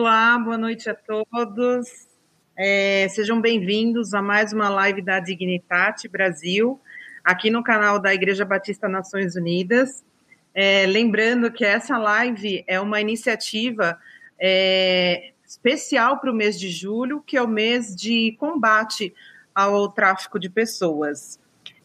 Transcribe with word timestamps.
Olá, 0.00 0.38
boa 0.38 0.56
noite 0.56 0.88
a 0.88 0.94
todos. 0.94 2.06
É, 2.56 3.08
sejam 3.08 3.40
bem-vindos 3.40 4.14
a 4.14 4.22
mais 4.22 4.52
uma 4.52 4.68
live 4.68 5.02
da 5.02 5.18
Dignitate 5.18 6.06
Brasil, 6.06 6.80
aqui 7.24 7.50
no 7.50 7.64
canal 7.64 7.98
da 7.98 8.14
Igreja 8.14 8.44
Batista 8.44 8.88
Nações 8.88 9.34
Unidas. 9.34 10.04
É, 10.54 10.86
lembrando 10.86 11.50
que 11.50 11.64
essa 11.64 11.98
live 11.98 12.62
é 12.68 12.78
uma 12.80 13.00
iniciativa 13.00 13.98
é, 14.38 15.32
especial 15.44 16.20
para 16.20 16.30
o 16.30 16.34
mês 16.34 16.60
de 16.60 16.70
julho, 16.70 17.20
que 17.20 17.36
é 17.36 17.42
o 17.42 17.48
mês 17.48 17.92
de 17.92 18.36
combate 18.38 19.12
ao 19.52 19.90
tráfico 19.90 20.38
de 20.38 20.48
pessoas. 20.48 21.40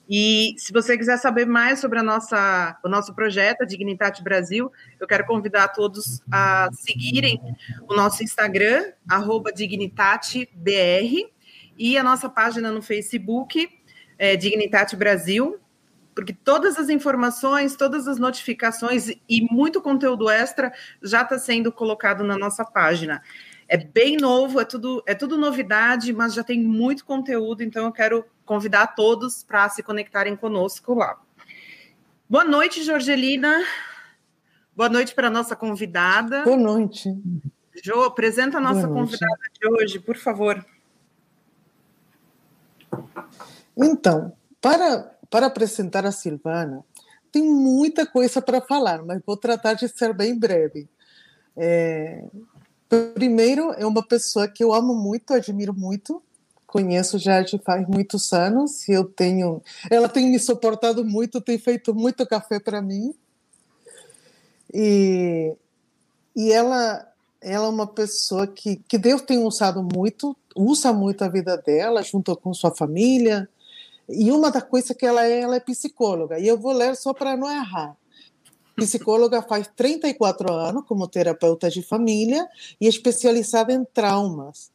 E 0.09 0.53
se 0.57 0.73
você 0.73 0.97
quiser 0.97 1.17
saber 1.17 1.45
mais 1.45 1.79
sobre 1.79 1.97
a 1.99 2.03
nossa, 2.03 2.77
o 2.83 2.89
nosso 2.89 3.13
projeto, 3.13 3.61
a 3.61 3.65
Dignitate 3.65 4.21
Brasil, 4.21 4.71
eu 4.99 5.07
quero 5.07 5.25
convidar 5.25 5.69
todos 5.69 6.21
a 6.31 6.69
seguirem 6.73 7.39
o 7.87 7.95
nosso 7.95 8.23
Instagram, 8.23 8.91
DignitateBR, 9.55 11.31
e 11.77 11.97
a 11.97 12.03
nossa 12.03 12.29
página 12.29 12.71
no 12.71 12.81
Facebook, 12.81 13.67
é, 14.17 14.35
Dignitate 14.35 14.95
Brasil, 14.95 15.59
porque 16.13 16.33
todas 16.33 16.77
as 16.77 16.89
informações, 16.89 17.75
todas 17.75 18.07
as 18.07 18.19
notificações 18.19 19.09
e 19.27 19.41
muito 19.49 19.81
conteúdo 19.81 20.29
extra 20.29 20.71
já 21.01 21.23
está 21.23 21.39
sendo 21.39 21.71
colocado 21.71 22.23
na 22.23 22.37
nossa 22.37 22.63
página. 22.63 23.21
É 23.67 23.77
bem 23.77 24.17
novo, 24.17 24.59
é 24.59 24.65
tudo, 24.65 25.03
é 25.05 25.15
tudo 25.15 25.37
novidade, 25.37 26.11
mas 26.13 26.33
já 26.33 26.43
tem 26.43 26.61
muito 26.61 27.05
conteúdo, 27.05 27.63
então 27.63 27.85
eu 27.85 27.91
quero 27.91 28.25
convidar 28.45 28.87
todos 28.87 29.43
para 29.43 29.69
se 29.69 29.81
conectarem 29.81 30.35
conosco 30.35 30.93
lá. 30.93 31.19
Boa 32.29 32.43
noite, 32.43 32.83
Jorgelina. 32.83 33.63
Boa 34.75 34.89
noite 34.89 35.13
para 35.13 35.27
a 35.27 35.31
nossa 35.31 35.55
convidada. 35.55 36.43
Boa 36.43 36.57
noite. 36.57 37.15
Jo, 37.83 38.01
apresenta 38.03 38.57
a 38.57 38.61
nossa 38.61 38.87
convidada 38.87 39.41
de 39.59 39.67
hoje, 39.67 39.99
por 39.99 40.17
favor. 40.17 40.63
Então, 43.75 44.33
para, 44.61 45.15
para 45.29 45.47
apresentar 45.47 46.05
a 46.05 46.11
Silvana, 46.11 46.83
tem 47.31 47.43
muita 47.43 48.05
coisa 48.05 48.41
para 48.41 48.61
falar, 48.61 49.03
mas 49.03 49.21
vou 49.25 49.35
tratar 49.35 49.73
de 49.73 49.87
ser 49.87 50.13
bem 50.13 50.37
breve. 50.37 50.87
É, 51.57 52.25
primeiro, 53.13 53.71
é 53.73 53.85
uma 53.85 54.05
pessoa 54.05 54.47
que 54.47 54.63
eu 54.63 54.73
amo 54.73 54.93
muito, 54.95 55.33
admiro 55.33 55.73
muito, 55.73 56.21
conheço 56.73 57.19
já 57.19 57.41
de 57.41 57.59
faz 57.59 57.87
muitos 57.87 58.33
anos 58.33 58.89
eu 58.89 59.05
tenho 59.05 59.61
ela 59.91 60.09
tem 60.09 60.31
me 60.31 60.39
suportado 60.39 61.05
muito 61.05 61.39
tem 61.39 61.55
feito 61.59 61.93
muito 61.93 62.25
café 62.25 62.59
para 62.59 62.81
mim. 62.81 63.13
E 64.73 65.55
e 66.35 66.51
ela 66.51 67.07
ela 67.39 67.67
é 67.67 67.69
uma 67.69 67.85
pessoa 67.85 68.47
que 68.47 68.77
que 68.87 68.97
Deus 68.97 69.21
tem 69.21 69.37
usado 69.37 69.83
muito 69.83 70.35
usa 70.55 70.91
muito 70.91 71.23
a 71.23 71.29
vida 71.29 71.55
dela 71.57 72.01
junto 72.01 72.35
com 72.35 72.53
sua 72.55 72.75
família. 72.75 73.47
E 74.09 74.31
uma 74.31 74.49
das 74.51 74.63
coisas 74.63 74.97
que 74.97 75.05
ela 75.05 75.25
é 75.25 75.41
ela 75.41 75.55
é 75.57 75.59
psicóloga 75.59 76.39
e 76.39 76.47
eu 76.47 76.57
vou 76.57 76.73
ler 76.73 76.95
só 76.95 77.13
para 77.13 77.37
não 77.37 77.51
errar 77.51 77.95
psicóloga 78.75 79.41
faz 79.41 79.69
34 79.75 80.51
anos 80.51 80.85
como 80.87 81.07
terapeuta 81.07 81.69
de 81.69 81.81
família 81.81 82.47
e 82.79 82.87
especializada 82.87 83.71
em 83.73 83.85
traumas 83.85 84.73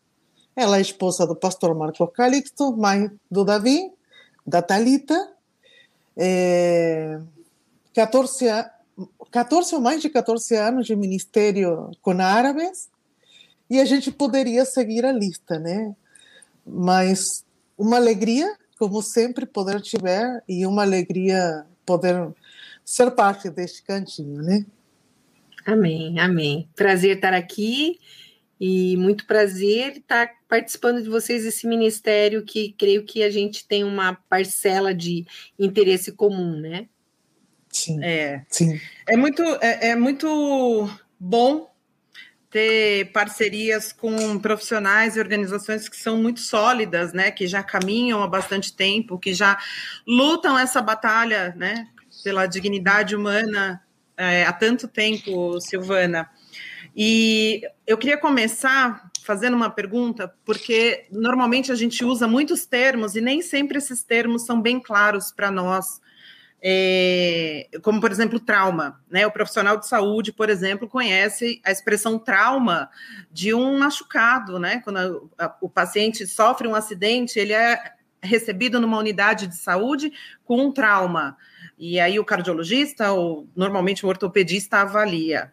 ela 0.58 0.78
é 0.78 0.80
esposa 0.80 1.24
do 1.24 1.36
pastor 1.36 1.72
Marcos 1.72 2.10
Calixto, 2.12 2.76
mãe 2.76 3.08
do 3.30 3.44
Davi, 3.44 3.92
da 4.44 4.60
Talita. 4.60 5.32
É, 6.16 7.20
14, 7.94 8.46
14 9.30 9.74
ou 9.76 9.80
mais 9.80 10.02
de 10.02 10.10
14 10.10 10.56
anos 10.56 10.84
de 10.84 10.96
ministério 10.96 11.92
com 12.02 12.10
árabes. 12.20 12.88
E 13.70 13.78
a 13.80 13.84
gente 13.84 14.10
poderia 14.10 14.64
seguir 14.64 15.04
a 15.04 15.12
lista, 15.12 15.60
né? 15.60 15.94
Mas 16.66 17.44
uma 17.78 17.94
alegria, 17.94 18.52
como 18.80 19.00
sempre, 19.00 19.46
poder 19.46 19.80
tiver 19.80 20.42
e 20.48 20.66
uma 20.66 20.82
alegria 20.82 21.64
poder 21.86 22.34
ser 22.88 23.10
parte 23.10 23.50
deste 23.50 23.82
cantinho, 23.82 24.40
né? 24.40 24.64
Amém, 25.66 26.18
amém. 26.18 26.70
Prazer 26.74 27.16
estar 27.16 27.34
aqui 27.34 28.00
e 28.58 28.96
muito 28.96 29.26
prazer 29.26 29.98
estar 29.98 30.30
participando 30.48 31.02
de 31.02 31.10
vocês 31.10 31.44
desse 31.44 31.66
ministério 31.66 32.42
que 32.46 32.74
creio 32.78 33.04
que 33.04 33.22
a 33.22 33.28
gente 33.28 33.68
tem 33.68 33.84
uma 33.84 34.14
parcela 34.30 34.94
de 34.94 35.26
interesse 35.58 36.12
comum, 36.12 36.58
né? 36.58 36.88
Sim. 37.70 38.02
É, 38.02 38.46
sim. 38.48 38.80
é 39.06 39.18
muito 39.18 39.42
é, 39.60 39.90
é 39.90 39.94
muito 39.94 40.90
bom 41.20 41.70
ter 42.48 43.12
parcerias 43.12 43.92
com 43.92 44.38
profissionais 44.38 45.14
e 45.14 45.20
organizações 45.20 45.90
que 45.90 45.96
são 45.98 46.16
muito 46.16 46.40
sólidas, 46.40 47.12
né, 47.12 47.30
que 47.30 47.46
já 47.46 47.62
caminham 47.62 48.22
há 48.22 48.26
bastante 48.26 48.74
tempo, 48.74 49.18
que 49.18 49.34
já 49.34 49.58
lutam 50.06 50.58
essa 50.58 50.80
batalha, 50.80 51.54
né, 51.54 51.86
pela 52.22 52.46
dignidade 52.46 53.14
humana 53.14 53.82
é, 54.16 54.44
há 54.44 54.52
tanto 54.52 54.88
tempo, 54.88 55.60
Silvana. 55.60 56.28
E 56.96 57.62
eu 57.86 57.96
queria 57.96 58.18
começar 58.18 59.08
fazendo 59.22 59.54
uma 59.54 59.70
pergunta, 59.70 60.34
porque 60.44 61.06
normalmente 61.12 61.70
a 61.70 61.74
gente 61.74 62.04
usa 62.04 62.26
muitos 62.26 62.66
termos 62.66 63.14
e 63.14 63.20
nem 63.20 63.42
sempre 63.42 63.78
esses 63.78 64.02
termos 64.02 64.44
são 64.44 64.60
bem 64.60 64.80
claros 64.80 65.30
para 65.30 65.50
nós. 65.50 66.00
É, 66.60 67.68
como, 67.82 68.00
por 68.00 68.10
exemplo, 68.10 68.40
trauma. 68.40 69.00
Né? 69.08 69.24
O 69.26 69.30
profissional 69.30 69.76
de 69.76 69.86
saúde, 69.86 70.32
por 70.32 70.50
exemplo, 70.50 70.88
conhece 70.88 71.60
a 71.64 71.70
expressão 71.70 72.18
trauma 72.18 72.90
de 73.30 73.54
um 73.54 73.78
machucado. 73.78 74.58
Né? 74.58 74.80
Quando 74.82 75.30
a, 75.38 75.44
a, 75.44 75.56
o 75.60 75.68
paciente 75.68 76.26
sofre 76.26 76.66
um 76.66 76.74
acidente, 76.74 77.38
ele 77.38 77.52
é 77.52 77.92
recebido 78.20 78.80
numa 78.80 78.98
unidade 78.98 79.46
de 79.46 79.56
saúde 79.56 80.12
com 80.44 80.66
um 80.66 80.72
trauma. 80.72 81.36
E 81.78 82.00
aí 82.00 82.18
o 82.18 82.24
cardiologista, 82.24 83.12
ou 83.12 83.48
normalmente 83.54 84.04
o 84.04 84.08
ortopedista, 84.08 84.78
avalia. 84.78 85.52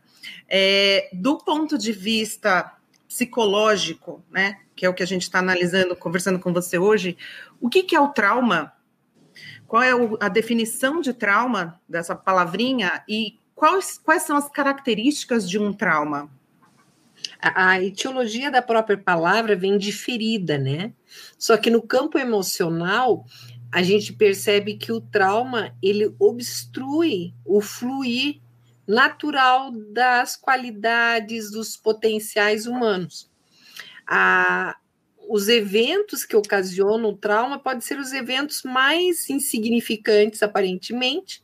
É, 0.50 1.10
do 1.14 1.38
ponto 1.38 1.78
de 1.78 1.92
vista 1.92 2.76
psicológico, 3.08 4.24
né, 4.32 4.60
que 4.76 4.86
é 4.86 4.90
o 4.90 4.94
que 4.94 5.04
a 5.04 5.08
gente 5.08 5.22
está 5.22 5.40
analisando, 5.40 5.96
conversando 5.96 6.40
com 6.40 6.52
você 6.52 6.78
hoje, 6.78 7.18
o 7.62 7.70
que, 7.70 7.84
que 7.84 7.96
é 7.96 8.00
o 8.00 8.10
trauma? 8.10 8.74
Qual 9.68 9.82
é 9.82 9.96
o, 9.96 10.18
a 10.20 10.28
definição 10.28 11.02
de 11.02 11.14
trauma 11.14 11.80
dessa 11.88 12.16
palavrinha 12.16 13.04
e 13.08 13.40
quais, 13.54 13.98
quais 13.98 14.24
são 14.24 14.36
as 14.36 14.50
características 14.50 15.50
de 15.50 15.58
um 15.58 15.72
trauma? 15.72 16.30
A, 17.42 17.70
a 17.70 17.82
etiologia 17.82 18.52
da 18.52 18.62
própria 18.62 18.98
palavra 18.98 19.56
vem 19.56 19.78
de 19.78 19.92
ferida, 19.92 20.58
né? 20.58 20.92
Só 21.38 21.58
que 21.58 21.70
no 21.70 21.82
campo 21.82 22.18
emocional, 22.18 23.26
a 23.76 23.84
gente 23.84 24.14
percebe 24.14 24.78
que 24.78 24.90
o 24.90 25.02
trauma 25.02 25.76
ele 25.84 26.16
obstrui 26.18 27.34
o 27.44 27.60
fluir 27.60 28.40
natural 28.88 29.70
das 29.70 30.38
qualidades, 30.38 31.52
dos 31.52 31.76
potenciais 31.76 32.68
humanos. 32.68 33.30
A, 34.08 34.78
os 35.28 35.50
eventos 35.50 36.24
que 36.24 36.38
ocasionam 36.38 37.10
o 37.10 37.18
trauma 37.18 37.60
podem 37.60 37.82
ser 37.82 38.00
os 38.00 38.14
eventos 38.14 38.64
mais 38.64 39.30
insignificantes, 39.30 40.42
aparentemente, 40.42 41.44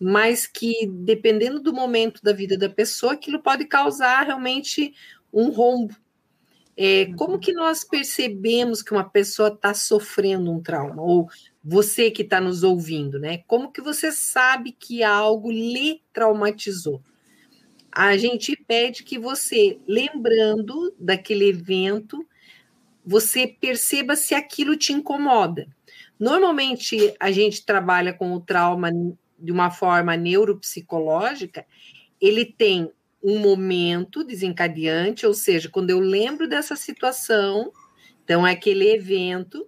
mas 0.00 0.48
que, 0.48 0.88
dependendo 0.88 1.60
do 1.60 1.72
momento 1.72 2.20
da 2.24 2.32
vida 2.32 2.58
da 2.58 2.68
pessoa, 2.68 3.12
aquilo 3.12 3.40
pode 3.40 3.66
causar 3.66 4.26
realmente 4.26 4.92
um 5.32 5.48
rombo. 5.48 5.94
É, 6.76 7.12
como 7.16 7.38
que 7.38 7.52
nós 7.52 7.84
percebemos 7.84 8.82
que 8.82 8.92
uma 8.92 9.08
pessoa 9.08 9.48
está 9.48 9.72
sofrendo 9.74 10.50
um 10.50 10.60
trauma? 10.60 11.00
Ou 11.00 11.28
você 11.64 12.10
que 12.10 12.22
está 12.22 12.40
nos 12.40 12.62
ouvindo, 12.62 13.18
né? 13.18 13.38
Como 13.46 13.70
que 13.70 13.80
você 13.80 14.10
sabe 14.10 14.72
que 14.72 15.02
algo 15.02 15.50
lhe 15.50 16.02
traumatizou? 16.12 17.02
A 17.90 18.16
gente 18.16 18.56
pede 18.56 19.04
que 19.04 19.18
você, 19.18 19.78
lembrando 19.86 20.94
daquele 20.98 21.48
evento, 21.48 22.26
você 23.04 23.46
perceba 23.46 24.16
se 24.16 24.34
aquilo 24.34 24.76
te 24.76 24.92
incomoda. 24.92 25.68
Normalmente 26.18 27.14
a 27.20 27.30
gente 27.30 27.64
trabalha 27.64 28.12
com 28.12 28.32
o 28.32 28.40
trauma 28.40 28.90
de 29.38 29.52
uma 29.52 29.70
forma 29.70 30.16
neuropsicológica, 30.16 31.66
ele 32.20 32.44
tem 32.44 32.90
um 33.22 33.38
momento 33.38 34.24
desencadeante, 34.24 35.26
ou 35.26 35.34
seja, 35.34 35.68
quando 35.68 35.90
eu 35.90 36.00
lembro 36.00 36.48
dessa 36.48 36.74
situação, 36.74 37.72
então 38.24 38.46
é 38.46 38.52
aquele 38.52 38.90
evento, 38.90 39.66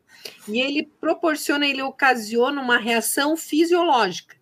e 0.49 0.61
ele 0.61 0.89
proporciona, 1.01 1.67
ele 1.67 1.83
ocasiona 1.83 2.61
uma 2.61 2.79
reação 2.79 3.37
fisiológica. 3.37 4.37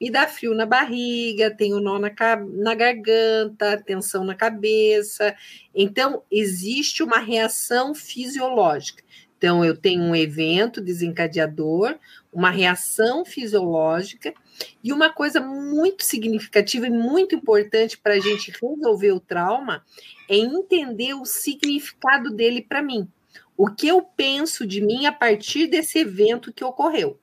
Me 0.00 0.10
dá 0.10 0.26
frio 0.26 0.54
na 0.54 0.66
barriga, 0.66 1.50
tenho 1.50 1.80
nó 1.80 1.98
na, 1.98 2.10
na 2.52 2.74
garganta, 2.74 3.82
tensão 3.84 4.24
na 4.24 4.34
cabeça. 4.34 5.34
Então, 5.74 6.22
existe 6.30 7.02
uma 7.02 7.18
reação 7.18 7.94
fisiológica. 7.94 9.02
Então, 9.38 9.64
eu 9.64 9.76
tenho 9.76 10.02
um 10.02 10.14
evento 10.14 10.80
desencadeador, 10.80 11.96
uma 12.32 12.50
reação 12.50 13.24
fisiológica, 13.24 14.34
E 14.82 14.92
uma 14.92 15.10
coisa 15.12 15.40
muito 15.40 16.04
significativa 16.04 16.86
e 16.86 16.90
muito 16.90 17.34
importante 17.34 17.98
para 17.98 18.14
a 18.14 18.20
gente 18.20 18.52
resolver 18.52 19.12
o 19.12 19.20
trauma 19.20 19.84
é 20.28 20.36
entender 20.36 21.14
o 21.14 21.24
significado 21.24 22.30
dele 22.30 22.62
para 22.62 22.82
mim. 22.82 23.08
O 23.56 23.70
que 23.70 23.86
eu 23.86 24.02
penso 24.02 24.66
de 24.66 24.80
mim 24.80 25.06
a 25.06 25.12
partir 25.12 25.66
desse 25.66 25.98
evento 25.98 26.52
que 26.52 26.64
ocorreu. 26.64 27.18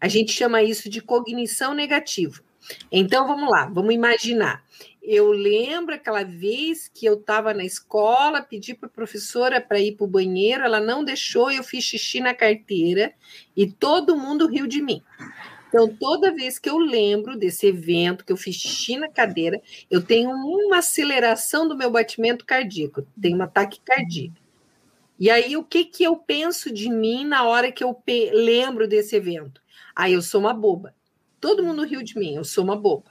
A 0.00 0.08
gente 0.08 0.32
chama 0.32 0.62
isso 0.62 0.90
de 0.90 1.00
cognição 1.00 1.74
negativa. 1.74 2.42
Então 2.90 3.26
vamos 3.26 3.50
lá, 3.50 3.66
vamos 3.66 3.94
imaginar. 3.94 4.64
Eu 5.02 5.32
lembro 5.32 5.94
aquela 5.94 6.22
vez 6.22 6.88
que 6.88 7.06
eu 7.06 7.14
estava 7.14 7.52
na 7.52 7.64
escola, 7.64 8.40
pedi 8.40 8.72
para 8.72 8.86
a 8.86 8.92
professora 8.92 9.60
para 9.60 9.80
ir 9.80 9.96
para 9.96 10.04
o 10.04 10.08
banheiro, 10.08 10.62
ela 10.62 10.80
não 10.80 11.02
deixou, 11.04 11.50
eu 11.50 11.64
fiz 11.64 11.84
xixi 11.84 12.20
na 12.20 12.34
carteira 12.34 13.12
e 13.56 13.66
todo 13.66 14.16
mundo 14.16 14.46
riu 14.46 14.66
de 14.66 14.80
mim. 14.80 15.02
Então, 15.68 15.88
toda 15.88 16.34
vez 16.34 16.58
que 16.58 16.68
eu 16.68 16.78
lembro 16.78 17.36
desse 17.36 17.66
evento, 17.66 18.24
que 18.24 18.32
eu 18.32 18.36
fiz 18.36 18.54
xixi 18.54 18.96
na 18.96 19.08
cadeira, 19.08 19.60
eu 19.90 20.02
tenho 20.02 20.30
uma 20.30 20.78
aceleração 20.78 21.66
do 21.66 21.76
meu 21.76 21.90
batimento 21.90 22.44
cardíaco, 22.44 23.06
tenho 23.20 23.36
uma 23.36 23.48
taquicardia. 23.48 24.30
E 25.22 25.30
aí, 25.30 25.56
o 25.56 25.62
que, 25.62 25.84
que 25.84 26.02
eu 26.02 26.16
penso 26.16 26.68
de 26.68 26.90
mim 26.90 27.24
na 27.24 27.44
hora 27.44 27.70
que 27.70 27.84
eu 27.84 27.96
lembro 28.32 28.88
desse 28.88 29.14
evento? 29.14 29.62
Ah, 29.94 30.10
eu 30.10 30.20
sou 30.20 30.40
uma 30.40 30.52
boba. 30.52 30.96
Todo 31.40 31.62
mundo 31.62 31.84
riu 31.84 32.02
de 32.02 32.18
mim, 32.18 32.34
eu 32.34 32.42
sou 32.42 32.64
uma 32.64 32.74
boba. 32.74 33.04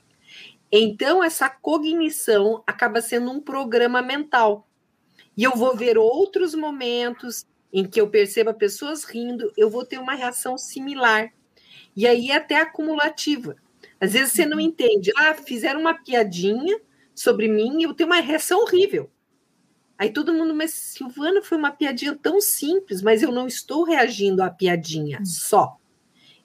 Então, 0.70 1.24
essa 1.24 1.50
cognição 1.50 2.62
acaba 2.68 3.00
sendo 3.00 3.32
um 3.32 3.40
programa 3.40 4.02
mental. 4.02 4.68
E 5.38 5.44
eu 5.46 5.56
vou 5.56 5.74
ver 5.74 5.98
outros 5.98 6.54
momentos 6.54 7.48
em 7.72 7.88
que 7.88 8.02
eu 8.02 8.10
perceba 8.10 8.54
pessoas 8.54 9.06
rindo, 9.06 9.50
eu 9.56 9.70
vou 9.70 9.86
ter 9.86 9.98
uma 9.98 10.14
reação 10.14 10.58
similar. 10.58 11.32
E 11.96 12.06
aí 12.06 12.30
até 12.30 12.58
acumulativa. 12.58 13.56
Às 14.02 14.12
vezes 14.12 14.34
você 14.34 14.46
não 14.46 14.58
uhum. 14.58 14.64
entende. 14.64 15.14
Ah, 15.16 15.34
fizeram 15.34 15.80
uma 15.80 15.94
piadinha 15.94 16.78
sobre 17.16 17.48
mim 17.48 17.80
e 17.80 17.84
eu 17.84 17.94
tenho 17.94 18.10
uma 18.10 18.20
reação 18.20 18.60
horrível. 18.60 19.10
Aí 20.02 20.12
todo 20.12 20.34
mundo, 20.34 20.56
mas 20.56 20.72
Silvana 20.72 21.44
foi 21.44 21.60
uma 21.60 21.70
piadinha 21.70 22.18
tão 22.20 22.42
simples, 22.42 23.04
mas 23.04 23.22
eu 23.22 23.32
não 23.32 23.46
estou 23.46 23.84
reagindo 23.84 24.42
à 24.42 24.50
piadinha 24.50 25.20
hum. 25.22 25.26
só. 25.26 25.78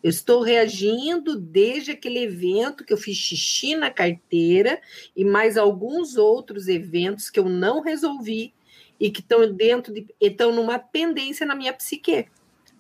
Eu 0.03 0.11
estou 0.11 0.43
reagindo 0.43 1.41
desde 1.41 1.93
aquele 1.93 2.19
evento 2.19 2.85
que 2.85 2.93
eu 2.93 2.99
fiz 2.99 3.17
xixi 3.17 3.75
na 3.75 3.91
carteira 3.91 4.79
e 5.17 5.25
mais 5.25 5.57
alguns 5.57 6.19
outros 6.19 6.69
eventos 6.69 7.31
que 7.31 7.41
eu 7.41 7.49
não 7.49 7.81
resolvi 7.81 8.53
e 9.01 9.11
que 9.11 9.21
estão 9.21 9.51
dentro 9.51 9.91
de 9.91 10.07
estão 10.21 10.53
numa 10.53 10.79
pendência 10.79 11.47
na 11.47 11.55
minha 11.55 11.73
psique. 11.73 12.27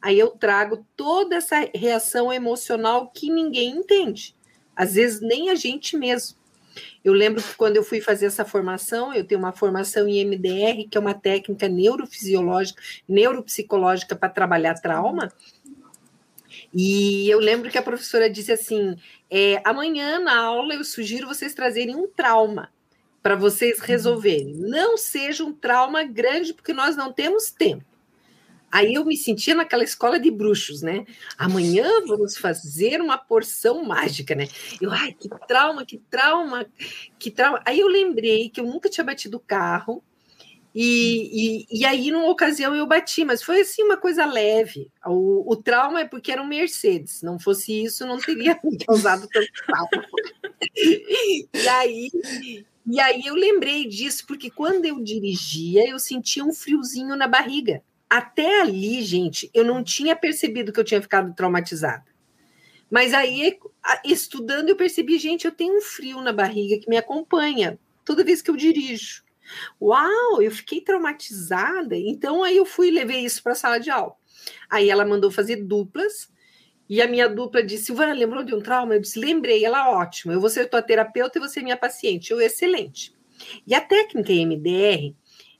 Aí 0.02 0.18
eu 0.18 0.28
trago 0.32 0.86
toda 0.94 1.36
essa 1.36 1.66
reação 1.74 2.30
emocional 2.30 3.10
que 3.10 3.30
ninguém 3.30 3.78
entende. 3.78 4.36
Às 4.76 4.92
vezes 4.92 5.22
nem 5.22 5.48
a 5.48 5.54
gente 5.54 5.96
mesmo. 5.96 6.35
Eu 7.04 7.12
lembro 7.12 7.42
que 7.42 7.54
quando 7.54 7.76
eu 7.76 7.82
fui 7.84 8.00
fazer 8.00 8.26
essa 8.26 8.44
formação, 8.44 9.14
eu 9.14 9.24
tenho 9.24 9.38
uma 9.38 9.52
formação 9.52 10.08
em 10.08 10.24
MDR, 10.24 10.88
que 10.90 10.96
é 10.96 11.00
uma 11.00 11.14
técnica 11.14 11.68
neurofisiológica, 11.68 12.82
neuropsicológica 13.08 14.14
para 14.14 14.28
trabalhar 14.28 14.74
trauma. 14.74 15.32
E 16.74 17.28
eu 17.28 17.38
lembro 17.38 17.70
que 17.70 17.78
a 17.78 17.82
professora 17.82 18.28
disse 18.28 18.52
assim: 18.52 18.96
é, 19.30 19.60
amanhã 19.64 20.18
na 20.18 20.38
aula 20.38 20.74
eu 20.74 20.84
sugiro 20.84 21.26
vocês 21.26 21.54
trazerem 21.54 21.96
um 21.96 22.06
trauma 22.06 22.70
para 23.22 23.34
vocês 23.34 23.80
resolverem. 23.80 24.54
Não 24.54 24.96
seja 24.96 25.44
um 25.44 25.52
trauma 25.52 26.04
grande, 26.04 26.54
porque 26.54 26.72
nós 26.72 26.96
não 26.96 27.12
temos 27.12 27.50
tempo. 27.50 27.84
Aí 28.76 28.92
eu 28.92 29.06
me 29.06 29.16
sentia 29.16 29.54
naquela 29.54 29.82
escola 29.82 30.20
de 30.20 30.30
bruxos, 30.30 30.82
né? 30.82 31.06
Amanhã 31.38 31.88
vamos 32.06 32.36
fazer 32.36 33.00
uma 33.00 33.16
porção 33.16 33.82
mágica, 33.82 34.34
né? 34.34 34.48
Eu, 34.78 34.90
ai, 34.90 35.14
que 35.18 35.30
trauma, 35.48 35.86
que 35.86 35.96
trauma, 35.96 36.66
que 37.18 37.30
trauma. 37.30 37.62
Aí 37.64 37.80
eu 37.80 37.88
lembrei 37.88 38.50
que 38.50 38.60
eu 38.60 38.66
nunca 38.66 38.90
tinha 38.90 39.02
batido 39.02 39.40
carro, 39.40 40.04
e, 40.74 41.64
e, 41.70 41.80
e, 41.80 41.86
aí, 41.86 42.10
numa 42.10 42.28
ocasião, 42.28 42.76
eu 42.76 42.86
bati, 42.86 43.24
mas 43.24 43.42
foi 43.42 43.62
assim 43.62 43.82
uma 43.82 43.96
coisa 43.96 44.26
leve. 44.26 44.90
O, 45.06 45.50
o 45.50 45.56
trauma 45.56 46.00
é 46.00 46.04
porque 46.04 46.30
era 46.30 46.42
um 46.42 46.46
Mercedes. 46.46 47.22
Não 47.22 47.38
fosse 47.38 47.82
isso, 47.82 48.06
não 48.06 48.18
teria 48.18 48.60
causado 48.86 49.26
tanto 49.32 49.48
trauma. 49.66 50.06
e 50.76 51.48
aí. 51.66 52.10
E 52.86 53.00
aí 53.00 53.22
eu 53.24 53.34
lembrei 53.34 53.88
disso, 53.88 54.26
porque 54.28 54.50
quando 54.50 54.84
eu 54.84 55.02
dirigia, 55.02 55.88
eu 55.88 55.98
sentia 55.98 56.44
um 56.44 56.52
friozinho 56.52 57.16
na 57.16 57.26
barriga. 57.26 57.82
Até 58.08 58.60
ali, 58.60 59.02
gente, 59.02 59.50
eu 59.52 59.64
não 59.64 59.82
tinha 59.82 60.14
percebido 60.14 60.72
que 60.72 60.78
eu 60.78 60.84
tinha 60.84 61.02
ficado 61.02 61.34
traumatizada. 61.34 62.04
Mas 62.90 63.12
aí, 63.12 63.58
estudando, 64.04 64.68
eu 64.68 64.76
percebi, 64.76 65.18
gente, 65.18 65.44
eu 65.44 65.52
tenho 65.52 65.78
um 65.78 65.80
frio 65.80 66.20
na 66.20 66.32
barriga 66.32 66.78
que 66.78 66.88
me 66.88 66.96
acompanha 66.96 67.78
toda 68.04 68.24
vez 68.24 68.40
que 68.40 68.50
eu 68.50 68.56
dirijo. 68.56 69.24
Uau, 69.80 70.40
eu 70.40 70.50
fiquei 70.50 70.80
traumatizada. 70.80 71.96
Então 71.96 72.42
aí 72.42 72.56
eu 72.56 72.64
fui 72.64 72.88
e 72.88 72.92
levei 72.92 73.24
isso 73.24 73.42
para 73.42 73.52
a 73.52 73.56
sala 73.56 73.78
de 73.78 73.90
aula. 73.90 74.14
Aí 74.70 74.88
ela 74.88 75.04
mandou 75.04 75.30
fazer 75.30 75.56
duplas. 75.56 76.30
E 76.88 77.02
a 77.02 77.08
minha 77.08 77.28
dupla 77.28 77.62
disse: 77.62 77.86
Silvana, 77.86 78.12
lembrou 78.12 78.44
de 78.44 78.54
um 78.54 78.60
trauma? 78.60 78.94
Eu 78.94 79.00
disse: 79.00 79.18
lembrei, 79.18 79.64
ela 79.64 79.90
ótimo. 79.90 80.32
Eu 80.32 80.40
vou 80.40 80.50
ser 80.50 80.68
tua 80.68 80.82
terapeuta 80.82 81.38
e 81.38 81.40
você 81.40 81.60
minha 81.60 81.76
paciente. 81.76 82.30
Eu, 82.30 82.40
excelente. 82.40 83.12
E 83.66 83.74
a 83.74 83.80
técnica 83.80 84.32
MDR, 84.32 85.14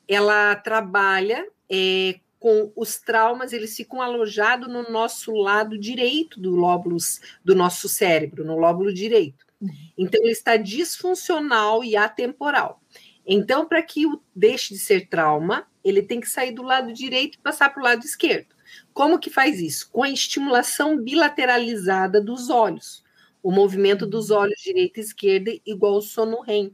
ela 0.09 0.55
trabalha 0.57 1.47
é, 1.71 2.21
com 2.47 2.71
os 2.77 2.97
traumas, 3.01 3.53
eles 3.53 3.75
ficam 3.75 4.01
alojados 4.01 4.69
no 4.69 4.89
nosso 4.89 5.33
lado 5.33 5.77
direito 5.77 6.39
do 6.39 6.53
lóbulos 6.53 7.21
do 7.45 7.57
nosso 7.57 7.89
cérebro, 7.89 8.45
no 8.45 8.57
lóbulo 8.57 8.95
direito. 8.95 9.45
Uhum. 9.61 9.69
Então, 9.99 10.23
ele 10.23 10.31
está 10.31 10.57
disfuncional 10.57 11.83
e 11.83 11.97
atemporal. 11.97 12.81
Então, 13.27 13.67
para 13.67 13.83
que 13.83 14.07
o 14.07 14.23
deixe 14.33 14.75
de 14.75 14.79
ser 14.79 15.09
trauma, 15.09 15.67
ele 15.83 16.05
tem 16.05 16.21
que 16.21 16.29
sair 16.29 16.53
do 16.53 16.63
lado 16.63 16.93
direito 16.93 17.35
e 17.35 17.43
passar 17.43 17.69
para 17.71 17.81
o 17.81 17.85
lado 17.85 18.05
esquerdo. 18.05 18.55
Como 18.95 19.19
que 19.19 19.29
faz 19.29 19.59
isso? 19.59 19.91
Com 19.91 20.05
a 20.05 20.11
estimulação 20.11 21.03
bilateralizada 21.03 22.21
dos 22.21 22.49
olhos. 22.49 23.03
O 23.43 23.51
movimento 23.51 24.07
dos 24.07 24.31
olhos 24.31 24.61
direita 24.63 25.01
e 25.01 25.03
esquerda, 25.03 25.51
igual 25.67 25.97
o 25.97 26.01
sono 26.01 26.43
REM, 26.43 26.71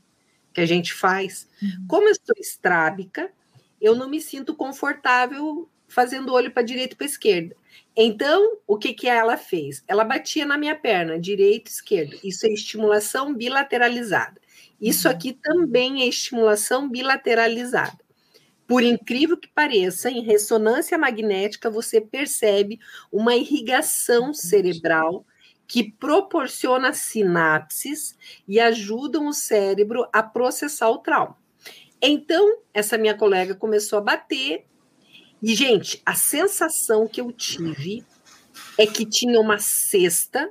que 0.52 0.60
a 0.60 0.66
gente 0.66 0.92
faz. 0.92 1.48
Uhum. 1.62 1.86
Como 1.88 2.08
eu 2.10 2.14
sou 2.14 2.36
estrábica, 2.38 3.32
eu 3.82 3.96
não 3.96 4.08
me 4.08 4.20
sinto 4.20 4.54
confortável 4.54 5.68
fazendo 5.88 6.32
olho 6.32 6.50
para 6.50 6.62
direita 6.62 6.94
e 6.94 6.96
para 6.96 7.06
esquerda. 7.06 7.54
Então, 7.94 8.56
o 8.66 8.78
que, 8.78 8.94
que 8.94 9.08
ela 9.08 9.36
fez? 9.36 9.84
Ela 9.86 10.04
batia 10.04 10.46
na 10.46 10.56
minha 10.56 10.74
perna, 10.74 11.18
direita 11.18 11.68
e 11.68 11.74
esquerda. 11.74 12.16
Isso 12.24 12.46
é 12.46 12.50
estimulação 12.50 13.34
bilateralizada. 13.34 14.40
Isso 14.80 15.08
uhum. 15.08 15.14
aqui 15.14 15.32
também 15.34 16.02
é 16.02 16.06
estimulação 16.06 16.88
bilateralizada. 16.88 17.98
Por 18.66 18.82
incrível 18.82 19.36
que 19.36 19.48
pareça, 19.48 20.10
em 20.10 20.22
ressonância 20.22 20.96
magnética 20.96 21.68
você 21.68 22.00
percebe 22.00 22.80
uma 23.10 23.34
irrigação 23.34 24.32
cerebral 24.32 25.26
que 25.66 25.90
proporciona 25.92 26.92
sinapses 26.92 28.16
e 28.46 28.58
ajudam 28.58 29.26
o 29.26 29.32
cérebro 29.32 30.08
a 30.12 30.22
processar 30.22 30.88
o 30.88 30.98
trauma. 30.98 31.41
Então, 32.02 32.58
essa 32.74 32.98
minha 32.98 33.16
colega 33.16 33.54
começou 33.54 34.00
a 34.00 34.02
bater 34.02 34.66
e, 35.40 35.54
gente, 35.54 36.02
a 36.04 36.14
sensação 36.14 37.06
que 37.06 37.20
eu 37.20 37.30
tive 37.30 38.04
é 38.76 38.86
que 38.86 39.06
tinha 39.06 39.40
uma 39.40 39.58
cesta 39.58 40.50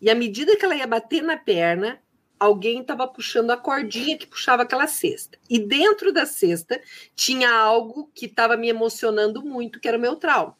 e 0.00 0.08
à 0.08 0.14
medida 0.14 0.56
que 0.56 0.64
ela 0.64 0.74
ia 0.74 0.86
bater 0.86 1.22
na 1.22 1.36
perna, 1.36 2.00
alguém 2.38 2.80
estava 2.80 3.06
puxando 3.06 3.50
a 3.50 3.56
cordinha 3.56 4.16
que 4.16 4.26
puxava 4.26 4.62
aquela 4.62 4.86
cesta. 4.86 5.38
E 5.50 5.58
dentro 5.58 6.12
da 6.12 6.24
cesta 6.24 6.80
tinha 7.14 7.50
algo 7.50 8.10
que 8.14 8.26
estava 8.26 8.56
me 8.56 8.68
emocionando 8.68 9.42
muito, 9.42 9.80
que 9.80 9.88
era 9.88 9.98
o 9.98 10.00
meu 10.00 10.16
trauma. 10.16 10.56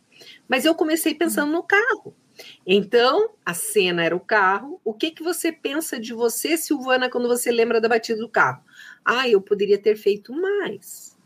Mas 0.48 0.64
eu 0.64 0.74
comecei 0.74 1.14
pensando 1.14 1.52
no 1.52 1.62
carro. 1.62 2.14
Então, 2.66 3.30
a 3.44 3.54
cena 3.54 4.04
era 4.04 4.14
o 4.14 4.20
carro. 4.20 4.80
O 4.84 4.94
que 4.94 5.10
que 5.10 5.22
você 5.22 5.50
pensa 5.50 5.98
de 5.98 6.12
você, 6.12 6.56
Silvana, 6.56 7.10
quando 7.10 7.28
você 7.28 7.50
lembra 7.50 7.80
da 7.80 7.88
batida 7.88 8.18
do 8.20 8.28
carro? 8.28 8.62
Ah, 9.04 9.28
eu 9.28 9.40
poderia 9.40 9.78
ter 9.78 9.96
feito 9.96 10.32
mais. 10.32 11.16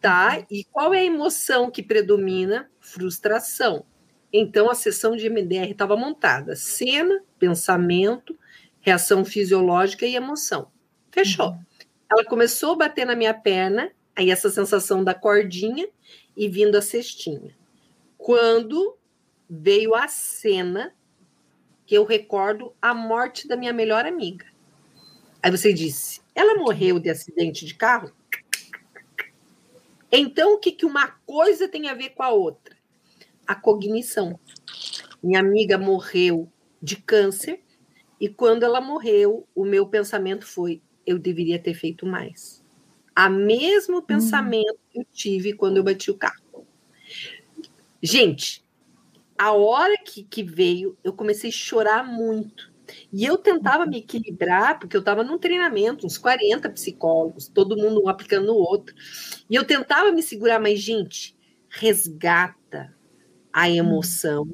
Tá? 0.00 0.44
E 0.50 0.64
qual 0.64 0.94
é 0.94 1.00
a 1.00 1.04
emoção 1.04 1.70
que 1.70 1.82
predomina? 1.82 2.70
Frustração. 2.80 3.84
Então, 4.32 4.70
a 4.70 4.74
sessão 4.74 5.16
de 5.16 5.28
MDR 5.28 5.70
estava 5.70 5.96
montada: 5.96 6.54
cena, 6.54 7.22
pensamento, 7.38 8.38
reação 8.80 9.24
fisiológica 9.24 10.06
e 10.06 10.14
emoção. 10.14 10.70
Fechou. 11.10 11.50
Uhum. 11.50 11.60
Ela 12.10 12.24
começou 12.24 12.72
a 12.72 12.76
bater 12.76 13.04
na 13.04 13.16
minha 13.16 13.34
perna, 13.34 13.90
aí 14.14 14.30
essa 14.30 14.48
sensação 14.48 15.02
da 15.02 15.14
cordinha 15.14 15.88
e 16.36 16.48
vindo 16.48 16.76
a 16.76 16.82
cestinha. 16.82 17.56
Quando 18.16 18.96
veio 19.48 19.94
a 19.94 20.08
cena 20.08 20.94
que 21.86 21.94
eu 21.94 22.04
recordo 22.04 22.74
a 22.82 22.92
morte 22.92 23.46
da 23.46 23.56
minha 23.56 23.72
melhor 23.72 24.04
amiga. 24.04 24.46
Aí 25.42 25.50
você 25.50 25.72
disse: 25.72 26.20
ela 26.34 26.56
morreu 26.56 26.98
de 26.98 27.08
acidente 27.08 27.64
de 27.64 27.74
carro? 27.74 28.12
Então, 30.10 30.54
o 30.54 30.58
que, 30.58 30.72
que 30.72 30.84
uma 30.84 31.08
coisa 31.26 31.68
tem 31.68 31.88
a 31.88 31.94
ver 31.94 32.10
com 32.10 32.22
a 32.22 32.30
outra? 32.30 32.76
A 33.46 33.54
cognição. 33.54 34.38
Minha 35.22 35.40
amiga 35.40 35.78
morreu 35.78 36.50
de 36.82 36.96
câncer 36.96 37.62
E 38.20 38.28
quando 38.28 38.62
ela 38.62 38.80
morreu, 38.80 39.46
o 39.54 39.64
meu 39.64 39.86
pensamento 39.86 40.46
foi: 40.46 40.82
eu 41.06 41.18
deveria 41.18 41.58
ter 41.58 41.74
feito 41.74 42.04
mais. 42.04 42.64
A 43.14 43.30
mesmo 43.30 44.02
pensamento 44.02 44.74
hum. 44.74 44.90
que 44.90 44.98
eu 45.00 45.06
tive 45.12 45.52
quando 45.52 45.76
eu 45.76 45.84
bati 45.84 46.10
o 46.10 46.18
carro. 46.18 46.66
Gente, 48.02 48.65
a 49.38 49.52
hora 49.52 49.96
que, 49.98 50.22
que 50.24 50.42
veio, 50.42 50.96
eu 51.04 51.12
comecei 51.12 51.50
a 51.50 51.52
chorar 51.52 52.04
muito. 52.04 52.72
E 53.12 53.24
eu 53.24 53.36
tentava 53.36 53.86
me 53.86 53.98
equilibrar, 53.98 54.78
porque 54.78 54.96
eu 54.96 55.00
estava 55.00 55.24
num 55.24 55.38
treinamento, 55.38 56.06
uns 56.06 56.18
40 56.18 56.70
psicólogos, 56.70 57.48
todo 57.48 57.76
mundo 57.76 58.02
um 58.04 58.08
aplicando 58.08 58.46
no 58.46 58.54
outro. 58.54 58.94
E 59.50 59.54
eu 59.54 59.64
tentava 59.64 60.12
me 60.12 60.22
segurar, 60.22 60.60
mas, 60.60 60.80
gente, 60.80 61.36
resgata 61.68 62.94
a 63.52 63.68
emoção, 63.68 64.46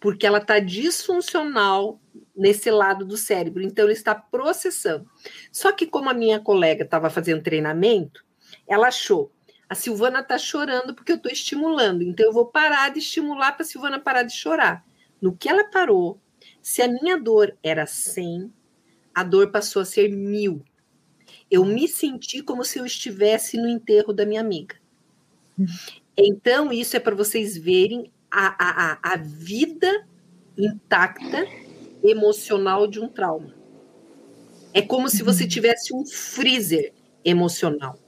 porque 0.00 0.26
ela 0.26 0.38
está 0.38 0.58
disfuncional 0.58 2.00
nesse 2.34 2.70
lado 2.70 3.04
do 3.04 3.16
cérebro, 3.16 3.62
então 3.62 3.84
ele 3.84 3.92
está 3.92 4.14
processando. 4.14 5.08
Só 5.52 5.72
que, 5.72 5.86
como 5.86 6.10
a 6.10 6.14
minha 6.14 6.40
colega 6.40 6.84
estava 6.84 7.08
fazendo 7.10 7.42
treinamento, 7.42 8.24
ela 8.66 8.88
achou 8.88 9.32
a 9.68 9.74
Silvana 9.74 10.20
está 10.20 10.38
chorando 10.38 10.94
porque 10.94 11.12
eu 11.12 11.16
estou 11.16 11.30
estimulando, 11.30 12.02
então 12.02 12.24
eu 12.24 12.32
vou 12.32 12.46
parar 12.46 12.90
de 12.90 13.00
estimular 13.00 13.52
para 13.52 13.62
a 13.62 13.66
Silvana 13.66 13.98
parar 13.98 14.22
de 14.22 14.32
chorar. 14.32 14.84
No 15.20 15.36
que 15.36 15.48
ela 15.48 15.64
parou, 15.64 16.20
se 16.62 16.82
a 16.82 16.88
minha 16.88 17.18
dor 17.18 17.56
era 17.62 17.86
100, 17.86 18.52
a 19.14 19.24
dor 19.24 19.50
passou 19.50 19.82
a 19.82 19.84
ser 19.84 20.08
mil. 20.08 20.62
Eu 21.50 21.64
me 21.64 21.88
senti 21.88 22.42
como 22.42 22.64
se 22.64 22.78
eu 22.78 22.86
estivesse 22.86 23.56
no 23.56 23.68
enterro 23.68 24.12
da 24.12 24.26
minha 24.26 24.40
amiga. 24.40 24.76
Então, 26.16 26.72
isso 26.72 26.96
é 26.96 27.00
para 27.00 27.14
vocês 27.14 27.56
verem 27.56 28.12
a, 28.30 28.92
a, 28.92 29.14
a 29.14 29.16
vida 29.16 30.06
intacta 30.56 31.46
emocional 32.04 32.86
de 32.86 33.00
um 33.00 33.08
trauma. 33.08 33.54
É 34.72 34.82
como 34.82 35.08
se 35.08 35.22
você 35.22 35.46
tivesse 35.46 35.94
um 35.94 36.04
freezer 36.06 36.92
emocional 37.24 37.98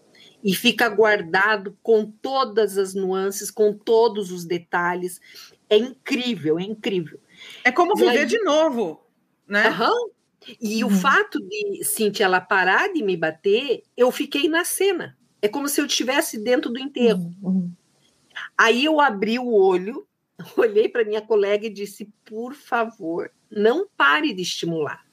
e 0.42 0.54
fica 0.54 0.88
guardado 0.88 1.76
com 1.82 2.10
todas 2.10 2.78
as 2.78 2.94
nuances, 2.94 3.50
com 3.50 3.72
todos 3.72 4.30
os 4.30 4.44
detalhes. 4.44 5.20
É 5.68 5.76
incrível, 5.76 6.58
é 6.58 6.62
incrível. 6.62 7.20
É 7.64 7.72
como 7.72 7.94
viver 7.94 8.20
aí, 8.20 8.26
de 8.26 8.40
novo, 8.42 9.04
né? 9.46 9.68
Uhum. 9.70 10.10
E 10.60 10.82
uhum. 10.82 10.90
o 10.90 10.94
fato 10.94 11.40
de 11.40 11.84
Cintia 11.84 12.24
ela 12.24 12.40
parar 12.40 12.92
de 12.92 13.02
me 13.02 13.16
bater, 13.16 13.82
eu 13.96 14.10
fiquei 14.10 14.48
na 14.48 14.64
cena. 14.64 15.16
É 15.42 15.48
como 15.48 15.68
se 15.68 15.80
eu 15.80 15.86
estivesse 15.86 16.38
dentro 16.38 16.70
do 16.70 16.78
enterro. 16.78 17.34
Uhum. 17.42 17.70
Aí 18.56 18.84
eu 18.84 19.00
abri 19.00 19.38
o 19.38 19.52
olho, 19.52 20.06
olhei 20.56 20.88
para 20.88 21.04
minha 21.04 21.20
colega 21.20 21.66
e 21.66 21.72
disse: 21.72 22.08
por 22.24 22.54
favor, 22.54 23.30
não 23.50 23.88
pare 23.96 24.32
de 24.32 24.42
estimular. 24.42 25.04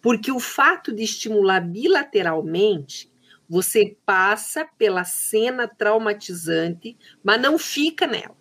Porque 0.00 0.32
o 0.32 0.40
fato 0.40 0.92
de 0.92 1.02
estimular 1.02 1.60
bilateralmente 1.60 3.09
você 3.50 3.96
passa 4.06 4.64
pela 4.78 5.02
cena 5.02 5.66
traumatizante, 5.66 6.96
mas 7.20 7.40
não 7.40 7.58
fica 7.58 8.06
nela. 8.06 8.38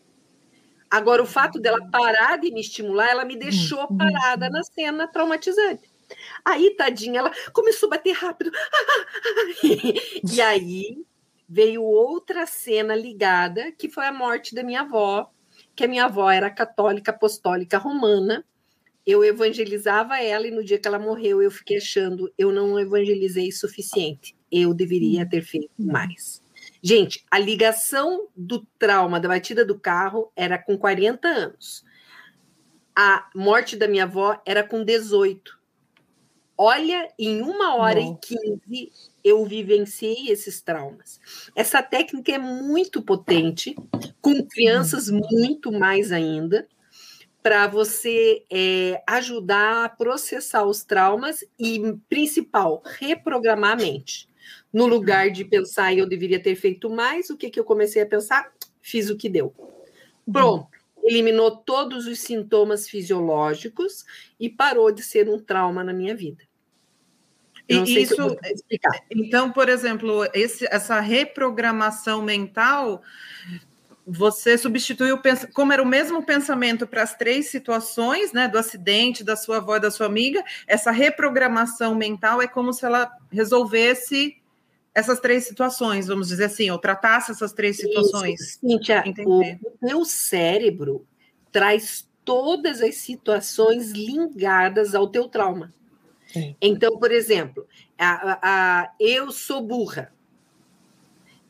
Agora, 0.87 1.23
o 1.23 1.25
fato 1.25 1.59
dela 1.59 1.79
parar 1.91 2.37
de 2.37 2.51
me 2.51 2.61
estimular, 2.61 3.09
ela 3.09 3.25
me 3.25 3.35
deixou 3.35 3.87
uhum. 3.89 3.97
parada 3.97 4.51
na 4.51 4.61
cena 4.63 5.07
traumatizante. 5.07 5.91
Aí, 6.45 6.75
tadinha, 6.75 7.19
ela 7.19 7.31
começou 7.51 7.87
a 7.87 7.97
bater 7.97 8.11
rápido. 8.11 8.51
e 10.31 10.39
aí 10.41 11.03
veio 11.47 11.83
outra 11.83 12.45
cena 12.45 12.95
ligada, 12.95 13.71
que 13.71 13.89
foi 13.89 14.05
a 14.05 14.13
morte 14.13 14.53
da 14.53 14.63
minha 14.63 14.81
avó, 14.81 15.31
que 15.75 15.83
a 15.83 15.87
minha 15.87 16.05
avó 16.05 16.29
era 16.29 16.51
católica 16.51 17.09
apostólica 17.09 17.79
romana. 17.79 18.45
Eu 19.09 19.23
evangelizava 19.23 20.21
ela 20.21 20.45
e 20.45 20.51
no 20.51 20.63
dia 20.63 20.77
que 20.77 20.87
ela 20.87 20.99
morreu, 20.99 21.41
eu 21.41 21.49
fiquei 21.49 21.77
achando 21.77 22.31
eu 22.37 22.51
não 22.51 22.79
evangelizei 22.79 23.51
suficiente 23.51 24.35
eu 24.51 24.73
deveria 24.73 25.27
ter 25.27 25.41
feito 25.41 25.71
mais. 25.77 26.41
Gente, 26.81 27.25
a 27.29 27.37
ligação 27.37 28.27
do 28.35 28.65
trauma 28.77 29.19
da 29.19 29.27
batida 29.27 29.65
do 29.65 29.77
carro 29.77 30.31
era 30.35 30.57
com 30.57 30.77
40 30.77 31.27
anos. 31.27 31.85
A 32.95 33.29
morte 33.35 33.75
da 33.75 33.87
minha 33.87 34.03
avó 34.03 34.41
era 34.45 34.63
com 34.63 34.83
18. 34.83 35.57
Olha, 36.57 37.07
em 37.17 37.41
uma 37.41 37.75
hora 37.75 38.01
e 38.01 38.15
quinze 38.17 38.91
eu 39.23 39.45
vivenciei 39.45 40.29
esses 40.29 40.61
traumas. 40.61 41.19
Essa 41.55 41.81
técnica 41.81 42.33
é 42.33 42.37
muito 42.37 43.01
potente, 43.01 43.75
com 44.21 44.45
crianças 44.45 45.09
muito 45.09 45.71
mais 45.71 46.11
ainda, 46.11 46.67
para 47.41 47.67
você 47.67 48.43
é, 48.50 49.01
ajudar 49.08 49.86
a 49.86 49.89
processar 49.89 50.63
os 50.65 50.84
traumas 50.84 51.43
e, 51.58 51.81
principal, 52.10 52.81
reprogramar 52.86 53.74
a 53.74 53.75
mente. 53.75 54.27
No 54.72 54.86
lugar 54.86 55.31
de 55.31 55.46
pensar 55.46 55.93
eu 55.93 56.08
deveria 56.08 56.41
ter 56.41 56.55
feito 56.55 56.89
mais, 56.89 57.29
o 57.29 57.38
que, 57.38 57.50
que 57.50 57.60
eu 57.60 57.63
comecei 57.63 58.01
a 58.01 58.05
pensar? 58.05 58.51
Fiz 58.81 59.10
o 59.10 59.17
que 59.17 59.29
deu. 59.29 59.53
Pronto. 60.31 60.67
Eliminou 61.03 61.55
todos 61.58 62.05
os 62.08 62.19
sintomas 62.19 62.88
fisiológicos 62.88 64.05
e 64.39 64.50
parou 64.50 64.91
de 64.91 65.01
ser 65.01 65.29
um 65.29 65.39
trauma 65.39 65.84
na 65.84 65.93
minha 65.93 66.15
vida. 66.15 66.43
E 67.67 68.01
isso, 68.01 68.15
então, 69.12 69.51
por 69.51 69.69
exemplo, 69.69 70.27
esse, 70.34 70.65
essa 70.72 71.00
reprogramação 71.00 72.19
mental, 72.24 73.03
você 74.11 74.57
substituiu, 74.57 75.19
como 75.53 75.71
era 75.71 75.83
o 75.83 75.85
mesmo 75.85 76.23
pensamento 76.23 76.87
para 76.87 77.03
as 77.03 77.15
três 77.15 77.47
situações, 77.49 78.33
né, 78.33 78.47
do 78.47 78.57
acidente, 78.57 79.23
da 79.23 79.35
sua 79.35 79.57
avó 79.57 79.77
e 79.77 79.79
da 79.79 79.91
sua 79.91 80.07
amiga, 80.07 80.43
essa 80.65 80.89
reprogramação 80.89 81.93
mental 81.93 82.41
é 82.41 82.47
como 82.47 82.73
se 82.73 82.85
ela 82.85 83.11
resolvesse 83.31 84.35
essas 84.93 85.19
três 85.19 85.45
situações, 85.45 86.07
vamos 86.07 86.27
dizer 86.27 86.45
assim, 86.45 86.69
ou 86.71 86.79
tratasse 86.79 87.31
essas 87.31 87.53
três 87.53 87.77
situações. 87.77 88.39
Isso, 88.39 88.59
Cíntia, 88.59 89.03
o 89.25 89.43
teu 89.85 90.03
cérebro 90.03 91.05
traz 91.51 92.07
todas 92.25 92.81
as 92.81 92.95
situações 92.95 93.91
ligadas 93.91 94.95
ao 94.95 95.07
teu 95.07 95.27
trauma. 95.27 95.73
É. 96.35 96.53
Então, 96.61 96.97
por 96.97 97.11
exemplo, 97.11 97.67
a, 97.97 98.31
a, 98.31 98.39
a, 98.41 98.91
eu 98.99 99.31
sou 99.31 99.61
burra. 99.61 100.11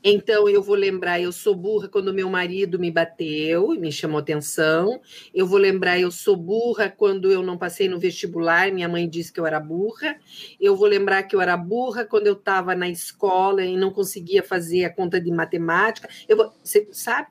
Então 0.03 0.47
eu 0.47 0.63
vou 0.63 0.75
lembrar, 0.75 1.19
eu 1.19 1.31
sou 1.31 1.53
burra 1.53 1.89
quando 1.89 2.13
meu 2.13 2.29
marido 2.29 2.79
me 2.79 2.89
bateu 2.89 3.73
e 3.73 3.77
me 3.77 3.91
chamou 3.91 4.19
atenção. 4.19 5.01
Eu 5.33 5.45
vou 5.45 5.59
lembrar, 5.59 5.99
eu 5.99 6.09
sou 6.09 6.37
burra 6.37 6.89
quando 6.89 7.31
eu 7.31 7.43
não 7.43 7.57
passei 7.57 7.89
no 7.89 7.99
vestibular, 7.99 8.71
minha 8.71 8.87
mãe 8.87 9.09
disse 9.09 9.31
que 9.31 9.39
eu 9.39 9.45
era 9.45 9.59
burra. 9.59 10.15
Eu 10.59 10.75
vou 10.75 10.87
lembrar 10.87 11.23
que 11.23 11.35
eu 11.35 11.41
era 11.41 11.57
burra 11.57 12.05
quando 12.05 12.27
eu 12.27 12.33
estava 12.33 12.73
na 12.75 12.87
escola 12.87 13.63
e 13.63 13.75
não 13.75 13.91
conseguia 13.91 14.41
fazer 14.41 14.85
a 14.85 14.93
conta 14.93 15.19
de 15.19 15.31
matemática. 15.31 16.07
Eu 16.27 16.37
vou, 16.37 16.53
você 16.63 16.87
sabe? 16.91 17.27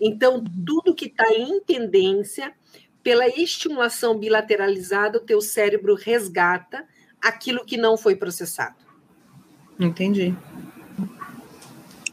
Então 0.00 0.44
tudo 0.64 0.94
que 0.94 1.06
está 1.06 1.28
em 1.32 1.60
tendência 1.60 2.52
pela 3.02 3.26
estimulação 3.26 4.16
bilateralizada, 4.16 5.18
o 5.18 5.22
teu 5.22 5.40
cérebro 5.40 5.96
resgata 5.96 6.86
aquilo 7.20 7.64
que 7.64 7.76
não 7.76 7.96
foi 7.96 8.14
processado. 8.14 8.76
Entendi. 9.78 10.36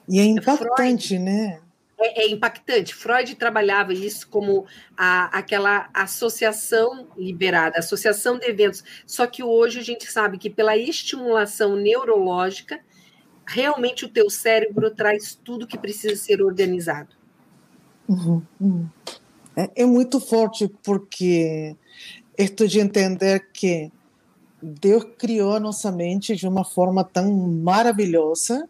E 0.09 0.19
é 0.19 0.25
impactante, 0.25 1.09
Freud, 1.09 1.19
né? 1.19 1.61
É, 1.99 2.23
é, 2.23 2.31
impactante. 2.31 2.95
Freud 2.95 3.35
trabalhava 3.35 3.93
isso 3.93 4.27
como 4.27 4.65
a, 4.97 5.25
aquela 5.37 5.87
associação 5.93 7.07
liberada, 7.15 7.77
associação 7.77 8.39
de 8.39 8.47
eventos. 8.47 8.83
Só 9.05 9.27
que 9.27 9.43
hoje 9.43 9.79
a 9.79 9.83
gente 9.83 10.11
sabe 10.11 10.39
que 10.39 10.49
pela 10.49 10.75
estimulação 10.75 11.75
neurológica, 11.75 12.79
realmente 13.45 14.05
o 14.05 14.09
teu 14.09 14.29
cérebro 14.29 14.89
traz 14.89 15.37
tudo 15.43 15.67
que 15.67 15.77
precisa 15.77 16.15
ser 16.15 16.41
organizado. 16.41 17.15
Uhum, 18.07 18.41
uhum. 18.59 18.89
É, 19.55 19.83
é 19.83 19.85
muito 19.85 20.19
forte 20.19 20.67
porque 20.81 21.75
estou 22.35 22.65
de 22.65 22.79
entender 22.79 23.47
que 23.53 23.91
Deus 24.61 25.05
criou 25.17 25.53
a 25.53 25.59
nossa 25.59 25.91
mente 25.91 26.35
de 26.35 26.47
uma 26.47 26.65
forma 26.65 27.03
tão 27.03 27.31
maravilhosa 27.31 28.67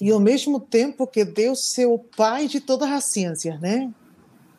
e 0.00 0.10
ao 0.10 0.20
mesmo 0.20 0.60
tempo 0.60 1.06
que 1.06 1.24
Deus 1.24 1.72
ser 1.72 1.86
o 1.86 1.98
pai 1.98 2.48
de 2.48 2.60
todas 2.60 2.90
as 2.90 3.04
ciências, 3.04 3.60
né? 3.60 3.90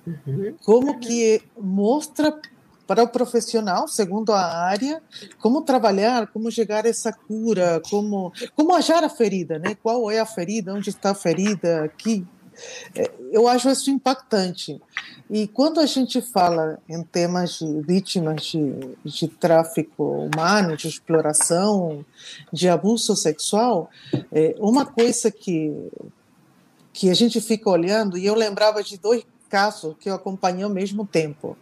Uhum. 0.06 0.56
Como 0.64 1.00
que 1.00 1.42
mostra 1.58 2.38
para 2.86 3.04
o 3.04 3.08
profissional, 3.08 3.88
segundo 3.88 4.34
a 4.34 4.42
área, 4.42 5.02
como 5.40 5.62
trabalhar, 5.62 6.28
como 6.28 6.52
chegar 6.52 6.86
a 6.86 6.90
essa 6.90 7.14
cura, 7.14 7.82
como 7.90 8.32
como 8.56 8.74
achar 8.74 9.04
a 9.04 9.10
ferida, 9.10 9.58
né? 9.58 9.76
Qual 9.82 10.12
é 10.12 10.20
a 10.20 10.26
ferida, 10.26 10.74
onde 10.74 10.90
está 10.90 11.12
a 11.12 11.16
ferida, 11.16 11.84
aqui. 11.84 12.26
É, 12.96 13.12
eu 13.32 13.48
acho 13.48 13.70
isso 13.70 13.90
impactante. 13.90 14.82
E 15.30 15.48
quando 15.48 15.80
a 15.80 15.86
gente 15.86 16.22
fala 16.22 16.80
em 16.88 17.02
temas 17.04 17.60
de 17.60 17.82
vítimas 17.82 18.44
de, 18.44 18.96
de 19.04 19.28
tráfico 19.28 20.04
humano, 20.04 20.78
de 20.78 20.88
exploração, 20.88 22.06
de 22.52 22.70
abuso 22.70 23.16
sexual, 23.16 23.90
é, 24.32 24.56
uma 24.60 24.86
coisa 24.86 25.32
que, 25.32 25.72
que 26.92 27.10
a 27.10 27.14
gente 27.14 27.42
fica 27.42 27.70
olhando, 27.70 28.18
e 28.18 28.26
eu 28.26 28.36
lembrava 28.36 28.84
de 28.84 28.98
dois 28.98 29.24
casos 29.50 29.96
que 30.00 30.10
eu 30.10 30.16
acompanhei 30.16 30.64
ao 30.64 30.70
mesmo 30.70 31.06
tempo. 31.06 31.58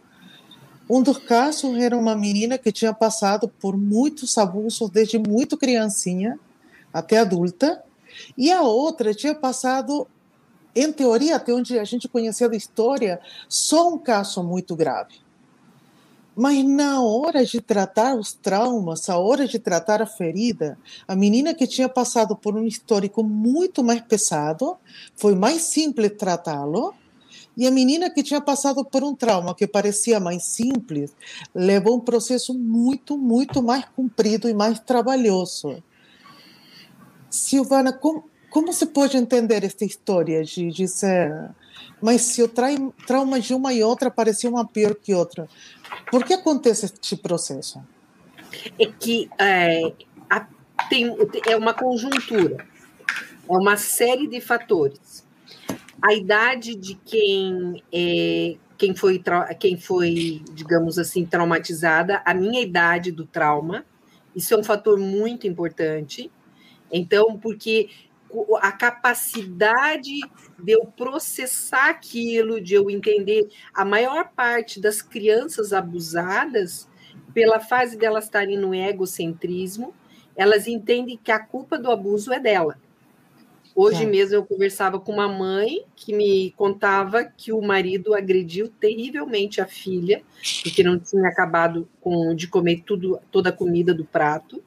Um 0.88 1.02
dos 1.02 1.18
casos 1.18 1.78
era 1.78 1.96
uma 1.96 2.14
menina 2.14 2.58
que 2.58 2.72
tinha 2.72 2.92
passado 2.92 3.48
por 3.48 3.76
muitos 3.76 4.36
abusos 4.36 4.90
desde 4.90 5.18
muito 5.18 5.56
criancinha 5.56 6.38
até 6.92 7.18
adulta, 7.18 7.82
e 8.36 8.52
a 8.52 8.60
outra 8.60 9.14
tinha 9.14 9.34
passado, 9.34 10.06
em 10.74 10.92
teoria, 10.92 11.36
até 11.36 11.52
onde 11.52 11.78
a 11.78 11.84
gente 11.84 12.08
conhecia 12.08 12.48
da 12.48 12.56
história, 12.56 13.20
só 13.48 13.90
um 13.92 13.98
caso 13.98 14.42
muito 14.42 14.74
grave. 14.74 15.20
Mas 16.34 16.64
na 16.64 17.02
hora 17.02 17.44
de 17.44 17.60
tratar 17.60 18.16
os 18.16 18.32
traumas, 18.32 19.08
a 19.10 19.18
hora 19.18 19.46
de 19.46 19.58
tratar 19.58 20.00
a 20.00 20.06
ferida, 20.06 20.78
a 21.06 21.14
menina 21.14 21.52
que 21.52 21.66
tinha 21.66 21.90
passado 21.90 22.34
por 22.34 22.56
um 22.56 22.66
histórico 22.66 23.22
muito 23.22 23.84
mais 23.84 24.00
pesado, 24.00 24.78
foi 25.14 25.34
mais 25.34 25.62
simples 25.62 26.12
tratá-lo, 26.16 26.94
e 27.54 27.66
a 27.66 27.70
menina 27.70 28.08
que 28.08 28.22
tinha 28.22 28.40
passado 28.40 28.82
por 28.82 29.04
um 29.04 29.14
trauma 29.14 29.54
que 29.54 29.66
parecia 29.66 30.18
mais 30.18 30.44
simples, 30.44 31.14
levou 31.54 31.96
um 31.96 32.00
processo 32.00 32.54
muito, 32.54 33.18
muito 33.18 33.62
mais 33.62 33.84
comprido 33.94 34.48
e 34.48 34.54
mais 34.54 34.80
trabalhoso. 34.80 35.82
Silvana, 37.28 37.92
como, 37.92 38.24
como 38.52 38.72
se 38.72 38.86
pode 38.86 39.16
entender 39.16 39.64
esta 39.64 39.84
história 39.84 40.44
de, 40.44 40.86
ser. 40.86 41.50
Mas 42.00 42.20
se 42.20 42.42
o 42.42 42.48
trauma 42.48 43.40
de 43.40 43.54
uma 43.54 43.72
e 43.72 43.82
outra 43.82 44.10
parecia 44.10 44.50
uma 44.50 44.66
pior 44.66 44.94
que 44.94 45.14
outra, 45.14 45.48
por 46.10 46.24
que 46.24 46.34
acontece 46.34 46.84
este 46.86 47.16
processo? 47.16 47.82
É 48.78 48.86
que 48.86 49.30
é, 49.38 49.92
a, 50.28 50.46
tem, 50.90 51.16
é 51.48 51.56
uma 51.56 51.72
conjuntura, 51.72 52.66
é 53.48 53.52
uma 53.52 53.76
série 53.76 54.28
de 54.28 54.40
fatores. 54.40 55.26
A 56.02 56.12
idade 56.12 56.74
de 56.74 56.94
quem 56.96 57.82
é, 57.92 58.56
quem 58.76 58.94
foi, 58.94 59.22
quem 59.60 59.78
foi, 59.78 60.42
digamos 60.52 60.98
assim, 60.98 61.24
traumatizada, 61.24 62.20
a 62.24 62.34
minha 62.34 62.60
idade 62.60 63.12
do 63.12 63.24
trauma, 63.24 63.86
isso 64.34 64.52
é 64.52 64.58
um 64.58 64.64
fator 64.64 64.98
muito 64.98 65.46
importante. 65.46 66.30
Então, 66.90 67.38
porque 67.38 67.88
a 68.60 68.72
capacidade 68.72 70.20
de 70.58 70.72
eu 70.72 70.86
processar 70.86 71.90
aquilo, 71.90 72.60
de 72.60 72.74
eu 72.74 72.90
entender. 72.90 73.48
A 73.74 73.84
maior 73.84 74.30
parte 74.34 74.80
das 74.80 75.02
crianças 75.02 75.72
abusadas, 75.72 76.88
pela 77.34 77.60
fase 77.60 77.96
delas 77.96 78.24
estarem 78.24 78.58
no 78.58 78.74
egocentrismo, 78.74 79.94
elas 80.36 80.66
entendem 80.66 81.18
que 81.22 81.30
a 81.30 81.38
culpa 81.38 81.78
do 81.78 81.90
abuso 81.90 82.32
é 82.32 82.40
dela. 82.40 82.78
Hoje 83.74 84.04
é. 84.04 84.06
mesmo 84.06 84.36
eu 84.36 84.44
conversava 84.44 85.00
com 85.00 85.12
uma 85.12 85.28
mãe 85.28 85.84
que 85.96 86.14
me 86.14 86.50
contava 86.52 87.24
que 87.24 87.52
o 87.52 87.62
marido 87.62 88.14
agrediu 88.14 88.68
terrivelmente 88.68 89.60
a 89.60 89.66
filha, 89.66 90.22
porque 90.62 90.82
não 90.82 90.98
tinha 90.98 91.26
acabado 91.28 91.88
com, 92.00 92.34
de 92.34 92.46
comer 92.48 92.82
tudo, 92.84 93.18
toda 93.30 93.48
a 93.48 93.52
comida 93.52 93.94
do 93.94 94.04
prato. 94.04 94.62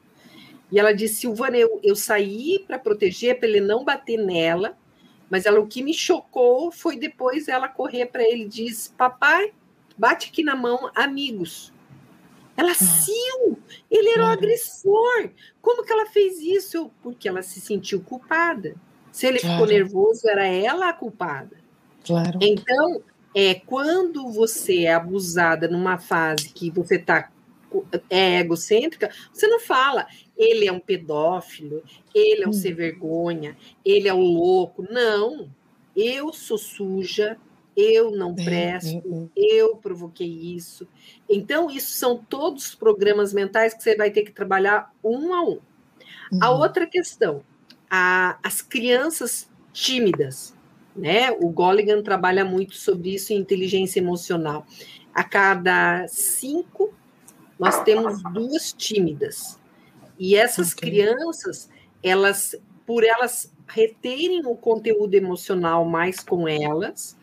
E 0.70 0.78
ela 0.78 0.92
disse: 0.92 1.16
Silvana, 1.16 1.56
eu, 1.56 1.80
eu 1.82 1.94
saí 1.94 2.64
para 2.66 2.78
proteger, 2.78 3.38
para 3.38 3.48
ele 3.48 3.60
não 3.60 3.84
bater 3.84 4.18
nela, 4.18 4.76
mas 5.30 5.46
ela, 5.46 5.60
o 5.60 5.66
que 5.66 5.82
me 5.82 5.94
chocou 5.94 6.70
foi 6.70 6.96
depois 6.96 7.48
ela 7.48 7.68
correr 7.68 8.06
para 8.06 8.22
ele 8.22 8.44
e 8.44 8.48
diz: 8.48 8.92
Papai, 8.96 9.52
bate 9.96 10.28
aqui 10.28 10.42
na 10.42 10.56
mão, 10.56 10.90
amigos. 10.94 11.72
Ela, 12.56 12.72
ah. 12.72 12.74
Sil, 12.74 13.58
ele 13.90 14.08
era 14.10 14.24
o 14.24 14.26
agressor. 14.26 15.30
Como 15.60 15.84
que 15.84 15.92
ela 15.92 16.06
fez 16.06 16.38
isso? 16.40 16.90
Porque 17.02 17.28
ela 17.28 17.42
se 17.42 17.60
sentiu 17.60 18.00
culpada. 18.00 18.74
Se 19.12 19.26
ele 19.26 19.38
claro. 19.38 19.54
ficou 19.54 19.66
nervoso, 19.66 20.28
era 20.28 20.46
ela 20.46 20.88
a 20.88 20.92
culpada. 20.92 21.56
Claro. 22.04 22.38
Então, 22.40 23.02
é, 23.34 23.54
quando 23.54 24.30
você 24.30 24.84
é 24.84 24.94
abusada 24.94 25.68
numa 25.68 25.98
fase 25.98 26.50
que 26.50 26.70
você 26.70 26.96
está 26.96 27.30
é 28.08 28.40
egocêntrica, 28.40 29.10
você 29.32 29.46
não 29.46 29.60
fala, 29.60 30.06
ele 30.36 30.66
é 30.66 30.72
um 30.72 30.80
pedófilo, 30.80 31.82
ele 32.14 32.44
é 32.44 32.46
um 32.46 32.50
hum. 32.50 32.52
sem 32.52 32.74
vergonha, 32.74 33.56
ele 33.84 34.08
é 34.08 34.14
um 34.14 34.20
louco. 34.20 34.86
Não, 34.90 35.50
eu 35.96 36.32
sou 36.32 36.58
suja, 36.58 37.38
eu 37.76 38.10
não 38.10 38.34
é, 38.38 38.44
presto, 38.44 39.30
é, 39.36 39.40
é. 39.40 39.60
eu 39.60 39.76
provoquei 39.76 40.28
isso. 40.28 40.88
Então, 41.28 41.70
isso 41.70 41.92
são 41.92 42.16
todos 42.16 42.68
os 42.68 42.74
programas 42.74 43.32
mentais 43.32 43.74
que 43.74 43.82
você 43.82 43.94
vai 43.94 44.10
ter 44.10 44.22
que 44.22 44.32
trabalhar 44.32 44.92
um 45.04 45.34
a 45.34 45.42
um. 45.42 45.58
A 46.40 46.50
uhum. 46.50 46.60
outra 46.60 46.86
questão, 46.86 47.42
a, 47.90 48.38
as 48.42 48.62
crianças 48.62 49.48
tímidas, 49.72 50.56
né? 50.94 51.30
O 51.30 51.50
Golligan 51.50 52.02
trabalha 52.02 52.44
muito 52.44 52.74
sobre 52.74 53.14
isso 53.14 53.32
em 53.32 53.36
inteligência 53.36 54.00
emocional. 54.00 54.66
A 55.14 55.22
cada 55.22 56.06
cinco 56.08 56.92
nós 57.58 57.82
temos 57.82 58.22
duas 58.32 58.72
tímidas. 58.72 59.58
E 60.18 60.34
essas 60.34 60.72
okay. 60.72 60.90
crianças, 60.90 61.68
elas, 62.02 62.54
por 62.86 63.04
elas 63.04 63.52
reterem 63.66 64.46
o 64.46 64.54
conteúdo 64.54 65.14
emocional 65.14 65.84
mais 65.84 66.20
com 66.20 66.48
elas, 66.48 67.16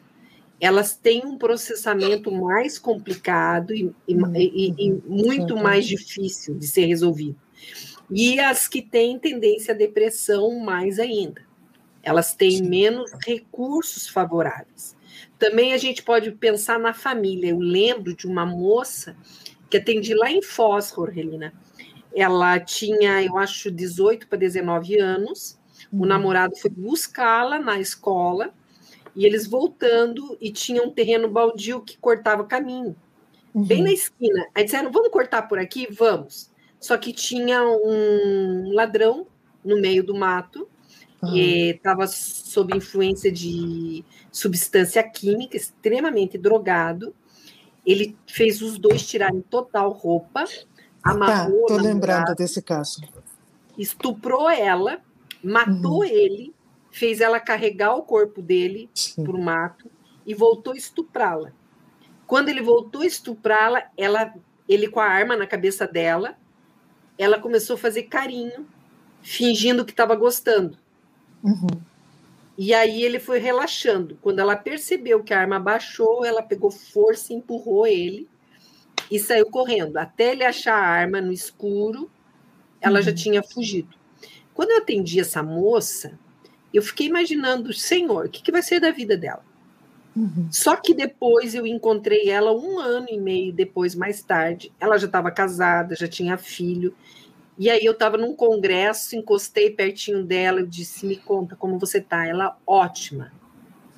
elas 0.59 0.95
têm 0.95 1.25
um 1.25 1.37
processamento 1.37 2.31
mais 2.31 2.79
complicado 2.79 3.73
e, 3.73 3.93
e, 4.07 4.15
uhum. 4.15 4.35
e, 4.35 4.73
e 4.77 4.91
muito 5.05 5.57
mais 5.57 5.85
difícil 5.85 6.55
de 6.55 6.67
ser 6.67 6.85
resolvido. 6.85 7.35
E 8.09 8.39
as 8.39 8.67
que 8.67 8.81
têm 8.81 9.17
tendência 9.17 9.73
à 9.73 9.77
depressão, 9.77 10.59
mais 10.59 10.99
ainda. 10.99 11.41
Elas 12.01 12.35
têm 12.35 12.61
menos 12.61 13.11
recursos 13.25 14.07
favoráveis. 14.07 14.95
Também 15.39 15.73
a 15.73 15.77
gente 15.77 16.03
pode 16.03 16.31
pensar 16.31 16.79
na 16.79 16.93
família. 16.93 17.49
Eu 17.49 17.59
lembro 17.59 18.15
de 18.15 18.27
uma 18.27 18.45
moça 18.45 19.15
que 19.73 19.77
atendi 19.77 20.13
lá 20.13 20.29
em 20.29 20.39
Foz, 20.39 20.93
Jorgelina. 20.95 21.51
Ela 22.15 22.59
tinha, 22.59 23.23
eu 23.23 23.39
acho, 23.39 23.71
18 23.71 24.27
para 24.27 24.37
19 24.37 24.99
anos. 24.99 25.57
Uhum. 25.91 26.03
O 26.03 26.05
namorado 26.05 26.55
foi 26.55 26.69
buscá-la 26.69 27.57
na 27.57 27.79
escola 27.79 28.53
e 29.15 29.25
eles 29.25 29.47
voltando 29.47 30.37
e 30.39 30.51
tinha 30.51 30.83
um 30.83 30.91
terreno 30.91 31.27
baldio 31.27 31.81
que 31.81 31.97
cortava 31.97 32.43
caminho, 32.43 32.95
uhum. 33.51 33.63
bem 33.63 33.81
na 33.81 33.91
esquina. 33.91 34.45
Aí 34.53 34.63
disseram: 34.63 34.91
vamos 34.91 35.09
cortar 35.09 35.41
por 35.43 35.57
aqui? 35.57 35.87
Vamos. 35.89 36.51
Só 36.79 36.95
que 36.95 37.11
tinha 37.11 37.63
um 37.63 38.73
ladrão 38.73 39.25
no 39.65 39.81
meio 39.81 40.03
do 40.03 40.13
mato, 40.13 40.69
estava 41.23 42.05
sob 42.05 42.77
influência 42.77 43.31
de 43.31 44.05
substância 44.31 45.01
química, 45.01 45.57
extremamente 45.57 46.37
drogado, 46.37 47.15
ele 47.85 48.17
fez 48.27 48.61
os 48.61 48.77
dois 48.77 49.05
tirarem 49.05 49.41
total 49.41 49.91
roupa, 49.91 50.45
amarrou. 51.03 51.65
Tá, 51.65 51.75
tô 51.75 51.81
lembrando 51.81 52.35
desse 52.35 52.61
caso. 52.61 53.01
Estuprou 53.77 54.49
ela, 54.49 55.01
matou 55.43 55.99
uhum. 55.99 56.03
ele, 56.03 56.53
fez 56.91 57.19
ela 57.19 57.39
carregar 57.39 57.95
o 57.95 58.03
corpo 58.03 58.41
dele 58.41 58.89
para 59.15 59.35
o 59.35 59.41
mato 59.41 59.89
e 60.25 60.33
voltou 60.33 60.73
a 60.73 60.77
estuprá-la. 60.77 61.51
Quando 62.25 62.49
ele 62.49 62.61
voltou 62.61 63.01
a 63.01 63.05
estuprá-la, 63.05 63.83
ela, 63.97 64.33
ele 64.67 64.87
com 64.87 64.99
a 64.99 65.05
arma 65.05 65.35
na 65.35 65.45
cabeça 65.45 65.85
dela, 65.85 66.37
ela 67.17 67.39
começou 67.39 67.75
a 67.75 67.79
fazer 67.79 68.03
carinho, 68.03 68.65
fingindo 69.21 69.85
que 69.85 69.91
estava 69.91 70.15
gostando. 70.15 70.77
Uhum. 71.43 71.81
E 72.57 72.73
aí 72.73 73.03
ele 73.03 73.19
foi 73.19 73.39
relaxando. 73.39 74.17
Quando 74.21 74.39
ela 74.39 74.55
percebeu 74.55 75.23
que 75.23 75.33
a 75.33 75.39
arma 75.39 75.59
baixou, 75.59 76.23
ela 76.23 76.43
pegou 76.43 76.69
força, 76.69 77.33
empurrou 77.33 77.87
ele 77.87 78.27
e 79.09 79.19
saiu 79.19 79.47
correndo. 79.47 79.97
Até 79.97 80.31
ele 80.31 80.43
achar 80.43 80.75
a 80.75 80.87
arma 80.87 81.19
no 81.19 81.31
escuro, 81.31 82.09
ela 82.79 82.99
uhum. 82.99 83.05
já 83.05 83.13
tinha 83.13 83.41
fugido. 83.41 83.95
Quando 84.53 84.71
eu 84.71 84.77
atendi 84.77 85.19
essa 85.19 85.41
moça, 85.41 86.17
eu 86.73 86.81
fiquei 86.81 87.07
imaginando, 87.07 87.73
Senhor, 87.73 88.25
o 88.25 88.29
que, 88.29 88.41
que 88.41 88.51
vai 88.51 88.61
ser 88.61 88.79
da 88.79 88.91
vida 88.91 89.17
dela? 89.17 89.43
Uhum. 90.15 90.47
Só 90.51 90.75
que 90.75 90.93
depois 90.93 91.55
eu 91.55 91.65
encontrei 91.65 92.29
ela 92.29 92.51
um 92.51 92.79
ano 92.79 93.07
e 93.09 93.19
meio 93.19 93.51
depois, 93.51 93.95
mais 93.95 94.21
tarde. 94.21 94.71
Ela 94.79 94.97
já 94.97 95.07
estava 95.07 95.31
casada, 95.31 95.95
já 95.95 96.07
tinha 96.07 96.37
filho. 96.37 96.95
E 97.57 97.69
aí 97.69 97.85
eu 97.85 97.93
estava 97.93 98.17
num 98.17 98.35
congresso, 98.35 99.15
encostei 99.15 99.69
pertinho 99.69 100.23
dela 100.23 100.61
e 100.61 100.67
disse: 100.67 101.05
Me 101.05 101.17
conta 101.17 101.55
como 101.55 101.77
você 101.77 102.01
tá. 102.01 102.25
Ela, 102.25 102.57
ótima. 102.65 103.31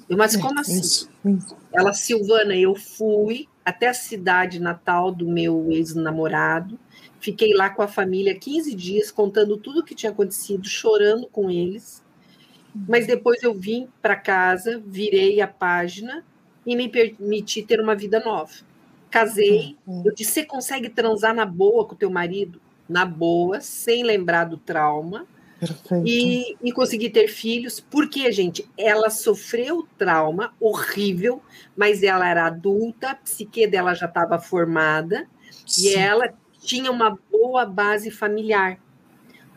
Eu, 0.10 0.18
mas 0.18 0.36
como 0.36 0.60
assim? 0.60 0.80
Isso, 0.80 1.10
isso. 1.26 1.58
Ela, 1.74 1.94
Silvana, 1.94 2.56
eu 2.56 2.76
fui 2.76 3.48
até 3.64 3.88
a 3.88 3.94
cidade 3.94 4.60
natal 4.60 5.12
do 5.12 5.28
meu 5.28 5.72
ex-namorado, 5.72 6.78
fiquei 7.20 7.54
lá 7.54 7.70
com 7.70 7.82
a 7.82 7.88
família 7.88 8.38
15 8.38 8.76
dias, 8.76 9.10
contando 9.10 9.58
tudo 9.58 9.80
o 9.80 9.84
que 9.84 9.96
tinha 9.96 10.12
acontecido, 10.12 10.68
chorando 10.68 11.28
com 11.28 11.50
eles. 11.50 12.04
Mas 12.88 13.08
depois 13.08 13.42
eu 13.42 13.54
vim 13.54 13.88
para 14.02 14.18
casa, 14.18 14.84
virei 14.86 15.40
a 15.40 15.48
página 15.48 16.24
e 16.66 16.76
me 16.76 16.90
permiti 16.90 17.64
ter 17.64 17.80
uma 17.80 17.96
vida 17.96 18.20
nova. 18.20 18.52
Casei, 19.10 19.78
uhum. 19.88 20.04
eu 20.06 20.14
disse: 20.14 20.34
Você 20.34 20.46
consegue 20.46 20.90
transar 20.90 21.34
na 21.34 21.46
boa 21.46 21.86
com 21.86 21.96
o 21.96 21.98
teu 21.98 22.10
marido? 22.10 22.60
Na 22.88 23.06
boa, 23.06 23.62
sem 23.62 24.04
lembrar 24.04 24.46
do 24.46 24.58
trauma. 24.58 25.26
e, 26.06 26.58
e 26.62 26.72
conseguir 26.72 27.12
ter 27.12 27.30
filhos, 27.30 27.80
porque, 27.80 28.30
gente, 28.32 28.70
ela 28.78 29.10
sofreu 29.10 29.88
trauma 29.98 30.54
horrível, 30.60 31.42
mas 31.78 32.04
ela 32.04 32.28
era 32.28 32.48
adulta, 32.48 33.12
a 33.12 33.16
psique 33.16 33.66
dela 33.66 33.94
já 33.94 34.06
estava 34.06 34.38
formada 34.38 35.26
Sim. 35.66 35.88
e 35.88 35.96
ela 35.96 36.34
tinha 36.60 36.92
uma 36.92 37.18
boa 37.32 37.66
base 37.66 38.12
familiar, 38.12 38.78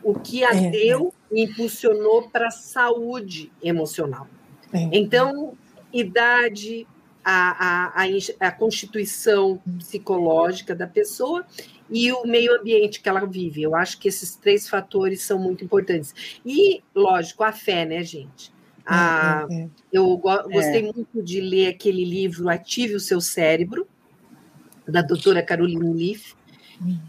o 0.01 0.17
que 0.17 0.43
a 0.43 0.55
é, 0.55 0.69
deu 0.69 1.13
e 1.31 1.43
impulsionou 1.43 2.29
para 2.29 2.47
a 2.47 2.51
saúde 2.51 3.51
emocional. 3.61 4.27
É. 4.71 4.89
Então, 4.93 5.57
idade, 5.91 6.87
a, 7.23 8.01
a, 8.01 8.03
a, 8.03 8.47
a 8.47 8.51
constituição 8.51 9.61
psicológica 9.79 10.73
da 10.73 10.87
pessoa 10.87 11.45
e 11.91 12.11
o 12.11 12.23
meio 12.25 12.59
ambiente 12.59 13.01
que 13.01 13.09
ela 13.09 13.25
vive. 13.25 13.61
Eu 13.61 13.75
acho 13.75 13.99
que 13.99 14.07
esses 14.07 14.35
três 14.35 14.69
fatores 14.69 15.21
são 15.21 15.39
muito 15.39 15.63
importantes. 15.63 16.39
E, 16.45 16.83
lógico, 16.93 17.43
a 17.43 17.51
fé, 17.51 17.85
né, 17.85 18.03
gente? 18.03 18.51
A, 18.85 19.45
é, 19.49 19.53
é, 19.53 19.61
é. 19.63 19.69
eu 19.91 20.17
go 20.17 20.43
gostei 20.43 20.83
muito 20.83 21.21
de 21.21 21.41
ler 21.41 21.67
aquele 21.67 22.03
livro 22.03 22.49
Ative 22.49 22.95
o 22.95 22.99
Seu 22.99 23.21
Cérebro, 23.21 23.87
da 24.87 25.01
doutora 25.01 25.43
Caroline 25.43 25.93
Leaf, 25.93 26.33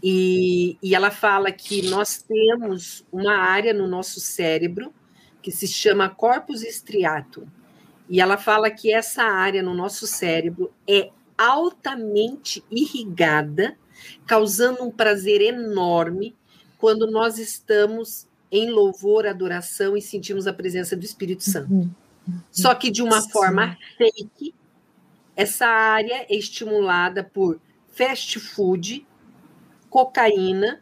e, 0.03 0.77
e 0.83 0.93
ela 0.93 1.09
fala 1.09 1.51
que 1.51 1.89
nós 1.89 2.21
temos 2.21 3.05
uma 3.11 3.35
área 3.35 3.73
no 3.73 3.87
nosso 3.87 4.19
cérebro 4.19 4.93
que 5.41 5.51
se 5.51 5.67
chama 5.67 6.09
corpus 6.09 6.61
striatum. 6.61 7.45
E 8.09 8.19
ela 8.19 8.37
fala 8.37 8.69
que 8.69 8.93
essa 8.93 9.23
área 9.23 9.63
no 9.63 9.73
nosso 9.73 10.05
cérebro 10.05 10.71
é 10.87 11.09
altamente 11.37 12.63
irrigada 12.69 13.77
causando 14.25 14.83
um 14.83 14.91
prazer 14.91 15.41
enorme 15.41 16.35
quando 16.77 17.09
nós 17.09 17.37
estamos 17.37 18.27
em 18.51 18.69
louvor, 18.69 19.25
adoração 19.25 19.95
e 19.95 20.01
sentimos 20.01 20.47
a 20.47 20.53
presença 20.53 20.95
do 20.95 21.05
Espírito 21.05 21.43
Santo. 21.43 21.71
Uhum. 21.73 21.91
Só 22.51 22.75
que 22.75 22.91
de 22.91 23.01
uma 23.01 23.21
Sim. 23.21 23.29
forma 23.29 23.77
fake, 23.97 24.53
essa 25.35 25.65
área 25.67 26.25
é 26.29 26.35
estimulada 26.35 27.23
por 27.23 27.59
fast 27.87 28.39
food, 28.39 29.05
cocaína 29.89 30.81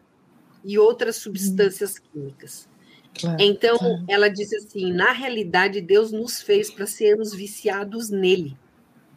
e 0.64 0.78
outras 0.78 1.16
substâncias 1.16 1.94
uhum. 1.94 2.02
químicas. 2.12 2.68
Claro, 3.18 3.36
então, 3.40 3.76
claro. 3.78 4.04
ela 4.08 4.28
diz 4.28 4.52
assim: 4.52 4.92
na 4.92 5.12
realidade, 5.12 5.80
Deus 5.80 6.12
nos 6.12 6.40
fez 6.40 6.70
para 6.70 6.86
sermos 6.86 7.34
viciados 7.34 8.08
nele. 8.10 8.56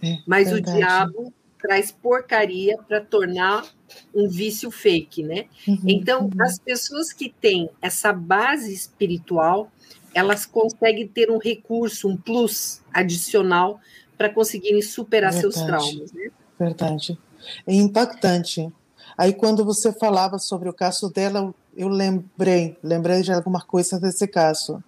É, 0.01 0.17
mas 0.27 0.49
verdade. 0.49 0.71
o 0.71 0.79
diabo 0.79 1.33
traz 1.63 1.91
porcaria 1.91 2.77
para 2.77 2.99
tornar 2.99 3.65
um 4.13 4.27
vício 4.27 4.69
fake, 4.69 5.23
né? 5.23 5.45
Uhum, 5.65 5.79
então, 5.87 6.23
uhum. 6.25 6.31
as 6.41 6.59
pessoas 6.59 7.13
que 7.13 7.33
têm 7.39 7.69
essa 7.81 8.11
base 8.11 8.73
espiritual, 8.73 9.71
elas 10.13 10.45
conseguem 10.45 11.07
ter 11.07 11.31
um 11.31 11.37
recurso, 11.37 12.09
um 12.09 12.17
plus 12.17 12.81
adicional 12.93 13.79
para 14.17 14.29
conseguirem 14.29 14.81
superar 14.81 15.31
Verdade. 15.31 15.53
seus 15.53 15.65
traumas, 15.65 16.11
né? 16.11 16.29
Verdade. 16.59 17.17
É 17.65 17.73
impactante. 17.73 18.69
Aí, 19.17 19.33
quando 19.33 19.63
você 19.63 19.93
falava 19.93 20.37
sobre 20.39 20.67
o 20.67 20.73
caso 20.73 21.09
dela, 21.09 21.55
eu 21.77 21.87
lembrei, 21.87 22.77
lembrei 22.83 23.21
de 23.21 23.31
algumas 23.31 23.63
coisas 23.63 24.01
desse 24.01 24.27
caso. 24.27 24.83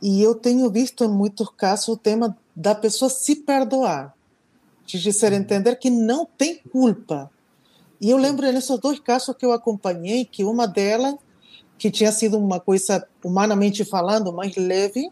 E 0.00 0.22
eu 0.22 0.34
tenho 0.36 0.70
visto 0.70 1.02
em 1.02 1.08
muitos 1.08 1.50
casos 1.56 1.88
o 1.88 1.96
tema 1.96 2.36
da 2.54 2.74
pessoa 2.74 3.08
se 3.08 3.34
perdoar 3.34 4.16
de 4.88 4.98
dizer 4.98 5.34
entender 5.34 5.76
que 5.76 5.90
não 5.90 6.24
tem 6.24 6.56
culpa. 6.72 7.30
E 8.00 8.08
eu 8.08 8.16
lembro 8.16 8.50
nesses 8.50 8.78
dois 8.78 8.98
casos 8.98 9.36
que 9.36 9.44
eu 9.44 9.52
acompanhei 9.52 10.24
que 10.24 10.44
uma 10.44 10.66
delas, 10.66 11.16
que 11.76 11.90
tinha 11.90 12.10
sido 12.10 12.38
uma 12.38 12.58
coisa 12.58 13.06
humanamente 13.22 13.84
falando 13.84 14.32
mais 14.32 14.56
leve, 14.56 15.10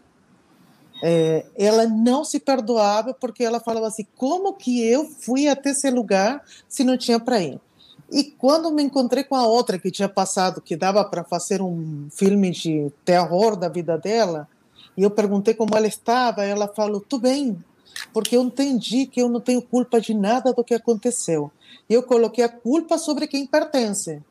é, 1.03 1.45
ela 1.55 1.85
não 1.85 2.25
se 2.25 2.39
perdoava 2.39 3.13
porque 3.13 3.43
ela 3.43 3.59
falava 3.59 3.87
assim: 3.87 4.07
como 4.15 4.53
que 4.53 4.83
eu 4.83 5.05
fui 5.05 5.47
até 5.47 5.69
esse 5.69 5.91
lugar 5.91 6.43
se 6.67 6.83
não 6.83 6.97
tinha 6.97 7.19
para 7.19 7.39
ir? 7.39 7.61
E 8.11 8.23
quando 8.23 8.71
me 8.71 8.81
encontrei 8.81 9.23
com 9.23 9.35
a 9.35 9.45
outra 9.45 9.77
que 9.77 9.91
tinha 9.91 10.09
passado, 10.09 10.59
que 10.59 10.75
dava 10.75 11.05
para 11.05 11.23
fazer 11.23 11.61
um 11.61 12.07
filme 12.09 12.49
de 12.49 12.91
terror 13.05 13.55
da 13.55 13.69
vida 13.69 13.95
dela, 13.95 14.47
e 14.95 15.03
eu 15.03 15.11
perguntei 15.11 15.53
como 15.53 15.77
ela 15.77 15.85
estava, 15.85 16.43
ela 16.43 16.67
falou: 16.67 16.99
tudo 16.99 17.21
bem, 17.21 17.63
porque 18.17 18.35
eu 18.35 18.41
entendi 18.41 19.05
que 19.05 19.21
eu 19.21 19.29
não 19.29 19.39
tenho 19.39 19.61
culpa 19.61 20.01
de 20.01 20.11
nada 20.11 20.51
do 20.51 20.63
que 20.63 20.73
aconteceu. 20.73 21.51
Eu 21.87 22.01
coloquei 22.01 22.43
a 22.43 22.49
culpa 22.49 22.97
sobre 22.97 23.27
quem 23.27 23.45
pertence. 23.45 24.23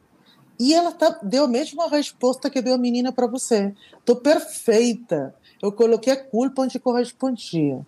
E 0.59 0.75
ela 0.75 0.91
tá, 0.91 1.21
deu 1.23 1.45
a 1.45 1.49
mesma 1.49 1.89
resposta 1.89 2.51
que 2.51 2.61
deu 2.61 2.75
a 2.75 2.79
menina 2.79 3.13
para 3.13 3.29
você. 3.29 3.73
Estou 3.97 4.17
perfeita. 4.17 5.33
Eu 5.63 5.71
coloquei 5.71 6.15
a 6.15 6.17
culpa 6.17 6.63
onde 6.63 6.81
correspondia. 6.81 7.87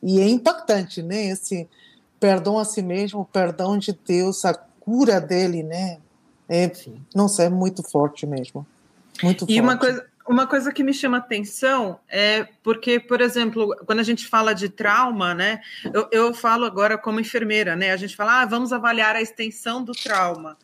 E 0.00 0.20
é 0.20 0.28
impactante, 0.28 1.02
né? 1.02 1.24
Esse 1.26 1.68
perdão 2.20 2.56
a 2.56 2.64
si 2.64 2.80
mesmo, 2.80 3.22
o 3.22 3.24
perdão 3.24 3.76
de 3.76 3.92
Deus, 4.06 4.44
a 4.44 4.54
cura 4.54 5.20
dele, 5.20 5.64
né? 5.64 5.98
É, 6.48 6.70
não 7.12 7.26
sei, 7.26 7.46
é 7.46 7.50
muito 7.50 7.82
forte 7.82 8.24
mesmo. 8.24 8.64
Muito 9.20 9.46
e 9.46 9.46
forte. 9.46 9.60
uma 9.60 9.76
coisa, 9.76 10.06
uma 10.30 10.46
coisa 10.46 10.72
que 10.72 10.84
me 10.84 10.94
chama 10.94 11.16
atenção 11.16 11.98
é 12.08 12.44
porque, 12.62 13.00
por 13.00 13.20
exemplo, 13.20 13.74
quando 13.84 13.98
a 13.98 14.04
gente 14.04 14.28
fala 14.28 14.54
de 14.54 14.68
trauma, 14.68 15.34
né? 15.34 15.60
Eu, 15.92 16.08
eu 16.12 16.32
falo 16.32 16.64
agora 16.64 16.96
como 16.96 17.18
enfermeira, 17.18 17.74
né? 17.74 17.90
A 17.90 17.96
gente 17.96 18.14
fala, 18.14 18.40
ah, 18.40 18.46
vamos 18.46 18.72
avaliar 18.72 19.16
a 19.16 19.20
extensão 19.20 19.82
do 19.82 19.90
trauma. 19.90 20.56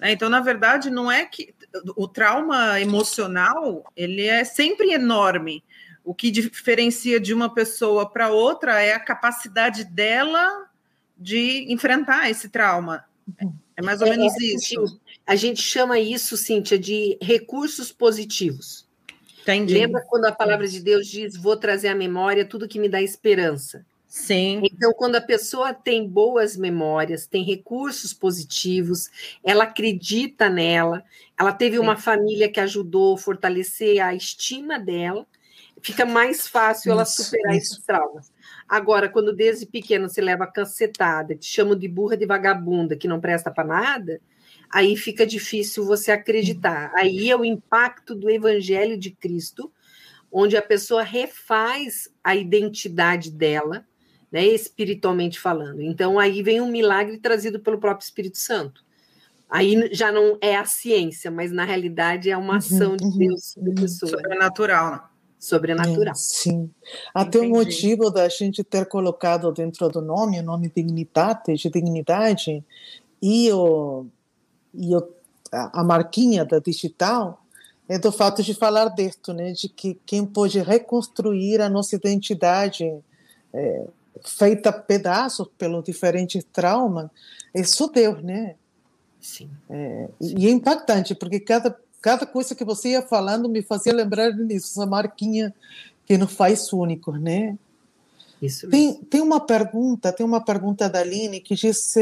Né? 0.00 0.10
Então, 0.10 0.28
na 0.28 0.40
verdade, 0.40 0.90
não 0.90 1.10
é 1.10 1.24
que 1.24 1.54
o 1.96 2.08
trauma 2.08 2.80
emocional 2.80 3.84
ele 3.96 4.26
é 4.26 4.42
sempre 4.42 4.92
enorme. 4.92 5.62
O 6.02 6.12
que 6.12 6.28
diferencia 6.28 7.20
de 7.20 7.32
uma 7.32 7.54
pessoa 7.54 8.10
para 8.10 8.30
outra 8.30 8.82
é 8.82 8.94
a 8.94 9.00
capacidade 9.00 9.84
dela 9.84 10.68
de 11.16 11.72
enfrentar 11.72 12.28
esse 12.28 12.48
trauma. 12.48 13.04
É 13.76 13.80
mais 13.80 14.00
ou 14.00 14.08
é, 14.08 14.10
menos 14.10 14.34
é, 14.34 14.44
isso. 14.44 15.00
A 15.24 15.36
gente 15.36 15.62
chama 15.62 16.00
isso, 16.00 16.36
Cíntia, 16.36 16.76
de 16.76 17.16
recursos 17.22 17.92
positivos. 17.92 18.83
Entendi. 19.44 19.74
Lembra 19.74 20.02
quando 20.08 20.24
a 20.24 20.32
palavra 20.32 20.66
de 20.66 20.80
Deus 20.80 21.06
diz: 21.06 21.36
Vou 21.36 21.56
trazer 21.56 21.88
à 21.88 21.94
memória 21.94 22.44
tudo 22.44 22.66
que 22.66 22.78
me 22.78 22.88
dá 22.88 23.00
esperança? 23.00 23.84
Sim. 24.08 24.60
Então, 24.62 24.92
quando 24.92 25.16
a 25.16 25.20
pessoa 25.20 25.74
tem 25.74 26.08
boas 26.08 26.56
memórias, 26.56 27.26
tem 27.26 27.42
recursos 27.42 28.14
positivos, 28.14 29.10
ela 29.42 29.64
acredita 29.64 30.48
nela, 30.48 31.04
ela 31.38 31.52
teve 31.52 31.76
Sim. 31.76 31.82
uma 31.82 31.96
família 31.96 32.48
que 32.48 32.60
ajudou 32.60 33.16
a 33.16 33.18
fortalecer 33.18 34.00
a 34.00 34.14
estima 34.14 34.78
dela, 34.78 35.26
fica 35.82 36.06
mais 36.06 36.46
fácil 36.46 36.92
ela 36.92 37.04
superar 37.04 37.56
isso. 37.56 37.72
esses 37.72 37.84
traumas. 37.84 38.32
Agora, 38.68 39.08
quando 39.08 39.34
desde 39.34 39.66
pequeno 39.66 40.08
você 40.08 40.20
leva 40.20 40.46
cancetada, 40.46 41.34
te 41.34 41.46
chamam 41.46 41.76
de 41.76 41.88
burra 41.88 42.16
de 42.16 42.24
vagabunda, 42.24 42.96
que 42.96 43.08
não 43.08 43.20
presta 43.20 43.50
para 43.50 43.64
nada, 43.64 44.20
aí 44.70 44.96
fica 44.96 45.26
difícil 45.26 45.84
você 45.84 46.12
acreditar. 46.12 46.92
Aí 46.94 47.30
é 47.30 47.36
o 47.36 47.44
impacto 47.44 48.14
do 48.14 48.30
Evangelho 48.30 48.98
de 48.98 49.10
Cristo, 49.10 49.72
onde 50.30 50.56
a 50.56 50.62
pessoa 50.62 51.02
refaz 51.02 52.08
a 52.22 52.34
identidade 52.34 53.30
dela, 53.30 53.86
né, 54.30 54.44
espiritualmente 54.44 55.38
falando. 55.38 55.80
Então 55.80 56.18
aí 56.18 56.42
vem 56.42 56.60
um 56.60 56.70
milagre 56.70 57.18
trazido 57.18 57.60
pelo 57.60 57.78
próprio 57.78 58.04
Espírito 58.04 58.38
Santo. 58.38 58.84
Aí 59.48 59.90
já 59.92 60.10
não 60.10 60.36
é 60.40 60.56
a 60.56 60.64
ciência, 60.64 61.30
mas 61.30 61.52
na 61.52 61.64
realidade 61.64 62.30
é 62.30 62.36
uma 62.36 62.54
uhum, 62.54 62.58
ação 62.58 62.96
de 62.96 63.04
uhum, 63.04 63.18
Deus 63.18 63.52
sobre 63.52 63.70
a 63.70 63.74
pessoa. 63.74 64.10
Sobrenatural, 64.10 64.90
né? 64.90 65.00
Sobrenatural. 65.38 66.12
É, 66.12 66.16
sim. 66.16 66.70
Até 67.14 67.38
o 67.38 67.48
motivo 67.48 68.10
da 68.10 68.28
gente 68.28 68.64
ter 68.64 68.86
colocado 68.86 69.52
dentro 69.52 69.88
do 69.90 70.00
nome, 70.00 70.40
o 70.40 70.42
nome 70.42 70.72
dignitate, 70.74 71.54
de 71.54 71.70
dignidade, 71.70 72.64
e 73.22 73.52
o 73.52 74.06
e 74.76 74.92
eu, 74.92 75.14
a, 75.52 75.80
a 75.80 75.84
marquinha 75.84 76.44
da 76.44 76.58
digital 76.58 77.42
é 77.88 77.98
do 77.98 78.10
fato 78.10 78.42
de 78.42 78.54
falar 78.54 78.88
disso, 78.88 79.32
né, 79.32 79.52
de 79.52 79.68
que 79.68 79.98
quem 80.06 80.24
pode 80.24 80.58
reconstruir 80.60 81.60
a 81.60 81.68
nossa 81.68 81.94
identidade 81.94 82.90
é, 83.52 83.86
feita 84.24 84.72
pedaços 84.72 85.46
pelos 85.58 85.84
diferentes 85.84 86.44
traumas 86.52 87.10
é 87.52 87.62
só 87.62 87.86
Deus, 87.88 88.22
né? 88.22 88.56
Sim. 89.20 89.48
É, 89.70 90.08
Sim. 90.20 90.34
E 90.38 90.46
é 90.46 90.50
impactante, 90.50 91.14
porque 91.14 91.40
cada, 91.40 91.76
cada 92.00 92.26
coisa 92.26 92.54
que 92.54 92.64
você 92.64 92.90
ia 92.90 93.02
falando 93.02 93.48
me 93.48 93.62
fazia 93.62 93.92
lembrar 93.92 94.30
disso, 94.32 94.80
essa 94.80 94.86
marquinha 94.86 95.54
que 96.06 96.18
nos 96.18 96.32
faz 96.32 96.72
únicos, 96.72 97.20
né? 97.20 97.56
Isso 98.42 98.68
tem, 98.68 98.94
tem 99.04 99.20
uma 99.22 99.40
pergunta, 99.40 100.12
tem 100.12 100.26
uma 100.26 100.44
pergunta 100.44 100.88
da 100.88 101.00
Aline 101.00 101.40
que 101.40 101.54
diz 101.54 101.94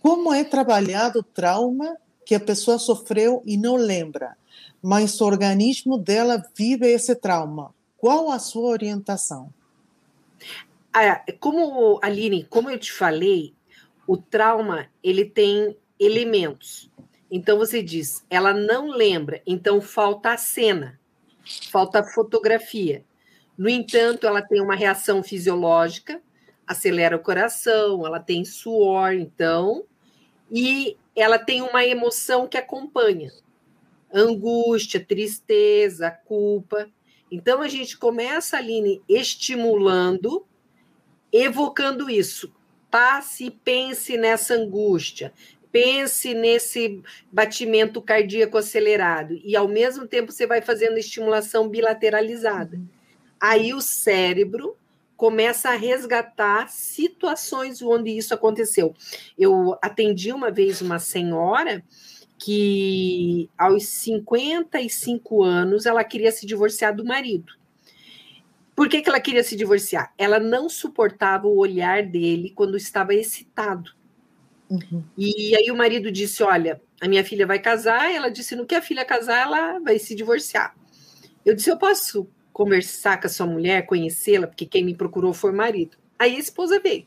como 0.00 0.32
é 0.32 0.42
trabalhado 0.44 1.20
o 1.20 1.22
trauma 1.22 1.96
que 2.24 2.34
a 2.34 2.40
pessoa 2.40 2.78
sofreu 2.78 3.42
e 3.44 3.56
não 3.56 3.76
lembra, 3.76 4.36
mas 4.82 5.20
o 5.20 5.26
organismo 5.26 5.98
dela 5.98 6.42
vive 6.56 6.86
esse 6.86 7.14
trauma? 7.14 7.74
Qual 7.96 8.30
a 8.30 8.38
sua 8.38 8.70
orientação? 8.70 9.52
Ah, 10.92 11.22
como 11.38 12.00
Aline, 12.02 12.44
como 12.44 12.70
eu 12.70 12.78
te 12.78 12.92
falei, 12.92 13.54
o 14.06 14.16
trauma 14.16 14.88
ele 15.04 15.24
tem 15.24 15.76
elementos. 15.98 16.90
Então 17.30 17.58
você 17.58 17.82
diz, 17.82 18.24
ela 18.28 18.52
não 18.52 18.88
lembra, 18.88 19.42
então 19.46 19.80
falta 19.80 20.32
a 20.32 20.36
cena. 20.36 20.98
falta 21.70 22.02
fotografia. 22.02 23.04
No 23.56 23.68
entanto, 23.68 24.26
ela 24.26 24.40
tem 24.40 24.60
uma 24.60 24.74
reação 24.74 25.22
fisiológica, 25.22 26.20
acelera 26.66 27.16
o 27.16 27.20
coração, 27.20 28.06
ela 28.06 28.18
tem 28.18 28.44
suor, 28.44 29.12
então, 29.12 29.84
e 30.50 30.96
ela 31.14 31.38
tem 31.38 31.62
uma 31.62 31.84
emoção 31.84 32.48
que 32.48 32.58
acompanha 32.58 33.30
angústia, 34.12 35.04
tristeza, 35.04 36.10
culpa. 36.10 36.88
Então 37.30 37.62
a 37.62 37.68
gente 37.68 37.96
começa, 37.96 38.56
Aline, 38.56 39.00
estimulando, 39.08 40.44
evocando 41.32 42.10
isso. 42.10 42.52
Passe, 42.90 43.50
pense 43.50 44.16
nessa 44.16 44.54
angústia, 44.54 45.32
pense 45.70 46.34
nesse 46.34 47.00
batimento 47.30 48.02
cardíaco 48.02 48.58
acelerado, 48.58 49.40
e 49.44 49.54
ao 49.54 49.68
mesmo 49.68 50.08
tempo 50.08 50.32
você 50.32 50.44
vai 50.44 50.60
fazendo 50.60 50.98
estimulação 50.98 51.68
bilateralizada. 51.68 52.76
Uhum. 52.76 52.88
Aí 53.40 53.72
o 53.72 53.80
cérebro 53.80 54.76
começa 55.20 55.68
a 55.68 55.74
resgatar 55.74 56.70
situações 56.70 57.82
onde 57.82 58.10
isso 58.10 58.32
aconteceu. 58.32 58.94
Eu 59.36 59.76
atendi 59.82 60.32
uma 60.32 60.50
vez 60.50 60.80
uma 60.80 60.98
senhora 60.98 61.84
que 62.38 63.50
aos 63.58 63.84
55 63.84 65.42
anos 65.42 65.84
ela 65.84 66.02
queria 66.04 66.32
se 66.32 66.46
divorciar 66.46 66.96
do 66.96 67.04
marido. 67.04 67.52
Por 68.74 68.88
que, 68.88 69.02
que 69.02 69.10
ela 69.10 69.20
queria 69.20 69.44
se 69.44 69.54
divorciar? 69.56 70.10
Ela 70.16 70.40
não 70.40 70.70
suportava 70.70 71.46
o 71.46 71.58
olhar 71.58 72.02
dele 72.02 72.54
quando 72.56 72.74
estava 72.74 73.12
excitado. 73.12 73.90
Uhum. 74.70 75.04
E 75.18 75.54
aí 75.54 75.70
o 75.70 75.76
marido 75.76 76.10
disse: 76.10 76.42
Olha, 76.42 76.80
a 76.98 77.06
minha 77.06 77.22
filha 77.22 77.46
vai 77.46 77.58
casar. 77.58 78.10
Ela 78.10 78.30
disse: 78.30 78.56
No 78.56 78.64
que 78.64 78.74
a 78.74 78.80
filha 78.80 79.04
casar, 79.04 79.42
ela 79.42 79.80
vai 79.80 79.98
se 79.98 80.14
divorciar. 80.14 80.74
Eu 81.44 81.54
disse: 81.54 81.68
Eu 81.68 81.76
posso 81.76 82.26
conversar 82.52 83.20
com 83.20 83.26
a 83.26 83.30
sua 83.30 83.46
mulher, 83.46 83.86
conhecê-la, 83.86 84.46
porque 84.46 84.66
quem 84.66 84.84
me 84.84 84.94
procurou 84.94 85.32
foi 85.32 85.52
o 85.52 85.56
marido. 85.56 85.96
Aí 86.18 86.36
a 86.36 86.38
esposa 86.38 86.78
veio. 86.80 87.06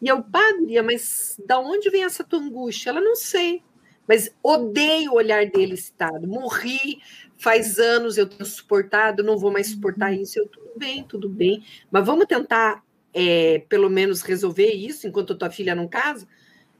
E 0.00 0.08
eu, 0.08 0.22
padre, 0.22 0.80
mas 0.82 1.40
da 1.44 1.58
onde 1.58 1.90
vem 1.90 2.04
essa 2.04 2.22
tua 2.22 2.38
angústia? 2.38 2.90
Ela 2.90 3.00
não 3.00 3.16
sei 3.16 3.62
mas 4.08 4.34
odeio 4.42 5.12
o 5.12 5.16
olhar 5.16 5.44
dele 5.44 5.74
excitado. 5.74 6.26
Morri 6.26 7.00
faz 7.36 7.78
anos, 7.78 8.16
eu 8.16 8.26
tenho 8.26 8.46
suportado, 8.46 9.22
não 9.22 9.36
vou 9.36 9.52
mais 9.52 9.68
suportar 9.68 10.10
uhum. 10.10 10.22
isso. 10.22 10.38
Eu, 10.38 10.48
tudo 10.48 10.70
bem, 10.76 11.04
tudo 11.04 11.28
bem, 11.28 11.62
mas 11.90 12.06
vamos 12.06 12.24
tentar, 12.24 12.82
é, 13.12 13.62
pelo 13.68 13.90
menos, 13.90 14.22
resolver 14.22 14.72
isso 14.72 15.06
enquanto 15.06 15.34
a 15.34 15.36
tua 15.36 15.50
filha 15.50 15.74
não 15.74 15.86
casa? 15.86 16.26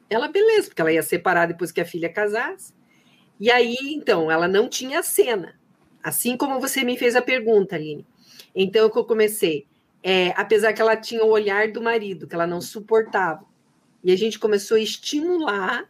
Ela, 0.08 0.26
beleza, 0.26 0.68
porque 0.68 0.80
ela 0.80 0.90
ia 0.90 1.02
separar 1.02 1.46
depois 1.46 1.70
que 1.70 1.82
a 1.82 1.84
filha 1.84 2.08
casasse. 2.08 2.72
E 3.38 3.50
aí, 3.50 3.76
então, 3.82 4.30
ela 4.30 4.48
não 4.48 4.66
tinha 4.66 5.02
cena. 5.02 5.57
Assim 6.02 6.36
como 6.36 6.60
você 6.60 6.84
me 6.84 6.96
fez 6.96 7.16
a 7.16 7.22
pergunta, 7.22 7.76
Aline. 7.76 8.06
Então, 8.54 8.86
o 8.86 8.90
que 8.90 8.98
eu 8.98 9.04
comecei? 9.04 9.66
É, 10.02 10.30
apesar 10.36 10.72
que 10.72 10.80
ela 10.80 10.96
tinha 10.96 11.24
o 11.24 11.30
olhar 11.30 11.70
do 11.70 11.82
marido, 11.82 12.26
que 12.26 12.34
ela 12.34 12.46
não 12.46 12.60
suportava. 12.60 13.44
E 14.02 14.12
a 14.12 14.16
gente 14.16 14.38
começou 14.38 14.76
a 14.76 14.80
estimular 14.80 15.88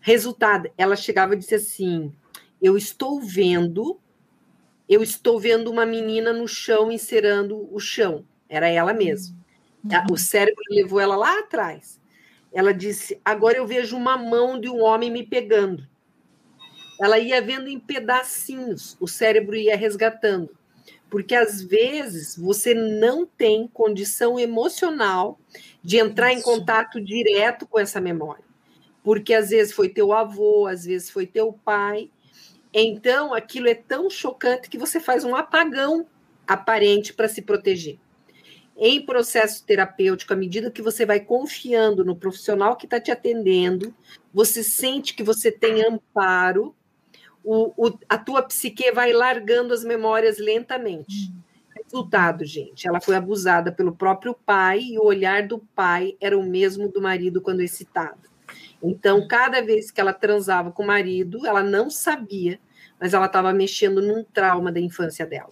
Resultado, 0.00 0.70
ela 0.78 0.96
chegava 0.96 1.34
e 1.34 1.38
disse 1.38 1.54
assim: 1.54 2.12
Eu 2.60 2.76
estou 2.76 3.20
vendo, 3.20 4.00
eu 4.88 5.02
estou 5.02 5.38
vendo 5.38 5.70
uma 5.70 5.84
menina 5.84 6.32
no 6.32 6.48
chão 6.48 6.90
encerando 6.90 7.68
o 7.72 7.78
chão. 7.78 8.24
Era 8.48 8.68
ela 8.68 8.94
mesma. 8.94 9.36
Uhum. 9.84 10.14
O 10.14 10.16
cérebro 10.16 10.62
levou 10.70 11.00
ela 11.00 11.16
lá 11.16 11.38
atrás. 11.38 12.00
Ela 12.50 12.72
disse: 12.72 13.20
Agora 13.22 13.58
eu 13.58 13.66
vejo 13.66 13.94
uma 13.94 14.16
mão 14.16 14.58
de 14.58 14.70
um 14.70 14.80
homem 14.80 15.10
me 15.10 15.24
pegando. 15.24 15.86
Ela 17.00 17.18
ia 17.18 17.40
vendo 17.40 17.68
em 17.68 17.78
pedacinhos, 17.78 18.96
o 19.00 19.08
cérebro 19.08 19.56
ia 19.56 19.76
resgatando. 19.76 20.50
Porque 21.08 21.34
às 21.34 21.62
vezes 21.62 22.36
você 22.36 22.74
não 22.74 23.26
tem 23.26 23.66
condição 23.66 24.38
emocional 24.38 25.40
de 25.82 25.98
entrar 25.98 26.32
Isso. 26.32 26.40
em 26.40 26.42
contato 26.42 27.00
direto 27.00 27.66
com 27.66 27.78
essa 27.78 28.00
memória 28.00 28.50
porque 29.02 29.34
às 29.34 29.50
vezes 29.50 29.72
foi 29.72 29.88
teu 29.88 30.12
avô, 30.12 30.66
às 30.66 30.84
vezes 30.84 31.10
foi 31.10 31.26
teu 31.26 31.52
pai. 31.52 32.10
Então, 32.72 33.34
aquilo 33.34 33.68
é 33.68 33.74
tão 33.74 34.08
chocante 34.08 34.68
que 34.68 34.78
você 34.78 35.00
faz 35.00 35.24
um 35.24 35.34
apagão 35.34 36.06
aparente 36.46 37.12
para 37.12 37.28
se 37.28 37.42
proteger. 37.42 37.98
Em 38.76 39.04
processo 39.04 39.64
terapêutico, 39.64 40.32
à 40.32 40.36
medida 40.36 40.70
que 40.70 40.80
você 40.80 41.04
vai 41.04 41.20
confiando 41.20 42.04
no 42.04 42.16
profissional 42.16 42.76
que 42.76 42.86
está 42.86 43.00
te 43.00 43.10
atendendo, 43.10 43.94
você 44.32 44.62
sente 44.62 45.14
que 45.14 45.22
você 45.22 45.50
tem 45.52 45.84
amparo, 45.84 46.74
o, 47.44 47.72
o, 47.76 47.98
a 48.08 48.18
tua 48.18 48.42
psique 48.42 48.90
vai 48.92 49.12
largando 49.12 49.72
as 49.72 49.84
memórias 49.84 50.38
lentamente. 50.38 51.32
Resultado, 51.84 52.44
gente, 52.44 52.86
ela 52.86 53.00
foi 53.00 53.16
abusada 53.16 53.72
pelo 53.72 53.94
próprio 53.94 54.34
pai 54.34 54.80
e 54.80 54.98
o 54.98 55.04
olhar 55.04 55.46
do 55.46 55.58
pai 55.58 56.16
era 56.20 56.38
o 56.38 56.42
mesmo 56.42 56.88
do 56.88 57.00
marido 57.00 57.40
quando 57.40 57.62
excitado. 57.62 58.28
Então, 58.82 59.26
cada 59.26 59.60
vez 59.60 59.90
que 59.90 60.00
ela 60.00 60.12
transava 60.12 60.70
com 60.70 60.82
o 60.82 60.86
marido, 60.86 61.46
ela 61.46 61.62
não 61.62 61.90
sabia, 61.90 62.58
mas 62.98 63.12
ela 63.12 63.26
estava 63.26 63.52
mexendo 63.52 64.00
num 64.00 64.24
trauma 64.24 64.70
da 64.70 64.80
infância 64.80 65.26
dela. 65.26 65.50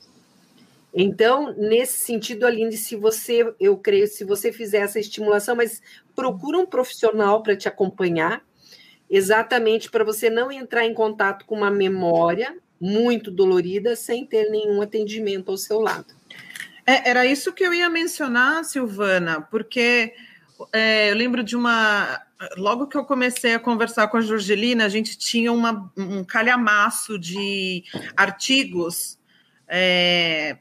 Então, 0.92 1.54
nesse 1.56 1.98
sentido, 2.04 2.46
Aline, 2.46 2.76
se 2.76 2.96
você, 2.96 3.54
eu 3.60 3.76
creio, 3.76 4.06
se 4.06 4.24
você 4.24 4.52
fizer 4.52 4.78
essa 4.78 4.98
estimulação, 4.98 5.54
mas 5.54 5.82
procura 6.14 6.58
um 6.58 6.66
profissional 6.66 7.42
para 7.42 7.56
te 7.56 7.68
acompanhar, 7.68 8.42
exatamente 9.10 9.90
para 9.90 10.04
você 10.04 10.28
não 10.28 10.50
entrar 10.50 10.84
em 10.84 10.94
contato 10.94 11.44
com 11.44 11.56
uma 11.56 11.70
memória 11.70 12.56
muito 12.80 13.30
dolorida 13.30 13.96
sem 13.96 14.24
ter 14.24 14.50
nenhum 14.50 14.80
atendimento 14.80 15.50
ao 15.50 15.56
seu 15.56 15.80
lado. 15.80 16.06
É, 16.86 17.10
era 17.10 17.26
isso 17.26 17.52
que 17.52 17.64
eu 17.64 17.74
ia 17.74 17.88
mencionar, 17.88 18.64
Silvana, 18.64 19.42
porque 19.42 20.14
é, 20.72 21.10
eu 21.10 21.14
lembro 21.14 21.42
de 21.42 21.56
uma 21.56 22.22
logo 22.56 22.86
que 22.86 22.96
eu 22.96 23.04
comecei 23.04 23.54
a 23.54 23.58
conversar 23.58 24.08
com 24.08 24.16
a 24.16 24.20
Jorgelina, 24.20 24.84
a 24.84 24.88
gente 24.88 25.18
tinha 25.18 25.52
uma, 25.52 25.90
um 25.96 26.22
calhamaço 26.22 27.18
de 27.18 27.82
artigos 28.16 29.18
é, 29.66 30.56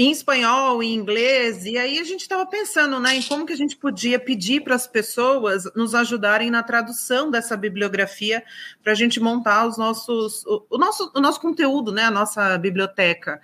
em 0.00 0.12
espanhol, 0.12 0.80
em 0.80 0.94
inglês, 0.94 1.64
e 1.64 1.76
aí 1.76 1.98
a 1.98 2.04
gente 2.04 2.20
estava 2.20 2.46
pensando 2.46 3.00
né, 3.00 3.16
em 3.16 3.22
como 3.22 3.44
que 3.44 3.52
a 3.52 3.56
gente 3.56 3.76
podia 3.76 4.16
pedir 4.16 4.62
para 4.62 4.76
as 4.76 4.86
pessoas 4.86 5.64
nos 5.74 5.92
ajudarem 5.92 6.52
na 6.52 6.62
tradução 6.62 7.28
dessa 7.32 7.56
bibliografia 7.56 8.44
para 8.80 8.92
a 8.92 8.94
gente 8.94 9.18
montar 9.18 9.66
os 9.66 9.76
nossos, 9.76 10.46
o, 10.46 10.64
o, 10.70 10.78
nosso, 10.78 11.10
o 11.16 11.20
nosso 11.20 11.40
conteúdo, 11.40 11.90
né, 11.90 12.04
a 12.04 12.12
nossa 12.12 12.56
biblioteca. 12.58 13.42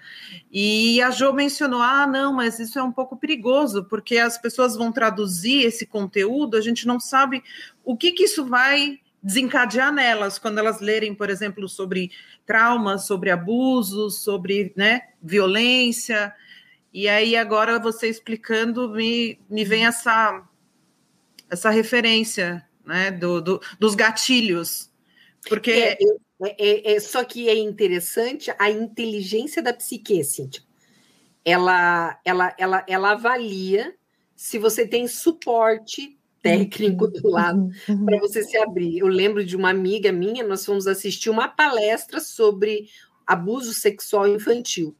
E 0.48 1.02
a 1.02 1.10
Jo 1.10 1.32
mencionou: 1.32 1.82
ah, 1.82 2.06
não, 2.06 2.32
mas 2.32 2.60
isso 2.60 2.78
é 2.78 2.82
um 2.84 2.92
pouco 2.92 3.16
perigoso, 3.16 3.82
porque 3.86 4.18
as 4.18 4.38
pessoas 4.38 4.76
vão 4.76 4.92
traduzir 4.92 5.66
esse 5.66 5.84
conteúdo, 5.84 6.56
a 6.56 6.60
gente 6.60 6.86
não 6.86 7.00
sabe 7.00 7.42
o 7.84 7.96
que, 7.96 8.12
que 8.12 8.22
isso 8.22 8.44
vai 8.44 9.00
desencadear 9.20 9.92
nelas 9.92 10.38
quando 10.38 10.58
elas 10.58 10.80
lerem, 10.80 11.16
por 11.16 11.30
exemplo, 11.30 11.68
sobre 11.68 12.12
traumas, 12.46 13.06
sobre 13.06 13.30
abusos, 13.30 14.22
sobre 14.22 14.72
né, 14.76 15.00
violência. 15.20 16.32
E 16.94 17.08
aí, 17.08 17.34
agora 17.34 17.80
você 17.80 18.08
explicando, 18.08 18.88
me, 18.88 19.36
me 19.50 19.64
vem 19.64 19.84
essa, 19.84 20.46
essa 21.50 21.68
referência 21.68 22.64
né, 22.86 23.10
do, 23.10 23.40
do 23.40 23.60
dos 23.80 23.96
gatilhos. 23.96 24.92
Porque. 25.48 25.72
É, 25.72 25.98
é, 26.42 26.92
é, 26.92 26.94
é, 26.94 27.00
só 27.00 27.24
que 27.24 27.48
é 27.48 27.56
interessante 27.56 28.52
a 28.58 28.70
inteligência 28.70 29.60
da 29.60 29.72
psique, 29.72 30.22
Cíntia. 30.22 30.62
Ela, 31.44 32.18
ela, 32.24 32.54
ela, 32.58 32.84
ela 32.88 33.10
avalia 33.12 33.94
se 34.36 34.58
você 34.58 34.86
tem 34.86 35.08
suporte 35.08 36.16
técnico 36.42 37.08
do 37.08 37.28
lado 37.28 37.70
uhum. 37.88 38.04
para 38.04 38.18
você 38.18 38.42
se 38.42 38.56
abrir. 38.56 38.98
Eu 38.98 39.06
lembro 39.06 39.44
de 39.44 39.56
uma 39.56 39.70
amiga 39.70 40.12
minha, 40.12 40.46
nós 40.46 40.64
fomos 40.64 40.86
assistir 40.86 41.30
uma 41.30 41.48
palestra 41.48 42.20
sobre 42.20 42.88
abuso 43.26 43.72
sexual 43.72 44.28
infantil. 44.28 44.94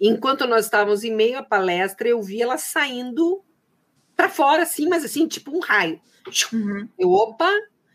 Enquanto 0.00 0.46
nós 0.46 0.64
estávamos 0.64 1.04
em 1.04 1.14
meio 1.14 1.38
à 1.38 1.42
palestra, 1.42 2.08
eu 2.08 2.22
vi 2.22 2.42
ela 2.42 2.58
saindo 2.58 3.42
para 4.16 4.28
fora, 4.28 4.62
assim, 4.62 4.88
mas 4.88 5.04
assim, 5.04 5.26
tipo 5.26 5.56
um 5.56 5.60
raio. 5.60 6.00
Uhum. 6.52 6.88
Eu, 6.98 7.10
opa, 7.10 7.50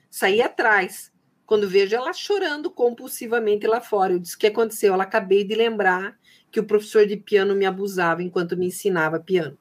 saí 0.10 0.42
atrás. 0.42 1.12
Quando 1.46 1.68
vejo 1.68 1.96
ela 1.96 2.14
chorando 2.14 2.70
compulsivamente 2.70 3.66
lá 3.66 3.82
fora, 3.82 4.14
eu 4.14 4.20
disse: 4.20 4.36
o 4.36 4.40
que 4.40 4.48
aconteceu? 4.48 4.94
Ela 4.94 5.04
acabei 5.04 5.44
de 5.44 5.56
lembrar 5.56 6.18
que 6.52 6.60
o 6.60 6.66
professor 6.66 7.06
de 7.06 7.18
piano 7.18 7.56
me 7.56 7.66
abusava 7.66 8.22
enquanto 8.22 8.58
me 8.58 8.68
ensinava 8.68 9.20
piano. 9.20 9.58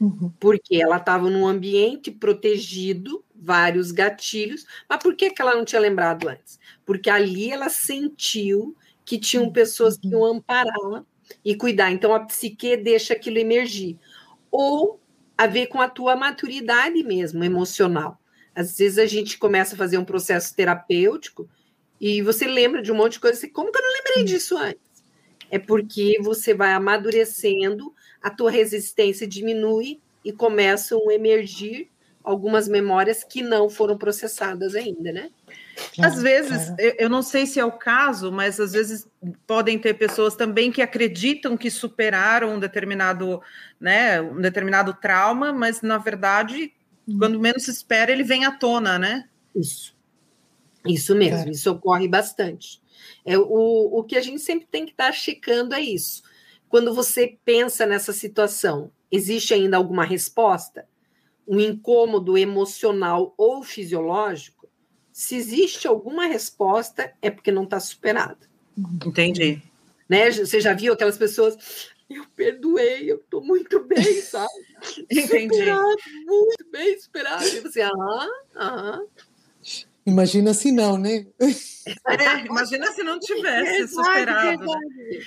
Uhum. 0.00 0.32
Porque 0.40 0.76
ela 0.82 0.96
estava 0.96 1.30
num 1.30 1.46
ambiente 1.46 2.10
protegido, 2.10 3.24
vários 3.34 3.90
gatilhos, 3.90 4.66
mas 4.88 5.02
por 5.02 5.14
que, 5.14 5.30
que 5.30 5.40
ela 5.40 5.54
não 5.54 5.64
tinha 5.64 5.80
lembrado 5.80 6.28
antes? 6.28 6.58
Porque 6.84 7.08
ali 7.08 7.50
ela 7.50 7.68
sentiu 7.68 8.76
que 9.04 9.18
tinham 9.18 9.50
pessoas 9.50 9.96
que 9.96 10.08
iam 10.08 10.24
ampará-la 10.24 11.04
e 11.44 11.54
cuidar. 11.54 11.90
Então 11.90 12.14
a 12.14 12.20
psique 12.20 12.76
deixa 12.76 13.14
aquilo 13.14 13.38
emergir. 13.38 13.98
Ou 14.50 15.00
a 15.36 15.46
ver 15.46 15.66
com 15.66 15.80
a 15.80 15.88
tua 15.88 16.14
maturidade 16.14 17.02
mesmo, 17.02 17.42
emocional. 17.42 18.18
Às 18.54 18.76
vezes 18.76 18.98
a 18.98 19.06
gente 19.06 19.38
começa 19.38 19.74
a 19.74 19.78
fazer 19.78 19.98
um 19.98 20.04
processo 20.04 20.54
terapêutico 20.54 21.48
e 22.00 22.20
você 22.22 22.46
lembra 22.46 22.82
de 22.82 22.92
um 22.92 22.96
monte 22.96 23.12
de 23.12 23.20
coisa 23.20 23.38
assim, 23.38 23.48
como 23.48 23.72
que 23.72 23.78
eu 23.78 23.82
não 23.82 23.92
lembrei 23.92 24.24
disso 24.24 24.56
antes? 24.56 24.92
é 25.52 25.58
porque 25.58 26.18
você 26.22 26.54
vai 26.54 26.72
amadurecendo, 26.72 27.94
a 28.22 28.30
tua 28.30 28.50
resistência 28.50 29.26
diminui 29.26 30.00
e 30.24 30.32
começam 30.32 31.10
a 31.10 31.12
emergir 31.12 31.90
algumas 32.24 32.66
memórias 32.66 33.22
que 33.22 33.42
não 33.42 33.68
foram 33.68 33.98
processadas 33.98 34.74
ainda, 34.74 35.12
né? 35.12 35.30
Às 36.00 36.20
vezes, 36.22 36.72
eu 36.98 37.08
não 37.08 37.22
sei 37.22 37.46
se 37.46 37.58
é 37.58 37.64
o 37.64 37.72
caso, 37.72 38.30
mas 38.30 38.60
às 38.60 38.72
vezes 38.72 39.08
podem 39.46 39.78
ter 39.78 39.94
pessoas 39.94 40.34
também 40.34 40.70
que 40.70 40.82
acreditam 40.82 41.56
que 41.56 41.70
superaram 41.70 42.54
um 42.54 42.58
determinado, 42.58 43.40
né, 43.80 44.20
um 44.20 44.40
determinado 44.40 44.94
trauma, 44.94 45.52
mas 45.52 45.82
na 45.82 45.98
verdade, 45.98 46.72
hum. 47.08 47.18
quando 47.18 47.40
menos 47.40 47.64
se 47.64 47.70
espera, 47.70 48.12
ele 48.12 48.22
vem 48.22 48.44
à 48.44 48.52
tona, 48.52 48.98
né? 48.98 49.28
Isso. 49.54 49.96
Isso 50.86 51.14
mesmo, 51.14 51.50
isso 51.50 51.70
ocorre 51.70 52.08
bastante. 52.08 52.82
É, 53.24 53.38
o, 53.38 53.98
o 53.98 54.04
que 54.04 54.16
a 54.16 54.20
gente 54.20 54.40
sempre 54.40 54.66
tem 54.70 54.84
que 54.84 54.92
estar 54.92 55.06
tá 55.06 55.12
checando 55.12 55.74
é 55.74 55.80
isso. 55.80 56.22
Quando 56.68 56.94
você 56.94 57.38
pensa 57.44 57.86
nessa 57.86 58.12
situação, 58.12 58.90
existe 59.10 59.54
ainda 59.54 59.76
alguma 59.76 60.04
resposta? 60.04 60.86
Um 61.46 61.60
incômodo 61.60 62.36
emocional 62.36 63.34
ou 63.36 63.62
fisiológico? 63.62 64.61
Se 65.12 65.36
existe 65.36 65.86
alguma 65.86 66.26
resposta, 66.26 67.12
é 67.20 67.30
porque 67.30 67.52
não 67.52 67.64
está 67.64 67.78
superado. 67.78 68.46
Entendi. 69.04 69.62
Né? 70.08 70.30
Você 70.30 70.60
já 70.60 70.72
viu 70.72 70.92
aquelas 70.92 71.18
pessoas, 71.18 71.90
eu 72.08 72.24
perdoei, 72.34 73.10
eu 73.10 73.16
estou 73.16 73.42
muito 73.42 73.80
bem, 73.84 74.14
sabe? 74.22 74.50
Entendi. 75.10 75.54
Superado, 75.54 75.96
muito 76.24 76.70
bem 76.70 76.98
superado. 76.98 77.46
E 77.46 77.60
você, 77.60 77.82
aham, 77.82 78.30
aham. 78.56 79.06
Imagina 80.04 80.52
se 80.52 80.72
não, 80.72 80.98
né? 80.98 81.26
É, 81.38 82.46
imagina 82.46 82.90
se 82.92 83.02
não 83.02 83.20
tivesse 83.20 83.88
superado. 83.88 84.64
Né? 84.64 84.80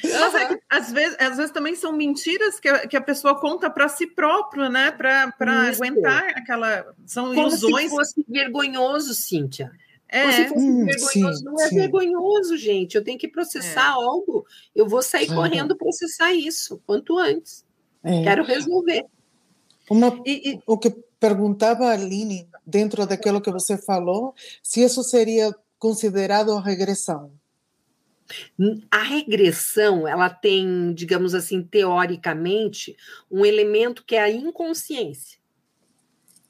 Mas 0.03 0.35
é 0.35 0.45
que, 0.47 0.61
às, 0.69 0.91
vezes, 0.91 1.17
às 1.19 1.37
vezes 1.37 1.51
também 1.51 1.75
são 1.75 1.93
mentiras 1.93 2.59
que 2.59 2.67
a, 2.67 2.87
que 2.87 2.97
a 2.97 3.01
pessoa 3.01 3.39
conta 3.39 3.69
para 3.69 3.87
si 3.87 4.05
próprio, 4.05 4.69
né? 4.69 4.91
Para 4.91 5.33
aguentar 5.69 6.25
aquela. 6.35 6.93
São 7.05 7.27
Como 7.27 7.39
ilusões. 7.39 7.89
Se 7.89 7.95
fosse 7.95 8.25
vergonhoso, 8.27 9.13
Cíntia. 9.13 9.71
É. 10.09 10.23
Como 10.23 10.33
se 10.33 10.47
fosse 10.47 10.67
hum, 10.67 10.85
vergonhoso. 10.85 11.39
Sim, 11.39 11.45
não 11.45 11.61
é 11.61 11.67
sim. 11.67 11.75
vergonhoso, 11.75 12.57
gente. 12.57 12.95
Eu 12.95 13.03
tenho 13.03 13.17
que 13.17 13.27
processar 13.27 13.91
é. 13.91 13.93
algo. 13.93 14.45
Eu 14.75 14.87
vou 14.87 15.01
sair 15.01 15.29
uhum. 15.29 15.35
correndo 15.35 15.77
processar 15.77 16.33
isso 16.33 16.81
quanto 16.85 17.17
antes. 17.17 17.65
É. 18.03 18.23
Quero 18.23 18.43
resolver. 18.43 19.05
Uma, 19.89 20.21
e, 20.25 20.51
e, 20.51 20.59
o 20.65 20.77
que 20.77 20.89
perguntava 21.19 21.85
a 21.85 21.93
Aline, 21.93 22.47
dentro 22.65 23.05
daquilo 23.05 23.41
que 23.41 23.51
você 23.51 23.77
falou, 23.77 24.33
se 24.63 24.83
isso 24.83 25.03
seria 25.03 25.55
considerado 25.77 26.57
regressão. 26.59 27.31
A 28.89 29.03
regressão, 29.03 30.07
ela 30.07 30.29
tem, 30.29 30.93
digamos 30.93 31.35
assim, 31.35 31.61
teoricamente, 31.61 32.97
um 33.29 33.45
elemento 33.45 34.03
que 34.03 34.15
é 34.15 34.21
a 34.21 34.31
inconsciência. 34.31 35.37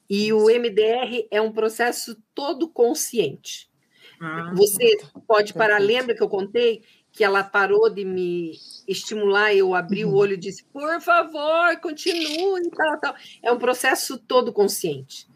E 0.08 0.32
o 0.32 0.46
MDR 0.46 1.26
é 1.30 1.40
um 1.40 1.52
processo 1.52 2.16
todo 2.34 2.68
consciente. 2.68 3.68
Ah, 4.20 4.52
Você 4.54 4.96
pode 5.26 5.52
parar, 5.52 5.78
lembra 5.78 6.14
que 6.14 6.22
eu 6.22 6.28
contei 6.28 6.82
que 7.12 7.24
ela 7.24 7.42
parou 7.42 7.88
de 7.90 8.04
me 8.04 8.52
estimular, 8.86 9.54
eu 9.54 9.74
abri 9.74 10.04
uhum. 10.04 10.12
o 10.12 10.14
olho 10.16 10.34
e 10.34 10.38
disse, 10.38 10.64
por 10.64 11.00
favor, 11.00 11.78
continue, 11.80 12.70
tal, 12.70 13.00
tal. 13.00 13.14
É 13.42 13.50
um 13.50 13.58
processo 13.58 14.18
todo 14.18 14.52
consciente. 14.52 15.26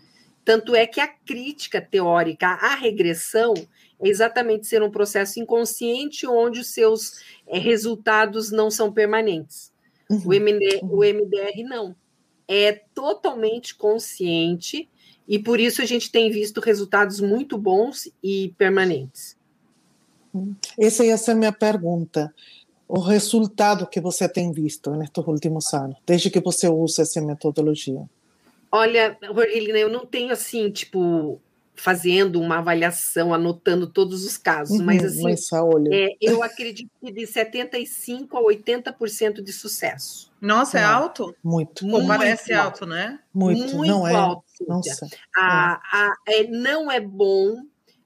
Tanto 0.50 0.74
é 0.74 0.84
que 0.84 1.00
a 1.00 1.06
crítica 1.06 1.80
teórica 1.80 2.48
à 2.48 2.74
regressão 2.74 3.54
é 4.02 4.08
exatamente 4.08 4.66
ser 4.66 4.82
um 4.82 4.90
processo 4.90 5.38
inconsciente 5.38 6.26
onde 6.26 6.58
os 6.58 6.72
seus 6.74 7.20
é, 7.46 7.56
resultados 7.56 8.50
não 8.50 8.68
são 8.68 8.92
permanentes. 8.92 9.70
Uhum. 10.10 10.22
O, 10.24 10.28
MDR, 10.30 10.80
o 10.82 11.04
MDR 11.04 11.62
não. 11.62 11.94
É 12.48 12.72
totalmente 12.72 13.76
consciente 13.76 14.88
e 15.28 15.38
por 15.38 15.60
isso 15.60 15.80
a 15.80 15.84
gente 15.84 16.10
tem 16.10 16.32
visto 16.32 16.60
resultados 16.60 17.20
muito 17.20 17.56
bons 17.56 18.12
e 18.20 18.52
permanentes. 18.58 19.36
Essa 20.76 21.04
ia 21.04 21.16
ser 21.16 21.30
a 21.30 21.36
minha 21.36 21.52
pergunta. 21.52 22.34
O 22.88 22.98
resultado 22.98 23.86
que 23.86 24.00
você 24.00 24.28
tem 24.28 24.50
visto 24.50 24.90
nestes 24.96 25.24
últimos 25.24 25.72
anos, 25.72 25.96
desde 26.04 26.28
que 26.28 26.40
você 26.40 26.68
usa 26.68 27.02
essa 27.02 27.20
metodologia? 27.20 28.04
Olha, 28.72 29.18
Rogelina, 29.28 29.78
eu 29.78 29.88
não 29.88 30.06
tenho 30.06 30.32
assim, 30.32 30.70
tipo, 30.70 31.40
fazendo 31.74 32.40
uma 32.40 32.58
avaliação, 32.58 33.32
anotando 33.32 33.86
todos 33.86 34.24
os 34.24 34.36
casos, 34.36 34.78
uhum, 34.78 34.84
mas 34.84 35.02
assim, 35.02 35.22
mas 35.22 35.48
é, 35.90 36.08
eu 36.20 36.42
acredito 36.42 36.90
que 37.00 37.10
de 37.10 37.22
75% 37.22 38.28
a 38.34 38.40
80% 38.40 39.42
de 39.42 39.52
sucesso. 39.52 40.30
Nossa, 40.40 40.78
é 40.78 40.84
alto? 40.84 41.34
Muito. 41.42 41.88
Pô, 41.88 42.06
parece 42.06 42.52
alto, 42.52 42.84
né? 42.86 43.18
Muito, 43.32 43.76
muito 43.76 43.86
não 43.86 44.06
é. 44.06 44.14
alto. 44.14 44.44
Nossa, 44.68 45.08
a, 45.34 45.80
a, 45.90 46.14
é, 46.28 46.44
não 46.44 46.92
é 46.92 47.00
bom 47.00 47.62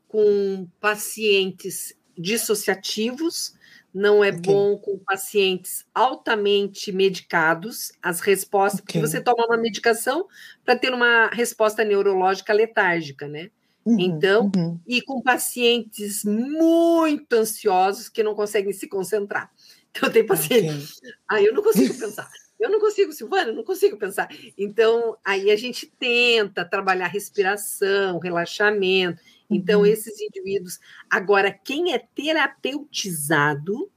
com 0.06 0.68
pacientes 0.80 1.96
dissociativos, 2.16 3.53
não 3.94 4.24
é 4.24 4.30
okay. 4.30 4.40
bom 4.42 4.76
com 4.76 4.98
pacientes 4.98 5.86
altamente 5.94 6.90
medicados, 6.90 7.92
as 8.02 8.20
respostas, 8.20 8.80
okay. 8.80 9.00
porque 9.00 9.06
você 9.06 9.20
toma 9.20 9.46
uma 9.46 9.56
medicação 9.56 10.26
para 10.64 10.76
ter 10.76 10.92
uma 10.92 11.28
resposta 11.28 11.84
neurológica 11.84 12.52
letárgica, 12.52 13.28
né? 13.28 13.50
Uhum, 13.84 14.00
então, 14.00 14.50
uhum. 14.56 14.80
e 14.86 15.02
com 15.02 15.22
pacientes 15.22 16.24
muito 16.24 17.34
ansiosos 17.34 18.08
que 18.08 18.22
não 18.22 18.34
conseguem 18.34 18.72
se 18.72 18.88
concentrar. 18.88 19.50
Então, 19.90 20.10
tem 20.10 20.26
pacientes. 20.26 20.98
Okay. 20.98 21.12
Ah, 21.28 21.42
eu 21.42 21.54
não 21.54 21.62
consigo 21.62 21.94
pensar. 21.94 22.28
Eu 22.58 22.70
não 22.70 22.80
consigo, 22.80 23.12
Silvana, 23.12 23.50
eu 23.50 23.54
não 23.54 23.64
consigo 23.64 23.96
pensar. 23.96 24.28
Então, 24.56 25.16
aí 25.24 25.50
a 25.50 25.56
gente 25.56 25.86
tenta 25.86 26.64
trabalhar 26.64 27.08
respiração, 27.08 28.18
relaxamento. 28.18 29.20
Então, 29.50 29.80
uhum. 29.80 29.86
esses 29.86 30.20
indivíduos. 30.20 30.78
Agora, 31.08 31.50
quem 31.50 31.92
é 31.92 31.98
terapeutizado, 31.98 33.90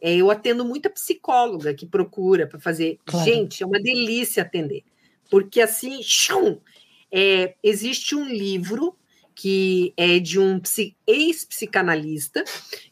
é, 0.00 0.16
eu 0.16 0.30
atendo 0.30 0.64
muita 0.64 0.90
psicóloga 0.90 1.74
que 1.74 1.86
procura 1.86 2.46
para 2.46 2.58
fazer. 2.58 2.98
Claro. 3.04 3.24
Gente, 3.24 3.62
é 3.62 3.66
uma 3.66 3.80
delícia 3.80 4.42
atender. 4.42 4.82
Porque 5.30 5.60
assim, 5.60 6.02
chum, 6.02 6.58
é, 7.10 7.54
existe 7.62 8.14
um 8.14 8.28
livro 8.28 8.96
que 9.34 9.92
é 9.96 10.18
de 10.18 10.38
um 10.38 10.60
ex-psicanalista, 11.06 12.44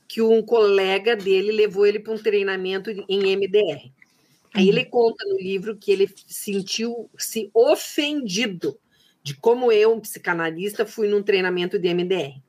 que 0.09 0.20
um 0.20 0.42
colega 0.42 1.14
dele 1.14 1.53
levou 1.53 1.87
ele 1.87 2.01
para 2.01 2.12
um 2.12 2.18
treinamento 2.18 2.90
em 2.90 3.37
MDR. 3.37 3.92
Aí 4.55 4.68
ele 4.68 4.83
uhum. 4.83 4.90
conta 4.90 5.25
no 5.27 5.38
livro 5.38 5.77
que 5.77 5.90
ele 5.90 6.11
sentiu-se 6.27 7.51
ofendido 7.55 8.79
de 9.22 9.35
como 9.35 9.70
eu, 9.70 9.92
um 9.92 10.00
psicanalista, 10.00 10.85
fui 10.85 11.08
num 11.08 11.22
treinamento 11.22 11.78
de 11.78 11.92
MDR. 11.92 12.42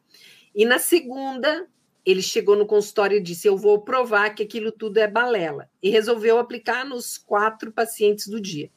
E 0.55 0.65
na 0.65 0.79
segunda, 0.79 1.67
ele 2.05 2.21
chegou 2.21 2.55
no 2.55 2.65
consultório 2.65 3.17
e 3.17 3.21
disse: 3.21 3.47
Eu 3.47 3.57
vou 3.57 3.81
provar 3.81 4.31
que 4.31 4.43
aquilo 4.43 4.71
tudo 4.71 4.97
é 4.97 5.07
balela. 5.07 5.69
E 5.81 5.89
resolveu 5.89 6.38
aplicar 6.38 6.86
nos 6.86 7.17
quatro 7.17 7.71
pacientes 7.71 8.27
do 8.27 8.41
dia. 8.41 8.69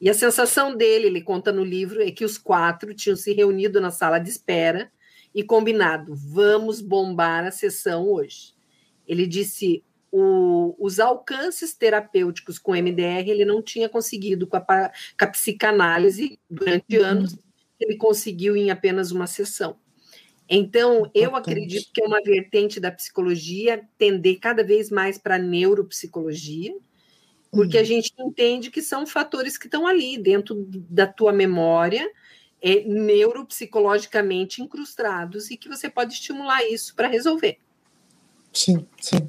E 0.00 0.08
a 0.08 0.14
sensação 0.14 0.74
dele, 0.74 1.06
ele 1.06 1.20
conta 1.20 1.52
no 1.52 1.62
livro, 1.64 2.02
é 2.02 2.10
que 2.10 2.24
os 2.24 2.38
quatro 2.38 2.94
tinham 2.94 3.16
se 3.16 3.32
reunido 3.32 3.80
na 3.80 3.90
sala 3.90 4.18
de 4.18 4.30
espera 4.30 4.90
e 5.34 5.42
combinado: 5.42 6.14
vamos 6.14 6.80
bombar 6.80 7.44
a 7.44 7.50
sessão 7.50 8.08
hoje. 8.08 8.54
Ele 9.06 9.26
disse: 9.26 9.84
o, 10.12 10.74
os 10.78 10.98
alcances 10.98 11.74
terapêuticos 11.74 12.58
com 12.58 12.72
MDR 12.72 13.28
ele 13.28 13.44
não 13.44 13.62
tinha 13.62 13.88
conseguido 13.88 14.46
com 14.46 14.56
a, 14.56 14.60
com 14.60 15.24
a 15.24 15.26
psicanálise 15.26 16.38
durante 16.48 16.98
uhum. 16.98 17.04
anos, 17.04 17.38
ele 17.78 17.96
conseguiu 17.96 18.56
em 18.56 18.70
apenas 18.70 19.10
uma 19.10 19.26
sessão. 19.26 19.76
Então, 20.52 21.08
eu 21.14 21.36
acredito 21.36 21.90
que 21.94 22.02
é 22.02 22.06
uma 22.06 22.20
vertente 22.20 22.80
da 22.80 22.90
psicologia 22.90 23.88
tender 23.96 24.40
cada 24.40 24.64
vez 24.64 24.90
mais 24.90 25.16
para 25.16 25.36
a 25.36 25.38
neuropsicologia, 25.38 26.74
porque 27.52 27.76
uhum. 27.76 27.82
a 27.82 27.86
gente 27.86 28.12
entende 28.18 28.68
que 28.68 28.82
são 28.82 29.06
fatores 29.06 29.56
que 29.56 29.66
estão 29.66 29.86
ali 29.86 30.18
dentro 30.18 30.66
da 30.68 31.06
tua 31.06 31.32
memória, 31.32 32.04
é, 32.60 32.82
neuropsicologicamente 32.82 34.60
incrustados 34.60 35.50
e 35.50 35.56
que 35.56 35.68
você 35.68 35.88
pode 35.88 36.14
estimular 36.14 36.64
isso 36.68 36.96
para 36.96 37.06
resolver. 37.06 37.58
Sim, 38.52 38.84
sim. 39.00 39.28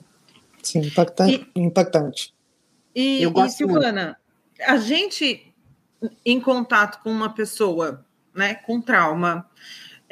Sim, 0.63 0.79
impactante. 0.79 1.49
E, 1.55 1.59
impactante. 1.59 2.33
E, 2.95 3.21
Eu 3.21 3.31
gosto 3.31 3.55
e 3.55 3.57
Silvana, 3.57 4.17
muito. 4.57 4.69
a 4.69 4.77
gente 4.77 5.53
em 6.25 6.39
contato 6.39 7.01
com 7.03 7.11
uma 7.11 7.33
pessoa 7.33 8.05
né, 8.33 8.55
com 8.55 8.81
trauma, 8.81 9.47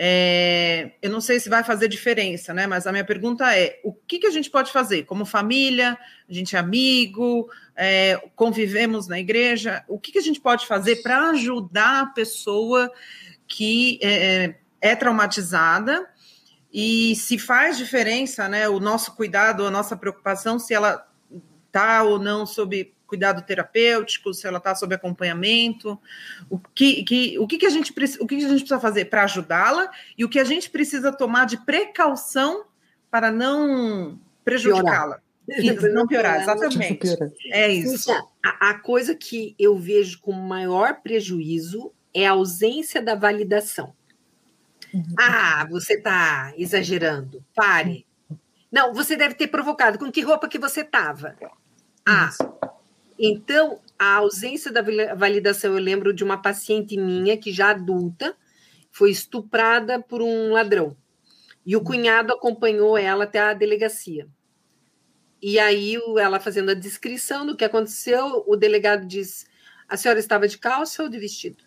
é, 0.02 0.93
eu 1.02 1.10
não 1.10 1.20
sei 1.20 1.41
se 1.41 1.50
vai 1.50 1.62
fazer 1.62 1.89
diferença, 1.89 2.54
né? 2.54 2.66
Mas 2.66 2.88
a 2.88 2.91
minha 2.91 3.04
pergunta 3.04 3.54
é: 3.54 3.82
o 3.84 3.91
que, 3.91 4.20
que 4.20 4.28
a 4.28 4.32
gente 4.32 4.50
pode 4.50 4.72
fazer 4.72 5.04
como 5.04 5.26
família? 5.26 5.97
A 6.30 6.34
gente 6.34 6.56
é 6.56 6.60
amigo, 6.60 7.50
é, 7.76 8.16
convivemos 8.34 9.10
na 9.10 9.20
igreja. 9.20 9.84
O 9.89 10.00
que, 10.00 10.14
que 10.14 10.20
a 10.20 10.22
gente 10.22 10.39
pode 10.39 10.66
fazer 10.66 11.02
para 11.02 11.32
ajudar 11.32 12.04
a 12.04 12.06
pessoa 12.06 12.89
que 13.45 14.00
é, 14.02 14.56
é 14.80 14.95
traumatizada 14.95 16.08
e 16.72 17.15
se 17.15 17.38
faz 17.38 17.78
diferença, 17.78 18.47
né, 18.47 18.70
o 18.70 18.80
nosso 18.80 19.15
cuidado, 19.15 19.65
a 19.65 19.72
nossa 19.72 19.97
preocupação, 19.97 20.59
se 20.59 20.74
ela 20.74 21.07
está 21.67 22.03
ou 22.03 22.20
não 22.20 22.45
sob 22.45 22.93
cuidado 23.07 23.41
terapêutico, 23.41 24.34
se 24.34 24.45
ela 24.45 24.59
está 24.59 24.76
sob 24.76 24.93
acompanhamento, 24.93 25.99
o 26.47 26.59
que, 26.59 27.03
que, 27.03 27.39
o 27.39 27.47
que, 27.47 27.57
que, 27.57 27.65
a, 27.65 27.70
gente, 27.70 27.91
o 28.20 28.28
que, 28.28 28.38
que 28.38 28.45
a 28.45 28.49
gente 28.49 28.59
precisa 28.59 28.80
fazer 28.80 29.05
para 29.05 29.24
ajudá-la 29.24 29.89
e 30.15 30.24
o 30.24 30.30
que 30.30 30.39
a 30.39 30.43
gente 30.43 30.70
precisa 30.70 31.11
tomar 31.11 31.45
de 31.45 31.57
precaução 31.65 32.65
para 33.09 33.32
não 33.32 34.20
prejudicá-la. 34.45 35.20
não 35.91 36.05
piorar, 36.05 36.41
exatamente. 36.41 37.17
É 37.51 37.67
isso. 37.67 38.11
A, 38.45 38.70
a 38.70 38.74
coisa 38.76 39.15
que 39.15 39.55
eu 39.57 39.76
vejo 39.76 40.22
com 40.22 40.32
maior 40.32 41.01
prejuízo 41.01 41.91
é 42.13 42.28
a 42.28 42.32
ausência 42.32 43.01
da 43.01 43.15
validação. 43.15 43.95
Ah, 45.17 45.67
você 45.69 45.93
está 45.93 46.53
exagerando. 46.57 47.43
Pare. 47.55 48.05
Não, 48.71 48.93
você 48.93 49.15
deve 49.15 49.35
ter 49.35 49.47
provocado. 49.47 49.97
Com 49.97 50.11
que 50.11 50.21
roupa 50.21 50.47
que 50.47 50.59
você 50.59 50.81
estava? 50.81 51.35
Ah, 52.05 52.31
então 53.19 53.79
a 53.97 54.15
ausência 54.15 54.71
da 54.71 54.81
validação. 55.15 55.73
Eu 55.73 55.79
lembro 55.79 56.13
de 56.13 56.23
uma 56.23 56.41
paciente 56.41 56.97
minha 56.97 57.37
que 57.37 57.51
já 57.51 57.71
adulta 57.71 58.35
foi 58.91 59.11
estuprada 59.11 60.01
por 60.01 60.21
um 60.21 60.51
ladrão 60.51 60.95
e 61.65 61.75
o 61.75 61.83
cunhado 61.83 62.33
acompanhou 62.33 62.97
ela 62.97 63.25
até 63.25 63.39
a 63.39 63.53
delegacia. 63.53 64.27
E 65.41 65.59
aí 65.59 65.97
ela 66.17 66.39
fazendo 66.39 66.71
a 66.71 66.73
descrição 66.73 67.45
do 67.45 67.55
que 67.55 67.63
aconteceu, 67.63 68.43
o 68.47 68.55
delegado 68.55 69.05
diz: 69.05 69.45
a 69.87 69.95
senhora 69.95 70.19
estava 70.19 70.47
de 70.47 70.57
calça 70.57 71.03
ou 71.03 71.09
de 71.09 71.19
vestido? 71.19 71.63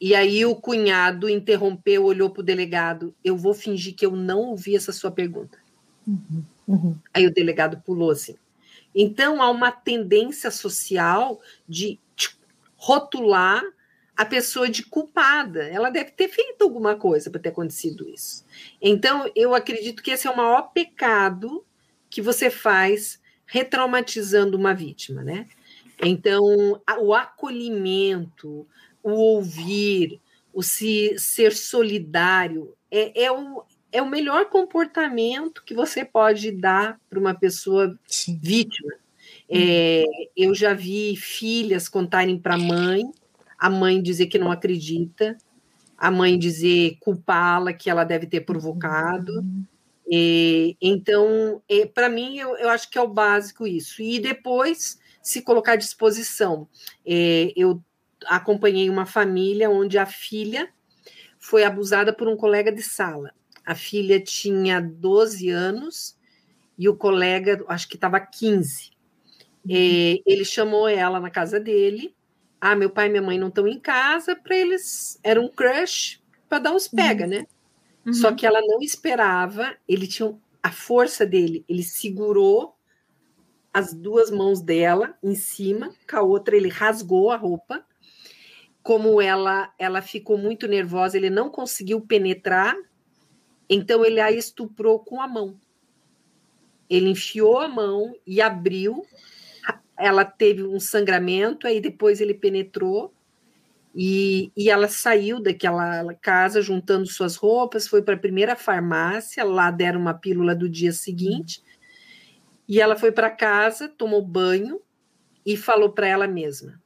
E 0.00 0.14
aí 0.14 0.44
o 0.44 0.54
cunhado 0.54 1.28
interrompeu, 1.28 2.04
olhou 2.04 2.30
para 2.30 2.40
o 2.40 2.44
delegado. 2.44 3.14
Eu 3.24 3.36
vou 3.36 3.54
fingir 3.54 3.94
que 3.94 4.06
eu 4.06 4.12
não 4.12 4.40
ouvi 4.40 4.76
essa 4.76 4.92
sua 4.92 5.10
pergunta. 5.10 5.58
Uhum, 6.06 6.44
uhum. 6.66 6.96
Aí 7.12 7.26
o 7.26 7.32
delegado 7.32 7.82
pulou 7.84 8.10
assim. 8.10 8.36
Então 8.94 9.42
há 9.42 9.50
uma 9.50 9.70
tendência 9.70 10.50
social 10.50 11.40
de 11.68 11.98
rotular 12.76 13.62
a 14.16 14.24
pessoa 14.24 14.68
de 14.68 14.84
culpada. 14.84 15.64
Ela 15.64 15.90
deve 15.90 16.12
ter 16.12 16.28
feito 16.28 16.62
alguma 16.62 16.96
coisa 16.96 17.30
para 17.30 17.40
ter 17.40 17.50
acontecido 17.50 18.08
isso. 18.08 18.44
Então 18.80 19.30
eu 19.34 19.54
acredito 19.54 20.02
que 20.02 20.10
esse 20.10 20.26
é 20.26 20.30
o 20.30 20.36
maior 20.36 20.72
pecado 20.72 21.64
que 22.08 22.22
você 22.22 22.50
faz 22.50 23.20
retraumatizando 23.46 24.56
uma 24.56 24.74
vítima, 24.74 25.22
né? 25.22 25.46
Então, 26.00 26.80
o 27.00 27.14
acolhimento, 27.14 28.66
o 29.02 29.10
ouvir, 29.10 30.20
o 30.52 30.62
se, 30.62 31.14
ser 31.18 31.52
solidário, 31.52 32.74
é, 32.90 33.24
é, 33.24 33.32
o, 33.32 33.64
é 33.92 34.02
o 34.02 34.08
melhor 34.08 34.46
comportamento 34.46 35.62
que 35.64 35.74
você 35.74 36.04
pode 36.04 36.50
dar 36.50 36.98
para 37.08 37.18
uma 37.18 37.34
pessoa 37.34 37.98
Sim. 38.06 38.38
vítima. 38.42 38.92
É, 39.48 40.04
eu 40.36 40.54
já 40.54 40.74
vi 40.74 41.16
filhas 41.16 41.88
contarem 41.88 42.38
para 42.38 42.54
a 42.54 42.58
mãe, 42.58 43.10
a 43.58 43.70
mãe 43.70 44.02
dizer 44.02 44.26
que 44.26 44.38
não 44.38 44.52
acredita, 44.52 45.36
a 45.96 46.10
mãe 46.10 46.38
dizer 46.38 46.96
culpá-la, 47.00 47.72
que 47.72 47.88
ela 47.88 48.04
deve 48.04 48.26
ter 48.26 48.42
provocado. 48.42 49.32
Uhum. 49.40 49.64
E, 50.10 50.76
então, 50.80 51.62
é, 51.68 51.86
para 51.86 52.08
mim, 52.08 52.38
eu, 52.38 52.56
eu, 52.56 52.68
acho 52.70 52.90
que 52.90 52.98
é 52.98 53.02
o 53.02 53.08
básico 53.08 53.66
isso. 53.66 54.00
E 54.00 54.18
depois 54.20 54.98
se 55.22 55.42
colocar 55.42 55.72
à 55.72 55.76
disposição. 55.76 56.68
É, 57.04 57.52
eu 57.56 57.82
acompanhei 58.26 58.88
uma 58.90 59.06
família 59.06 59.70
onde 59.70 59.98
a 59.98 60.06
filha 60.06 60.68
foi 61.38 61.64
abusada 61.64 62.12
por 62.12 62.28
um 62.28 62.36
colega 62.36 62.72
de 62.72 62.82
sala. 62.82 63.32
A 63.64 63.74
filha 63.74 64.20
tinha 64.20 64.80
12 64.80 65.50
anos 65.50 66.16
e 66.78 66.88
o 66.88 66.96
colega, 66.96 67.62
acho 67.68 67.88
que 67.88 67.96
estava 67.96 68.18
15. 68.20 68.90
Uhum. 69.64 69.70
É, 69.70 70.22
ele 70.26 70.44
chamou 70.44 70.88
ela 70.88 71.20
na 71.20 71.30
casa 71.30 71.60
dele. 71.60 72.14
Ah, 72.60 72.74
meu 72.74 72.90
pai 72.90 73.06
e 73.06 73.10
minha 73.10 73.22
mãe 73.22 73.38
não 73.38 73.48
estão 73.48 73.68
em 73.68 73.78
casa, 73.78 74.34
para 74.34 74.56
eles 74.56 75.18
era 75.22 75.40
um 75.40 75.48
crush 75.48 76.20
para 76.48 76.58
dar 76.58 76.72
uns 76.72 76.88
pega, 76.88 77.24
uhum. 77.24 77.30
né? 77.30 77.46
Uhum. 78.06 78.12
Só 78.14 78.32
que 78.32 78.46
ela 78.46 78.60
não 78.62 78.80
esperava, 78.80 79.76
ele 79.86 80.06
tinha 80.06 80.34
a 80.62 80.72
força 80.72 81.24
dele, 81.26 81.64
ele 81.68 81.82
segurou 81.82 82.74
as 83.72 83.92
duas 83.92 84.30
mãos 84.30 84.60
dela 84.60 85.16
em 85.22 85.34
cima, 85.34 85.94
com 86.08 86.16
a 86.16 86.22
outra 86.22 86.56
ele 86.56 86.68
rasgou 86.68 87.30
a 87.30 87.36
roupa. 87.36 87.84
Como 88.88 89.20
ela 89.20 89.70
ela 89.78 90.00
ficou 90.00 90.38
muito 90.38 90.66
nervosa, 90.66 91.18
ele 91.18 91.28
não 91.28 91.50
conseguiu 91.50 92.00
penetrar, 92.00 92.74
então 93.68 94.02
ele 94.02 94.18
a 94.18 94.32
estuprou 94.32 94.98
com 94.98 95.20
a 95.20 95.28
mão. 95.28 95.60
Ele 96.88 97.10
enfiou 97.10 97.58
a 97.58 97.68
mão 97.68 98.14
e 98.26 98.40
abriu. 98.40 99.04
Ela 99.94 100.24
teve 100.24 100.62
um 100.62 100.80
sangramento, 100.80 101.66
aí 101.66 101.82
depois 101.82 102.18
ele 102.18 102.32
penetrou 102.32 103.12
e, 103.94 104.50
e 104.56 104.70
ela 104.70 104.88
saiu 104.88 105.38
daquela 105.38 106.14
casa 106.14 106.62
juntando 106.62 107.06
suas 107.06 107.36
roupas, 107.36 107.86
foi 107.86 108.00
para 108.00 108.14
a 108.14 108.18
primeira 108.18 108.56
farmácia, 108.56 109.44
lá 109.44 109.70
deram 109.70 110.00
uma 110.00 110.14
pílula 110.14 110.54
do 110.54 110.66
dia 110.66 110.92
seguinte, 110.92 111.62
e 112.66 112.80
ela 112.80 112.96
foi 112.96 113.12
para 113.12 113.28
casa, 113.28 113.86
tomou 113.86 114.24
banho 114.24 114.80
e 115.44 115.58
falou 115.58 115.92
para 115.92 116.06
ela 116.06 116.26
mesma: 116.26 116.80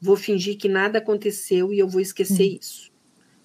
Vou 0.00 0.16
fingir 0.16 0.56
que 0.56 0.68
nada 0.68 0.98
aconteceu 0.98 1.72
e 1.72 1.78
eu 1.78 1.88
vou 1.88 2.00
esquecer 2.00 2.48
uhum. 2.48 2.58
isso. 2.60 2.92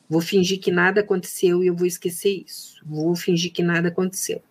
Vou 0.10 0.22
fingir 0.22 0.60
que 0.60 0.72
nada 0.72 1.01
aconteceu 1.01 1.64
e 1.64 1.68
eu 1.68 1.76
vou 1.76 1.88
esquecer 1.88 2.43
isso. 2.45 2.82
Vou 2.86 3.16
fingir 3.16 3.51
que 3.51 3.64
nada 3.64 3.88
aconteceu. 3.88 4.41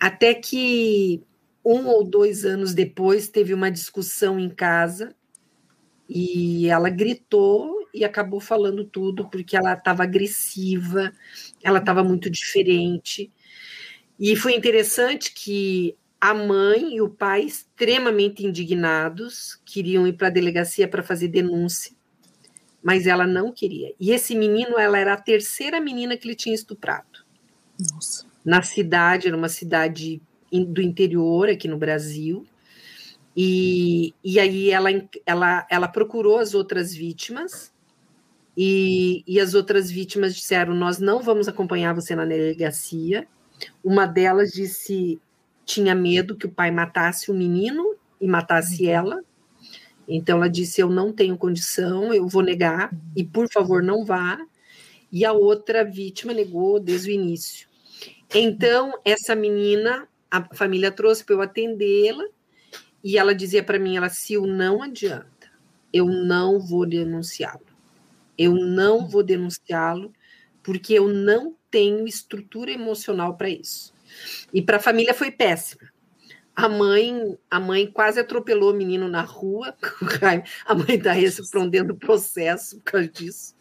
Até 0.00 0.34
que 0.34 1.22
um 1.64 1.86
ou 1.86 2.04
dois 2.04 2.44
anos 2.44 2.74
depois 2.74 3.28
teve 3.28 3.52
uma 3.54 3.70
discussão 3.70 4.38
em 4.38 4.48
casa 4.48 5.14
e 6.08 6.68
ela 6.68 6.88
gritou 6.88 7.88
e 7.92 8.04
acabou 8.04 8.40
falando 8.40 8.84
tudo 8.84 9.28
porque 9.28 9.56
ela 9.56 9.72
estava 9.72 10.02
agressiva, 10.02 11.12
ela 11.62 11.78
estava 11.78 12.04
muito 12.04 12.30
diferente. 12.30 13.32
E 14.18 14.36
foi 14.36 14.54
interessante 14.54 15.32
que 15.32 15.96
a 16.26 16.34
mãe 16.34 16.96
e 16.96 17.00
o 17.00 17.08
pai, 17.08 17.42
extremamente 17.42 18.44
indignados, 18.44 19.60
queriam 19.64 20.08
ir 20.08 20.14
para 20.14 20.26
a 20.26 20.30
delegacia 20.30 20.88
para 20.88 21.00
fazer 21.00 21.28
denúncia, 21.28 21.94
mas 22.82 23.06
ela 23.06 23.24
não 23.24 23.52
queria. 23.52 23.94
E 24.00 24.10
esse 24.10 24.34
menino, 24.34 24.76
ela 24.76 24.98
era 24.98 25.12
a 25.12 25.20
terceira 25.20 25.80
menina 25.80 26.16
que 26.16 26.26
ele 26.26 26.34
tinha 26.34 26.52
estuprado. 26.52 27.24
Nossa. 27.92 28.26
Na 28.44 28.60
cidade, 28.60 29.28
era 29.28 29.36
uma 29.36 29.48
cidade 29.48 30.20
do 30.50 30.82
interior 30.82 31.48
aqui 31.48 31.68
no 31.68 31.78
Brasil. 31.78 32.44
E, 33.36 34.12
e 34.24 34.40
aí 34.40 34.70
ela, 34.70 34.88
ela, 35.24 35.64
ela 35.70 35.86
procurou 35.86 36.38
as 36.38 36.54
outras 36.54 36.92
vítimas 36.92 37.72
e, 38.56 39.22
e 39.28 39.38
as 39.38 39.54
outras 39.54 39.88
vítimas 39.92 40.34
disseram: 40.34 40.74
Nós 40.74 40.98
não 40.98 41.22
vamos 41.22 41.46
acompanhar 41.46 41.94
você 41.94 42.16
na 42.16 42.24
delegacia. 42.24 43.28
Uma 43.84 44.06
delas 44.06 44.50
disse 44.50 45.20
tinha 45.66 45.94
medo 45.94 46.36
que 46.36 46.46
o 46.46 46.50
pai 46.50 46.70
matasse 46.70 47.30
o 47.30 47.34
menino 47.34 47.96
e 48.20 48.26
matasse 48.26 48.84
uhum. 48.84 48.90
ela. 48.90 49.24
Então 50.08 50.38
ela 50.38 50.48
disse: 50.48 50.80
Eu 50.80 50.88
não 50.88 51.12
tenho 51.12 51.36
condição, 51.36 52.14
eu 52.14 52.26
vou 52.28 52.42
negar, 52.42 52.90
e 53.14 53.24
por 53.24 53.48
favor 53.52 53.82
não 53.82 54.04
vá. 54.04 54.38
E 55.12 55.24
a 55.24 55.32
outra 55.32 55.84
vítima 55.84 56.32
negou 56.32 56.80
desde 56.80 57.10
o 57.10 57.12
início. 57.12 57.68
Então, 58.34 58.94
essa 59.04 59.34
menina, 59.34 60.08
a 60.30 60.42
família 60.54 60.90
trouxe 60.90 61.24
para 61.24 61.34
eu 61.34 61.42
atendê-la, 61.42 62.24
e 63.02 63.18
ela 63.18 63.34
dizia 63.34 63.62
para 63.62 63.78
mim: 63.78 63.96
ela, 63.96 64.08
se 64.08 64.38
não 64.38 64.82
adianta, 64.82 65.50
eu 65.92 66.06
não 66.06 66.60
vou 66.60 66.86
denunciá-lo. 66.86 67.66
Eu 68.38 68.54
não 68.54 69.08
vou 69.08 69.22
denunciá-lo 69.22 70.12
porque 70.62 70.94
eu 70.94 71.08
não 71.08 71.56
tenho 71.70 72.06
estrutura 72.06 72.70
emocional 72.70 73.36
para 73.36 73.48
isso. 73.48 73.95
E 74.52 74.62
para 74.62 74.76
a 74.76 74.80
família 74.80 75.14
foi 75.14 75.30
péssima. 75.30 75.90
A 76.56 76.70
mãe, 76.70 77.36
a 77.50 77.60
mãe 77.60 77.86
quase 77.86 78.18
atropelou 78.18 78.72
o 78.72 78.76
menino 78.76 79.08
na 79.08 79.20
rua. 79.20 79.76
A 80.64 80.74
mãe 80.74 80.96
está 80.96 81.12
respondendo 81.12 81.90
o 81.90 81.96
processo 81.96 82.76
por 82.78 82.92
causa 82.92 83.08
disso. 83.08 83.54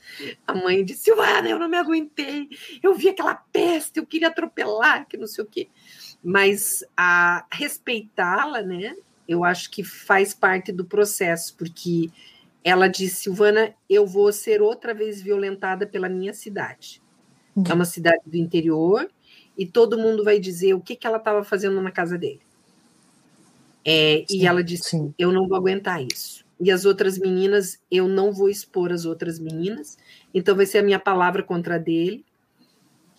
A 0.47 0.53
mãe 0.53 0.84
disse: 0.86 1.03
Silvana, 1.03 1.49
eu 1.49 1.60
não 1.60 1.68
me 1.68 1.76
aguentei. 1.76 2.47
Eu 2.82 2.95
vi 2.95 3.10
aquela 3.10 3.36
peste, 3.36 3.99
eu 3.99 4.06
queria 4.06 4.30
atropelar, 4.30 5.06
que 5.10 5.18
não 5.18 5.28
sei 5.28 5.43
o 5.43 5.47
quê. 5.47 5.68
Mas 6.24 6.86
a 6.95 7.45
respeitá-la, 7.51 8.62
né? 8.62 8.95
Eu 9.28 9.43
acho 9.43 9.70
que 9.72 9.84
faz 9.84 10.34
parte 10.34 10.72
do 10.72 10.86
processo, 10.86 11.53
porque 11.58 12.10
ela 12.64 12.88
disse, 12.88 13.24
Silvana, 13.24 13.76
eu 13.89 14.08
vou 14.08 14.32
ser 14.32 14.62
outra 14.62 14.93
vez 14.93 15.22
violentada 15.22 15.86
pela 15.86 16.08
minha 16.08 16.34
cidade. 16.34 17.01
É 17.70 17.74
uma 17.74 17.86
cidade 17.86 18.22
do 18.26 18.38
interior 18.38 19.10
e 19.58 19.66
todo 19.66 19.97
mundo 19.97 20.24
vai 20.24 20.39
dizer 20.39 20.74
o 20.74 20.82
que, 20.82 20.95
que 20.95 21.08
ela 21.08 21.18
estava 21.18 21.43
fazendo 21.43 21.82
na 21.82 21.91
casa 21.91 22.18
dele. 22.18 22.41
É, 23.84 24.26
sim, 24.28 24.38
e 24.38 24.47
ela 24.47 24.64
disse: 24.64 24.89
sim. 24.91 25.14
Eu 25.18 25.32
não 25.32 25.47
vou 25.47 25.58
aguentar 25.58 26.01
isso. 26.01 26.43
E 26.60 26.72
as 26.72 26.86
outras 26.86 27.18
meninas, 27.18 27.80
eu 27.91 28.08
não 28.08 28.32
vou 28.32 28.49
expor 28.49 28.91
as 28.91 29.06
outras 29.06 29.39
meninas, 29.39 29.97
então 30.34 30.56
vai 30.56 30.66
ser 30.66 30.80
a 30.80 30.84
minha 30.84 30.99
palavra 30.99 31.43
contra 31.43 31.76
a 31.76 31.80
dele. 31.80 32.26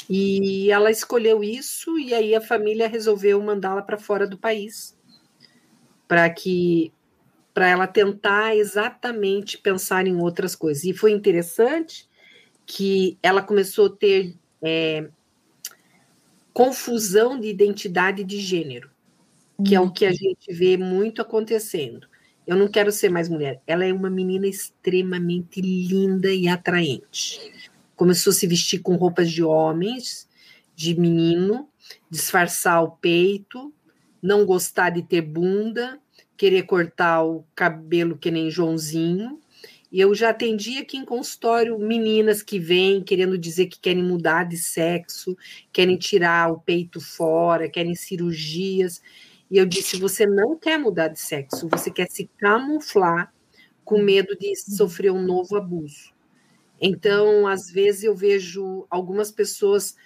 E 0.09 0.71
ela 0.71 0.91
escolheu 0.91 1.43
isso, 1.43 1.99
e 1.99 2.15
aí 2.15 2.35
a 2.35 2.41
família 2.41 2.89
resolveu 2.89 3.41
mandá-la 3.43 3.83
para 3.83 3.99
fora 3.99 4.27
do 4.27 4.39
país 4.39 4.97
para 6.09 6.29
que 6.31 6.93
para 7.53 7.69
ela 7.69 7.87
tentar 7.87 8.55
exatamente 8.55 9.57
pensar 9.57 10.07
em 10.07 10.21
outras 10.21 10.55
coisas. 10.55 10.85
E 10.85 10.93
foi 10.93 11.13
interessante 11.13 12.07
que 12.67 13.17
ela 13.23 13.43
começou 13.43 13.87
a 13.87 13.97
ter 13.97 14.35
é, 14.63 15.09
confusão 16.57 17.39
de 17.39 17.49
identidade 17.49 18.25
de 18.25 18.41
gênero, 18.41 18.91
que 19.63 19.75
é 19.75 19.81
o 19.81 19.91
que 19.91 20.07
a 20.07 20.09
uhum. 20.09 20.15
gente 20.15 20.55
vê 20.55 20.75
muito 20.79 21.21
acontecendo. 21.21 22.09
Eu 22.47 22.57
não 22.57 22.67
quero 22.67 22.91
ser 22.91 23.11
mais 23.11 23.29
mulher. 23.29 23.61
Ela 23.67 23.85
é 23.85 23.93
uma 23.93 24.09
menina 24.09 24.47
extremamente 24.47 25.61
linda 25.61 26.33
e 26.33 26.49
atraente. 26.49 27.53
Começou 27.95 28.31
a 28.31 28.35
se 28.35 28.47
vestir 28.47 28.79
com 28.79 28.97
roupas 28.97 29.31
de 29.31 29.45
homens, 29.45 30.27
de 30.75 30.99
menino, 30.99 31.69
disfarçar 32.11 32.83
o 32.83 32.93
peito, 32.93 33.71
não 34.23 34.47
gostar 34.47 34.89
de 34.89 35.03
ter 35.03 35.21
bunda, 35.21 36.01
querer 36.39 36.63
cortar 36.63 37.23
o 37.23 37.45
cabelo 37.55 38.17
que 38.17 38.31
nem 38.31 38.51
Joãozinho. 38.51 39.39
E 39.91 40.01
eu 40.01 40.15
já 40.15 40.31
atendi 40.31 40.79
aqui 40.79 40.97
em 40.97 41.05
consultório 41.05 41.79
meninas 41.79 42.43
que 42.43 42.59
vêm 42.59 43.03
querendo 43.03 43.39
dizer 43.39 43.67
que 43.67 43.79
querem 43.79 44.03
mudar 44.03 44.45
de 44.45 44.57
sexo, 44.57 45.37
querem 45.73 45.97
tirar 45.97 46.53
o 46.53 46.61
peito 46.61 47.01
fora, 47.01 47.69
querem 47.69 47.95
cirurgias. 47.95 49.01
E 49.51 49.59
eu 49.59 49.67
disse: 49.67 49.97
você 49.97 50.27
não 50.27 50.57
quer 50.57 50.79
mudar 50.79 51.09
de 51.09 51.21
sexo, 51.21 51.69
você 51.69 51.91
quer 51.91 52.09
se 52.11 52.29
camuflar 52.39 53.33
com 53.85 54.03
medo 54.03 54.37
de 54.37 54.55
sofrer 54.57 55.13
um 55.13 55.23
novo 55.23 55.57
abuso. 55.57 56.13
Então, 56.81 57.47
às 57.47 57.71
vezes, 57.71 58.05
eu 58.05 58.15
vejo 58.15 58.87
algumas 58.91 59.31
pessoas 59.31 59.97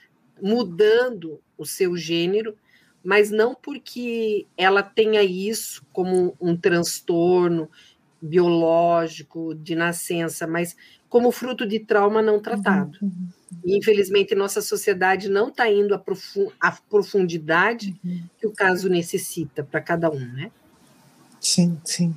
mudando 0.40 1.40
o 1.58 1.64
seu 1.64 1.96
gênero 1.96 2.56
mas 3.02 3.30
não 3.30 3.54
porque 3.54 4.46
ela 4.56 4.82
tenha 4.82 5.22
isso 5.22 5.84
como 5.92 6.36
um 6.40 6.56
transtorno 6.56 7.70
biológico 8.20 9.54
de 9.54 9.74
nascença, 9.74 10.46
mas 10.46 10.76
como 11.08 11.32
fruto 11.32 11.66
de 11.66 11.80
trauma 11.80 12.22
não 12.22 12.40
tratado. 12.40 12.98
Uhum. 13.02 13.08
uhum. 13.08 13.28
E, 13.64 13.76
infelizmente, 13.76 14.34
nossa 14.34 14.62
sociedade 14.62 15.28
não 15.28 15.48
está 15.48 15.70
indo 15.70 15.94
à, 16.60 16.72
profundidade 16.88 17.98
uhum. 18.04 18.22
que 18.38 18.46
o 18.46 18.52
caso 18.52 18.88
necessita 18.88 19.64
para 19.64 19.80
cada 19.80 20.10
um, 20.10 20.20
né? 20.20 20.50
Sim, 21.40 21.78
sim. 21.84 22.14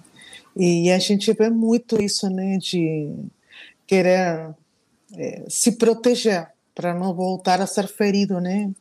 E 0.56 0.92
a 0.92 1.00
gente 1.00 1.34
vê 1.34 1.50
muito 1.50 2.02
isso, 2.02 2.30
né, 2.30 2.58
de 2.58 3.12
querer 3.88 4.54
é, 5.16 5.46
se 5.50 5.72
proteger 5.72 6.48
para 6.76 6.94
não 6.94 7.14
voltar 7.14 7.60
a 7.62 7.68
ser 7.68 7.88
ferido, 7.88 8.40
né? 8.40 8.72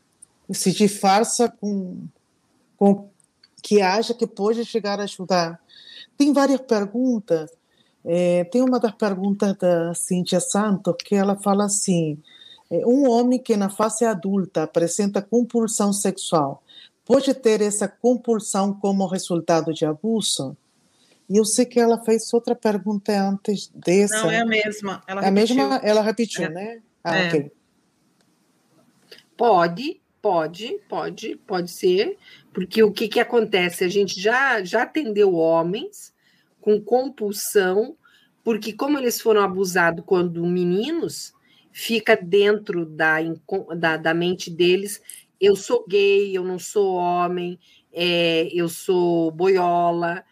se 0.51 0.73
disfarça 0.73 1.49
com, 1.49 2.07
com 2.77 3.09
que 3.63 3.81
acha 3.81 4.13
que 4.15 4.27
pode 4.27 4.65
chegar 4.65 5.01
a 5.01 5.05
ajudar. 5.05 5.61
Tem 6.17 6.33
várias 6.33 6.61
perguntas. 6.61 7.51
É, 8.05 8.45
tem 8.45 8.63
uma 8.63 8.81
das 8.81 8.93
perguntas 8.93 9.57
da 9.57 9.95
Cíntia 9.95 10.41
Santos 10.41 10.95
que 11.05 11.15
ela 11.15 11.37
fala 11.37 11.65
assim: 11.67 12.19
é, 12.71 12.87
um 12.87 13.09
homem 13.09 13.39
que 13.39 13.57
na 13.57 13.71
fase 13.71 14.05
adulta 14.05 14.65
apresenta 14.65 15.23
compulsão 15.23 15.93
sexual 15.93 16.63
pode 17.05 17.35
ter 17.35 17.61
essa 17.61 17.89
compulsão 17.89 18.73
como 18.73 19.07
resultado 19.07 19.73
de 19.73 19.85
abuso? 19.85 20.57
E 21.29 21.37
eu 21.37 21.45
sei 21.45 21.65
que 21.65 21.81
ela 21.81 22.03
fez 22.03 22.33
outra 22.33 22.55
pergunta 22.55 23.13
antes 23.13 23.71
dessa. 23.75 24.23
Não, 24.23 24.31
é 24.31 24.41
a 24.41 24.47
mesma. 24.47 25.03
Ela 25.07 25.25
é 25.25 25.29
a 25.29 25.31
mesma, 25.31 25.81
ela 25.83 26.03
repetiu, 26.03 26.45
é. 26.45 26.49
né? 26.49 26.83
Ah, 27.03 27.17
é. 27.17 27.29
ok. 27.29 27.53
Pode, 29.37 30.03
Pode, 30.23 30.79
pode, 30.89 31.37
pode 31.45 31.69
ser, 31.69 32.17
porque 32.53 32.83
o 32.83 32.93
que, 32.93 33.09
que 33.09 33.21
acontece? 33.21 33.85
A 33.85 33.89
gente 33.89 34.21
já, 34.21 34.63
já 34.63 34.83
atendeu 34.83 35.35
homens 35.35 36.13
com 36.61 36.81
compulsão, 36.81 37.97
porque 38.45 38.73
como 38.73 38.99
eles 38.99 39.21
foram 39.21 39.43
abusados 39.43 40.05
quando 40.07 40.47
meninos, 40.47 41.33
fica 41.73 42.17
dentro 42.17 42.85
da, 42.85 43.17
da, 43.77 43.97
da 43.97 44.15
mente 44.15 44.51
deles, 44.51 45.01
eu 45.41 45.57
sou 45.57 45.85
gay, 45.89 46.37
eu 46.37 46.45
não 46.45 46.59
sou 46.59 46.95
homem, 46.95 47.59
é, 47.93 48.49
eu 48.53 48.69
sou 48.69 49.31
boiola, 49.31 50.25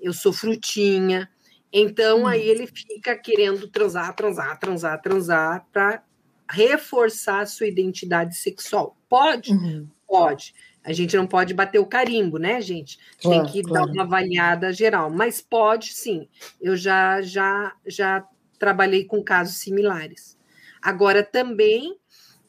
eu 0.00 0.12
sou 0.12 0.32
frutinha. 0.32 1.28
Então, 1.72 2.22
hum. 2.22 2.26
aí 2.26 2.48
ele 2.48 2.66
fica 2.66 3.16
querendo 3.16 3.68
transar, 3.68 4.14
transar, 4.14 4.58
transar, 4.58 5.02
transar, 5.02 5.66
para 5.72 6.02
reforçar 6.48 7.40
a 7.40 7.46
sua 7.46 7.66
identidade 7.66 8.36
sexual. 8.36 8.96
Pode? 9.08 9.52
Uhum. 9.52 9.88
Pode. 10.06 10.54
A 10.84 10.92
gente 10.92 11.16
não 11.16 11.26
pode 11.26 11.54
bater 11.54 11.78
o 11.78 11.86
carimbo, 11.86 12.38
né, 12.38 12.60
gente? 12.60 12.98
Claro, 13.20 13.44
Tem 13.44 13.52
que 13.52 13.62
claro. 13.62 13.86
dar 13.86 13.92
uma 13.92 14.02
avaliada 14.02 14.72
geral, 14.72 15.10
mas 15.10 15.40
pode 15.40 15.94
sim. 15.94 16.28
Eu 16.60 16.76
já 16.76 17.22
já 17.22 17.74
já 17.86 18.24
trabalhei 18.58 19.04
com 19.04 19.22
casos 19.22 19.56
similares. 19.56 20.36
Agora 20.82 21.22
também, 21.22 21.96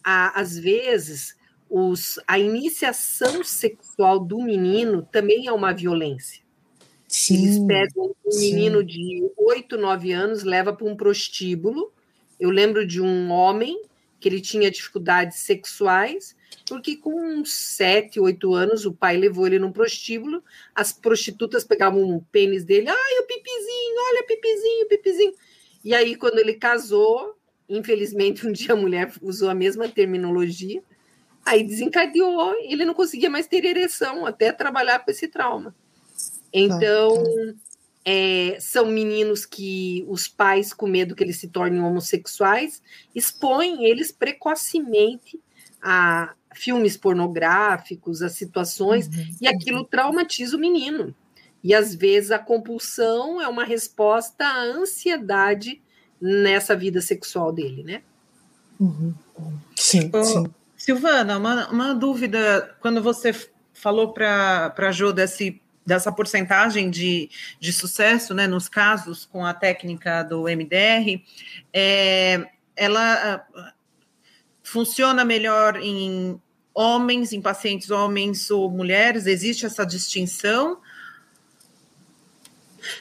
às 0.04 0.58
vezes, 0.58 1.38
os, 1.70 2.20
a 2.28 2.38
iniciação 2.38 3.44
sexual 3.44 4.20
do 4.20 4.42
menino 4.42 5.08
também 5.10 5.48
é 5.48 5.52
uma 5.52 5.74
violência. 5.74 6.44
Sim, 7.08 7.44
Eles 7.44 7.60
pegam 7.60 8.16
um 8.26 8.32
sim. 8.32 8.54
menino 8.54 8.84
de 8.84 9.32
8, 9.38 9.78
9 9.78 10.12
anos, 10.12 10.44
leva 10.44 10.74
para 10.74 10.86
um 10.86 10.96
prostíbulo. 10.96 11.94
Eu 12.40 12.50
lembro 12.50 12.86
de 12.86 13.02
um 13.02 13.32
homem 13.32 13.82
que 14.20 14.28
ele 14.28 14.42
tinha 14.42 14.72
dificuldades 14.72 15.38
sexuais, 15.40 16.36
porque 16.68 16.96
com 16.96 17.44
sete, 17.46 18.20
oito 18.20 18.54
anos 18.54 18.86
o 18.86 18.94
pai 18.94 19.18
levou 19.18 19.48
ele 19.48 19.60
num 19.60 19.72
prostíbulo, 19.72 20.44
as 20.74 20.94
prostitutas 20.94 21.64
pegavam 21.64 22.16
o 22.16 22.22
pênis 22.32 22.64
dele, 22.64 22.90
ai, 22.90 23.20
o 23.20 23.28
pipizinho, 23.28 23.96
olha 24.10 24.22
o 24.22 24.28
pipizinho, 24.28 24.86
o 24.86 24.90
pipizinho. 24.90 25.34
E 25.84 25.94
aí, 25.94 26.16
quando 26.16 26.40
ele 26.40 26.54
casou, 26.54 27.36
infelizmente, 27.70 28.48
um 28.48 28.52
dia 28.52 28.74
a 28.74 28.76
mulher 28.76 29.14
usou 29.22 29.50
a 29.50 29.56
mesma 29.56 29.88
terminologia, 29.88 30.82
aí 31.46 31.64
desencadeou, 31.64 32.56
ele 32.64 32.86
não 32.86 32.94
conseguia 32.94 33.30
mais 33.30 33.48
ter 33.48 33.64
ereção, 33.64 34.26
até 34.26 34.52
trabalhar 34.52 35.00
com 35.00 35.12
esse 35.12 35.28
trauma. 35.28 35.76
Então, 36.52 37.24
é, 38.04 38.58
são 38.60 38.86
meninos 38.86 39.46
que 39.46 40.06
os 40.08 40.28
pais, 40.28 40.74
com 40.74 40.88
medo 40.88 41.16
que 41.16 41.24
eles 41.24 41.38
se 41.38 41.48
tornem 41.48 41.82
homossexuais, 41.82 42.82
expõem 43.14 43.86
eles 43.86 44.12
precocemente 44.12 45.40
a 45.82 46.34
filmes 46.56 46.98
pornográficos, 46.98 48.22
a 48.22 48.30
situações, 48.30 49.08
uhum. 49.08 49.36
e 49.42 49.48
aquilo 49.48 49.84
traumatiza 49.84 50.56
o 50.56 50.60
menino. 50.60 51.14
E 51.64 51.74
às 51.74 51.94
vezes 51.94 52.32
a 52.32 52.40
compulsão 52.40 53.42
é 53.42 53.48
uma 53.48 53.64
resposta 53.64 54.46
à 54.46 54.62
ansiedade 54.64 55.82
nessa 56.22 56.76
vida 56.76 57.02
sexual 57.02 57.52
dele, 57.52 57.84
né? 57.84 58.02
Uhum. 58.80 59.14
Sim, 59.76 60.12
sim. 60.24 60.46
Silvana, 60.78 61.38
uma, 61.38 61.68
uma 61.70 61.94
dúvida, 61.94 62.76
quando 62.80 63.02
você 63.02 63.34
falou 63.74 64.14
para 64.14 64.74
a 64.78 64.92
Jo 64.92 65.12
desse 65.12 65.62
dessa 65.86 66.12
porcentagem 66.12 66.90
de, 66.90 67.30
de 67.60 67.72
sucesso 67.72 68.34
né, 68.34 68.48
nos 68.48 68.68
casos 68.68 69.26
com 69.26 69.46
a 69.46 69.54
técnica 69.54 70.24
do 70.24 70.46
MDR, 70.46 71.22
é, 71.72 72.44
ela 72.76 73.46
ah, 73.56 73.74
funciona 74.64 75.24
melhor 75.24 75.78
em 75.78 76.42
homens, 76.76 77.32
em 77.32 77.42
pacientes 77.42 77.90
homens 77.90 78.52
ou 78.52 78.70
mulheres? 78.70 79.26
Existe 79.26 79.66
essa 79.66 79.86
distinção? 79.86 80.80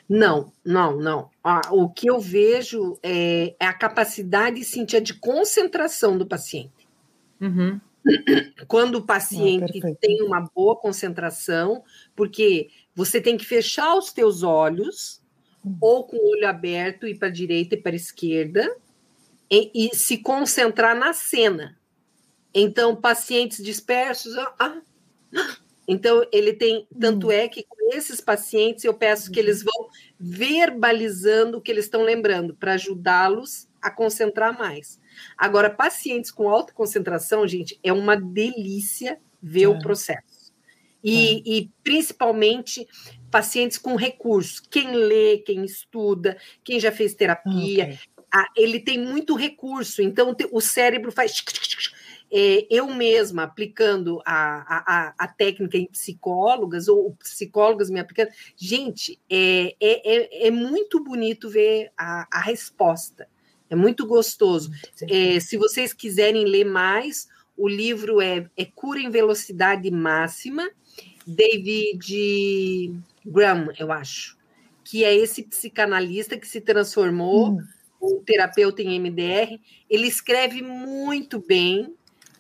Não, 0.09 0.53
não, 0.65 0.97
não. 0.97 1.31
Ah, 1.43 1.61
o 1.71 1.91
que 1.91 2.09
eu 2.09 2.21
vejo 2.21 2.99
é, 3.03 3.55
é 3.59 3.67
a 3.67 3.75
capacidade, 3.75 4.65
Cíntia, 4.65 5.01
de 5.01 5.15
concentração 5.15 6.17
do 6.17 6.27
paciente. 6.27 6.89
Uhum. 7.41 7.81
Quando 8.69 8.97
o 8.97 9.07
paciente 9.07 9.81
ah, 9.85 9.95
tem 10.01 10.23
uma 10.23 10.41
boa 10.55 10.77
concentração, 10.77 11.83
porque 12.15 12.71
você 12.95 13.21
tem 13.21 13.37
que 13.37 13.45
fechar 13.45 13.95
os 13.95 14.13
teus 14.13 14.43
olhos, 14.43 15.23
hum. 15.65 15.77
ou 15.81 16.05
com 16.05 16.17
o 16.17 16.31
olho 16.31 16.49
aberto, 16.49 17.07
ir 17.07 17.17
para 17.19 17.29
a 17.29 17.33
direita 17.33 17.75
e 17.75 17.81
para 17.81 17.93
a 17.93 17.97
esquerda, 17.97 18.77
e, 19.51 19.71
e, 19.75 19.95
se 19.95 20.19
concentrar 20.19 20.97
na 20.97 21.13
cena. 21.13 21.77
Então, 22.55 22.95
pacientes 22.95 23.63
dispersos. 23.63 24.37
Ah, 24.39 24.55
ah, 24.59 25.57
então, 25.87 26.27
ele 26.33 26.53
tem. 26.53 26.87
Tanto 26.99 27.29
hum. 27.29 27.33
é 27.33 27.49
que 27.49 27.65
com 27.65 27.95
esses 27.95 28.21
pacientes 28.21 28.85
eu 28.85 28.95
peço 28.95 29.31
que 29.31 29.39
eles 29.39 29.63
vão 29.63 29.89
verbalizando 30.19 31.59
o 31.59 31.61
que 31.61 31.71
eles 31.71 31.85
estão 31.85 32.03
lembrando, 32.03 32.55
para 32.55 32.75
ajudá-los 32.75 33.69
a 33.83 33.91
concentrar 33.91 34.59
mais. 34.59 34.99
Agora, 35.37 35.69
pacientes 35.69 36.31
com 36.31 36.49
alta 36.49 36.73
concentração, 36.73 37.47
gente, 37.47 37.79
é 37.83 37.93
uma 37.93 38.17
delícia 38.17 39.19
ver 39.43 39.65
é. 39.65 39.69
o 39.69 39.79
processo. 39.79 40.53
E, 41.03 41.37
é. 41.37 41.43
e, 41.45 41.71
principalmente 41.83 42.89
pacientes 43.31 43.77
com 43.77 43.95
recursos. 43.95 44.59
Quem 44.59 44.95
lê, 44.95 45.39
quem 45.39 45.65
estuda, 45.65 46.39
quem 46.63 46.81
já 46.81 46.91
fez 46.91 47.15
terapia, 47.15 47.85
okay. 47.85 47.99
a, 48.33 48.47
ele 48.57 48.81
tem 48.81 48.99
muito 48.99 49.35
recurso. 49.35 50.01
Então, 50.01 50.35
o 50.51 50.61
cérebro 50.63 51.13
faz. 51.13 51.45
É, 52.31 52.67
eu 52.71 52.93
mesma 52.93 53.45
aplicando 53.45 54.21
a, 54.25 54.35
a, 54.37 55.15
a, 55.17 55.29
técnica 55.29 55.79
em 55.79 55.87
psicólogas, 55.87 56.89
ou 56.89 57.15
psicólogas 57.17 57.91
me 57.91 58.01
aplicando. 58.01 58.31
Gente, 58.57 59.21
é, 59.31 59.77
é, 59.81 60.17
é, 60.17 60.49
é 60.49 60.51
muito 60.51 61.03
bonito 61.03 61.49
ver 61.49 61.93
a, 61.97 62.27
a 62.33 62.41
resposta. 62.41 63.29
É 63.71 63.77
muito 63.77 64.07
gostoso. 64.07 64.71
É, 65.09 65.39
se 65.41 65.57
vocês 65.57 65.93
quiserem 65.93 66.45
ler 66.45 66.65
mais, 66.65 67.29
o 67.57 67.69
livro 67.69 68.21
é, 68.21 68.49
é 68.57 68.65
Cura 68.65 69.01
em 69.01 69.11
Velocidade 69.11 69.91
Máxima, 69.91 70.69
David 71.27 73.01
Graham, 73.25 73.73
eu 73.79 73.91
acho, 73.91 74.37
que 74.85 75.05
é 75.05 75.15
esse 75.15 75.43
psicanalista 75.43 76.37
que 76.37 76.47
se 76.47 76.61
transformou 76.61 77.53
hum. 77.53 77.63
um 78.03 78.23
terapeuta 78.23 78.83
em 78.83 79.01
MDR. 79.01 79.59
Ele 79.89 80.07
escreve 80.07 80.61
muito 80.63 81.41
bem 81.41 81.95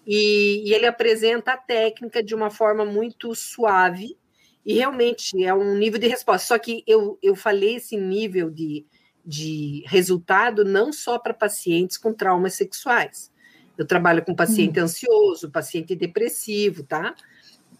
e, 0.06 0.68
e 0.68 0.74
ele 0.74 0.86
apresenta 0.86 1.52
a 1.52 1.56
técnica 1.56 2.22
de 2.22 2.34
uma 2.34 2.50
forma 2.50 2.84
muito 2.84 3.34
suave 3.34 4.16
e 4.64 4.74
realmente 4.74 5.44
é 5.44 5.52
um 5.52 5.76
nível 5.76 6.00
de 6.00 6.08
resposta. 6.08 6.48
Só 6.48 6.58
que 6.58 6.82
eu, 6.86 7.18
eu 7.22 7.34
falei 7.34 7.76
esse 7.76 7.96
nível 7.96 8.50
de, 8.50 8.86
de 9.24 9.84
resultado 9.86 10.64
não 10.64 10.92
só 10.92 11.18
para 11.18 11.34
pacientes 11.34 11.96
com 11.98 12.12
traumas 12.12 12.54
sexuais. 12.54 13.30
Eu 13.76 13.86
trabalho 13.86 14.24
com 14.24 14.34
paciente 14.34 14.78
uhum. 14.78 14.84
ansioso, 14.84 15.50
paciente 15.50 15.94
depressivo, 15.94 16.84
tá? 16.84 17.14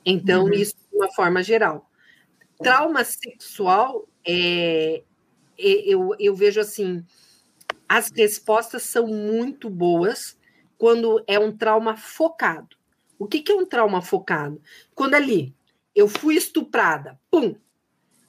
Então, 0.04 0.44
uhum. 0.44 0.52
isso 0.52 0.74
de 0.90 0.96
uma 0.96 1.10
forma 1.12 1.42
geral. 1.42 1.88
Trauma 2.58 3.04
sexual, 3.04 4.06
é, 4.26 5.02
é, 5.58 5.88
eu, 5.88 6.14
eu 6.18 6.34
vejo 6.34 6.60
assim, 6.60 7.04
as 7.88 8.10
respostas 8.10 8.82
são 8.82 9.06
muito 9.06 9.70
boas 9.70 10.36
quando 10.78 11.22
é 11.26 11.38
um 11.38 11.56
trauma 11.56 11.96
focado. 11.96 12.76
O 13.18 13.26
que, 13.26 13.40
que 13.40 13.52
é 13.52 13.54
um 13.54 13.66
trauma 13.66 14.02
focado? 14.02 14.60
Quando 14.94 15.14
ali 15.14 15.54
eu 15.94 16.08
fui 16.08 16.34
estuprada, 16.34 17.18
pum. 17.30 17.54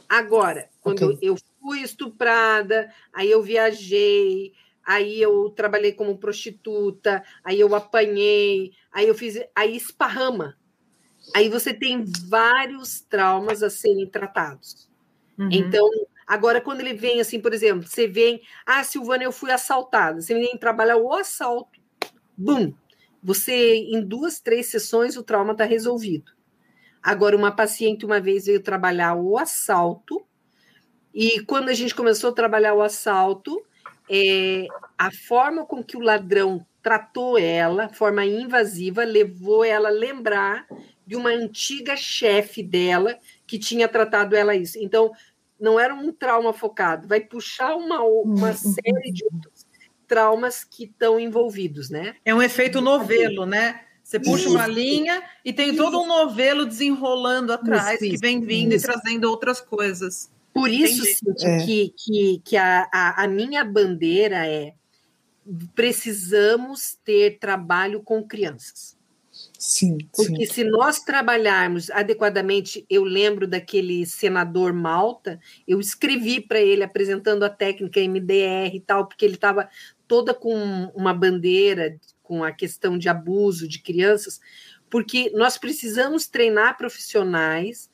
Agora, 0.08 0.70
quando 0.82 1.14
okay. 1.14 1.30
eu 1.30 1.36
fui 1.60 1.82
estuprada, 1.82 2.93
aí 3.12 3.32
eu 3.32 3.41
viajei, 3.41 4.54
aí 4.86 5.20
eu 5.20 5.50
trabalhei 5.50 5.93
como 5.93 6.18
prostituta, 6.18 7.24
aí 7.43 7.60
eu 7.60 7.74
apanhei, 7.74 8.74
aí 8.91 9.08
eu 9.08 9.16
fiz, 9.16 9.43
aí 9.56 9.76
esparrama. 9.76 10.56
Aí 11.34 11.50
você 11.50 11.74
tem 11.74 12.06
vários 12.30 13.02
traumas 13.02 13.64
a 13.64 13.70
serem 13.70 14.08
tratados. 14.08 14.88
Uhum. 15.39 15.50
Então, 15.52 15.89
agora 16.28 16.62
quando 16.62 16.82
ele 16.82 16.93
vem 16.93 17.20
assim, 17.20 17.39
por 17.39 17.52
exemplo, 17.52 17.88
você 17.88 18.08
vem, 18.08 18.41
ah, 18.64 18.84
Silvana, 18.84 19.24
eu 19.24 19.32
fui 19.32 19.52
assaltada, 19.52 20.22
você 20.22 20.36
vem 20.36 20.56
trabalhar 20.58 20.98
o 20.98 21.12
assalto, 21.14 21.74
bum, 22.38 22.74
você 23.22 23.76
em 23.76 24.02
duas, 24.02 24.40
três 24.40 24.68
sessões 24.68 25.18
o 25.18 25.24
trauma 25.24 25.54
está 25.54 25.64
resolvido. 25.64 26.32
Agora, 27.02 27.36
uma 27.36 27.52
paciente 27.52 28.06
uma 28.06 28.20
vez 28.20 28.46
veio 28.46 28.62
trabalhar 28.62 29.16
o 29.16 29.38
assalto, 29.38 30.26
e 31.14 31.40
quando 31.46 31.70
a 31.70 31.74
gente 31.74 31.96
começou 31.96 32.32
a 32.32 32.34
trabalhar 32.34 32.74
o 32.74 32.82
assalto, 32.82 33.64
é, 34.10 34.68
a 34.98 35.10
forma 35.12 35.66
com 35.66 35.84
que 35.84 35.96
o 35.96 36.02
ladrão 36.02 36.66
tratou 36.82 37.38
ela, 37.38 37.90
forma 37.90 38.26
invasiva, 38.26 39.04
levou 39.04 39.64
ela 39.64 39.90
a 39.90 39.92
lembrar 39.92 40.68
de 41.06 41.16
uma 41.16 41.30
antiga 41.30 41.96
chefe 41.96 42.62
dela 42.62 43.18
que 43.48 43.58
tinha 43.58 43.88
tratado 43.88 44.36
ela 44.36 44.56
isso. 44.56 44.78
Então, 44.80 45.12
não 45.60 45.80
era 45.80 45.94
um 45.94 46.12
trauma 46.12 46.54
focado, 46.54 47.08
vai 47.08 47.22
puxar 47.22 47.76
uma, 47.76 48.04
uma 48.04 48.50
uhum. 48.50 48.54
série 48.54 49.12
de 49.12 49.24
outros 49.26 49.55
traumas 50.08 50.64
que 50.64 50.86
estão 50.86 51.20
envolvidos, 51.20 51.89
né? 51.89 52.16
É 52.24 52.34
um 52.34 52.41
efeito 52.41 52.82
novelo, 52.82 53.45
né? 53.45 53.82
Você 54.03 54.20
puxa 54.20 54.45
isso. 54.45 54.51
uma 54.51 54.68
linha 54.68 55.24
e 55.43 55.51
tem 55.51 55.76
todo 55.76 55.99
um 55.99 56.08
novelo 56.08 56.66
desenrolando 56.66 57.51
atrás 57.51 57.99
isso, 57.99 58.12
que 58.12 58.18
vem 58.18 58.39
vindo 58.39 58.74
isso. 58.74 58.86
e 58.86 58.88
trazendo 58.88 59.26
outras 59.26 59.60
coisas. 59.60 60.30
Por 60.53 60.70
isso, 60.70 61.03
Cíntia, 61.03 61.47
é. 61.47 61.66
que, 61.66 61.93
que, 61.97 62.41
que 62.45 62.56
a, 62.56 62.88
a, 62.93 63.24
a 63.24 63.28
minha 63.28 63.64
bandeira 63.66 64.47
é 64.47 64.74
precisamos 65.74 66.97
ter 67.03 67.39
trabalho 67.39 68.01
com 68.01 68.24
crianças. 68.24 68.95
Sim, 69.68 69.97
Porque 70.16 70.45
sim. 70.45 70.53
se 70.53 70.63
nós 70.63 70.99
trabalharmos 70.99 71.89
adequadamente, 71.89 72.86
eu 72.88 73.03
lembro 73.03 73.47
daquele 73.47 74.05
senador 74.05 74.72
Malta, 74.72 75.39
eu 75.68 75.80
escrevi 75.80 76.39
para 76.39 76.59
ele 76.59 76.84
apresentando 76.84 77.41
a 77.41 77.49
técnica 77.49 77.99
MDR 77.99 78.76
e 78.76 78.80
tal, 78.80 79.07
porque 79.07 79.26
ele 79.26 79.34
estava 79.34 79.68
toda 80.07 80.36
com 80.36 80.53
uma 80.95 81.16
bandeira 81.16 81.99
com 82.22 82.43
a 82.43 82.51
questão 82.51 82.95
de 82.95 83.09
abuso 83.09 83.68
de 83.68 83.82
crianças, 83.82 84.39
porque 84.88 85.32
nós 85.34 85.57
precisamos 85.57 86.28
treinar 86.28 86.78
profissionais, 86.78 87.89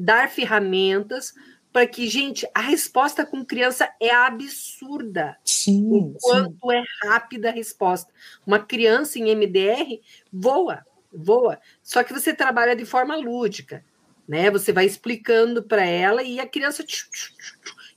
dar 0.00 0.30
ferramentas 0.30 1.34
para 1.70 1.86
que, 1.86 2.06
gente, 2.06 2.48
a 2.54 2.60
resposta 2.62 3.26
com 3.26 3.44
criança 3.44 3.86
é 4.00 4.10
absurda. 4.10 5.36
Sim, 5.44 5.90
o 5.92 6.14
quanto 6.22 6.70
sim. 6.70 6.74
é 6.74 6.82
rápida 7.06 7.50
a 7.50 7.52
resposta. 7.52 8.10
Uma 8.46 8.60
criança 8.60 9.18
em 9.18 9.30
MDR 9.34 10.00
voa, 10.32 10.86
voa. 11.12 11.58
Só 11.82 12.02
que 12.02 12.12
você 12.12 12.34
trabalha 12.34 12.74
de 12.74 12.84
forma 12.84 13.16
lúdica, 13.16 13.84
né? 14.26 14.50
Você 14.50 14.72
vai 14.72 14.86
explicando 14.86 15.62
para 15.62 15.84
ela 15.84 16.22
e 16.22 16.40
a 16.40 16.46
criança 16.46 16.84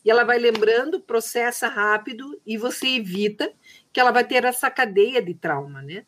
e 0.04 0.12
ela 0.12 0.24
vai 0.24 0.38
lembrando, 0.38 1.00
processa 1.00 1.68
rápido 1.68 2.40
e 2.46 2.58
você 2.58 2.88
evita 2.88 3.52
que 3.92 4.00
ela 4.00 4.12
vai 4.12 4.24
ter 4.24 4.46
essa 4.46 4.70
cadeia 4.70 5.22
de 5.22 5.34
trauma, 5.34 5.82
né? 5.82 6.06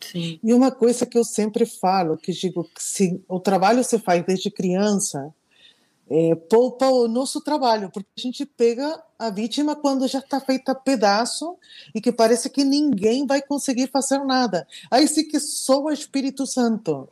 Sim. 0.00 0.38
E 0.42 0.52
uma 0.52 0.70
coisa 0.70 1.06
que 1.06 1.16
eu 1.16 1.24
sempre 1.24 1.64
falo, 1.64 2.18
que 2.18 2.30
digo, 2.32 2.64
que 2.64 2.82
se 2.82 3.24
o 3.26 3.40
trabalho 3.40 3.82
você 3.82 3.98
faz 3.98 4.24
desde 4.24 4.50
criança, 4.50 5.32
é, 6.08 6.34
poupa 6.34 6.86
o 6.86 7.08
nosso 7.08 7.40
trabalho, 7.40 7.90
porque 7.90 8.08
a 8.16 8.20
gente 8.20 8.46
pega 8.46 9.02
a 9.18 9.30
vítima 9.30 9.74
quando 9.74 10.06
já 10.06 10.20
está 10.20 10.40
feita 10.40 10.74
pedaço 10.74 11.56
e 11.94 12.00
que 12.00 12.12
parece 12.12 12.48
que 12.48 12.64
ninguém 12.64 13.26
vai 13.26 13.42
conseguir 13.42 13.88
fazer 13.88 14.18
nada. 14.24 14.66
Aí 14.90 15.08
sim 15.08 15.24
que 15.26 15.40
só 15.40 15.82
o 15.82 15.90
Espírito 15.90 16.46
Santo. 16.46 17.08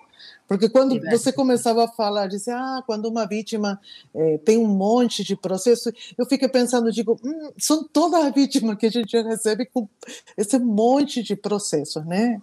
Porque 0.46 0.68
quando 0.68 1.00
você 1.10 1.32
começava 1.32 1.84
a 1.84 1.88
falar, 1.88 2.26
dizer, 2.26 2.52
ah, 2.52 2.82
quando 2.86 3.06
uma 3.06 3.26
vítima 3.26 3.80
é, 4.14 4.38
tem 4.38 4.58
um 4.58 4.66
monte 4.66 5.24
de 5.24 5.34
processo, 5.34 5.90
eu 6.18 6.26
fiquei 6.26 6.48
pensando, 6.48 6.92
digo, 6.92 7.18
hum, 7.24 7.50
são 7.58 7.82
todas 7.82 8.22
as 8.22 8.34
vítimas 8.34 8.76
que 8.76 8.86
a 8.86 8.90
gente 8.90 9.16
recebe 9.22 9.64
com 9.64 9.88
esse 10.36 10.58
monte 10.58 11.22
de 11.22 11.34
processos, 11.34 12.04
né? 12.04 12.40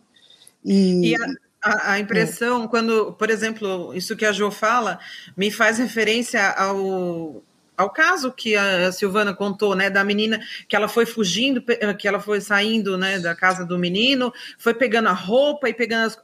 E, 0.66 1.10
e 1.10 1.16
a 1.16 1.28
a, 1.62 1.93
a 1.93 1.99
impressão, 1.99 2.64
é. 2.64 2.68
quando, 2.68 3.14
por 3.14 3.30
exemplo, 3.30 3.93
isso 3.93 4.16
que 4.16 4.26
a 4.26 4.32
Jo 4.32 4.49
fala, 4.49 4.99
me 5.38 5.51
faz 5.51 5.78
referência 5.78 6.49
ao, 6.49 7.43
ao 7.78 7.89
caso 7.89 8.32
que 8.32 8.55
a 8.55 8.91
Silvana 8.91 9.34
contou, 9.34 9.76
né, 9.76 9.89
da 9.89 10.03
menina 10.03 10.39
que 10.68 10.76
ela 10.76 10.88
foi 10.88 11.05
fugindo, 11.05 11.64
que 11.97 12.07
ela 12.07 12.20
foi 12.20 12.41
saindo, 12.41 12.97
né, 12.97 13.20
da 13.20 13.36
casa 13.36 13.66
do 13.66 13.78
menino, 13.78 14.34
foi 14.57 14.74
pegando 14.74 15.09
a 15.09 15.14
roupa 15.14 15.70
e 15.70 15.74
pegando 15.74 16.07
as, 16.07 16.20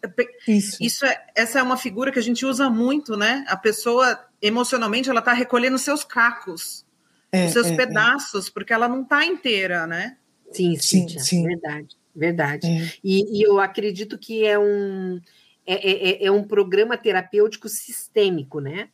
isso. 0.48 0.78
isso 0.82 1.06
é, 1.06 1.26
essa 1.36 1.60
é 1.60 1.64
uma 1.64 1.78
figura 1.78 2.12
que 2.12 2.20
a 2.20 2.24
gente 2.24 2.46
usa 2.46 2.70
muito, 2.70 3.16
né? 3.16 3.46
A 3.48 3.58
pessoa 3.58 4.20
emocionalmente 4.42 5.10
ela 5.10 5.20
está 5.20 5.34
recolhendo 5.34 5.78
seus 5.78 6.04
cacos, 6.04 6.86
é, 7.32 7.48
seus 7.50 7.68
é, 7.68 7.74
é. 7.74 7.76
pedaços, 7.76 8.50
porque 8.50 8.74
ela 8.74 8.88
não 8.88 9.02
está 9.02 9.26
inteira, 9.26 9.88
né? 9.88 10.18
Sim, 10.52 10.78
sim, 10.78 11.08
sim, 11.20 11.44
verdade. 11.44 11.96
Verdade. 12.18 12.68
É. 12.68 12.94
E, 13.04 13.40
e, 13.40 13.44
eu 13.44 13.60
acredito 13.60 14.18
que 14.18 14.44
é 14.44 14.58
um, 14.58 15.22
é, 15.64 15.76
é, 15.76 16.10
é, 16.10 16.26
é 16.26 16.32
um 16.32 16.44
programa 16.44 16.98
terapêutico 16.98 17.70
sistêmico, 17.70 18.60
né? 18.60 18.90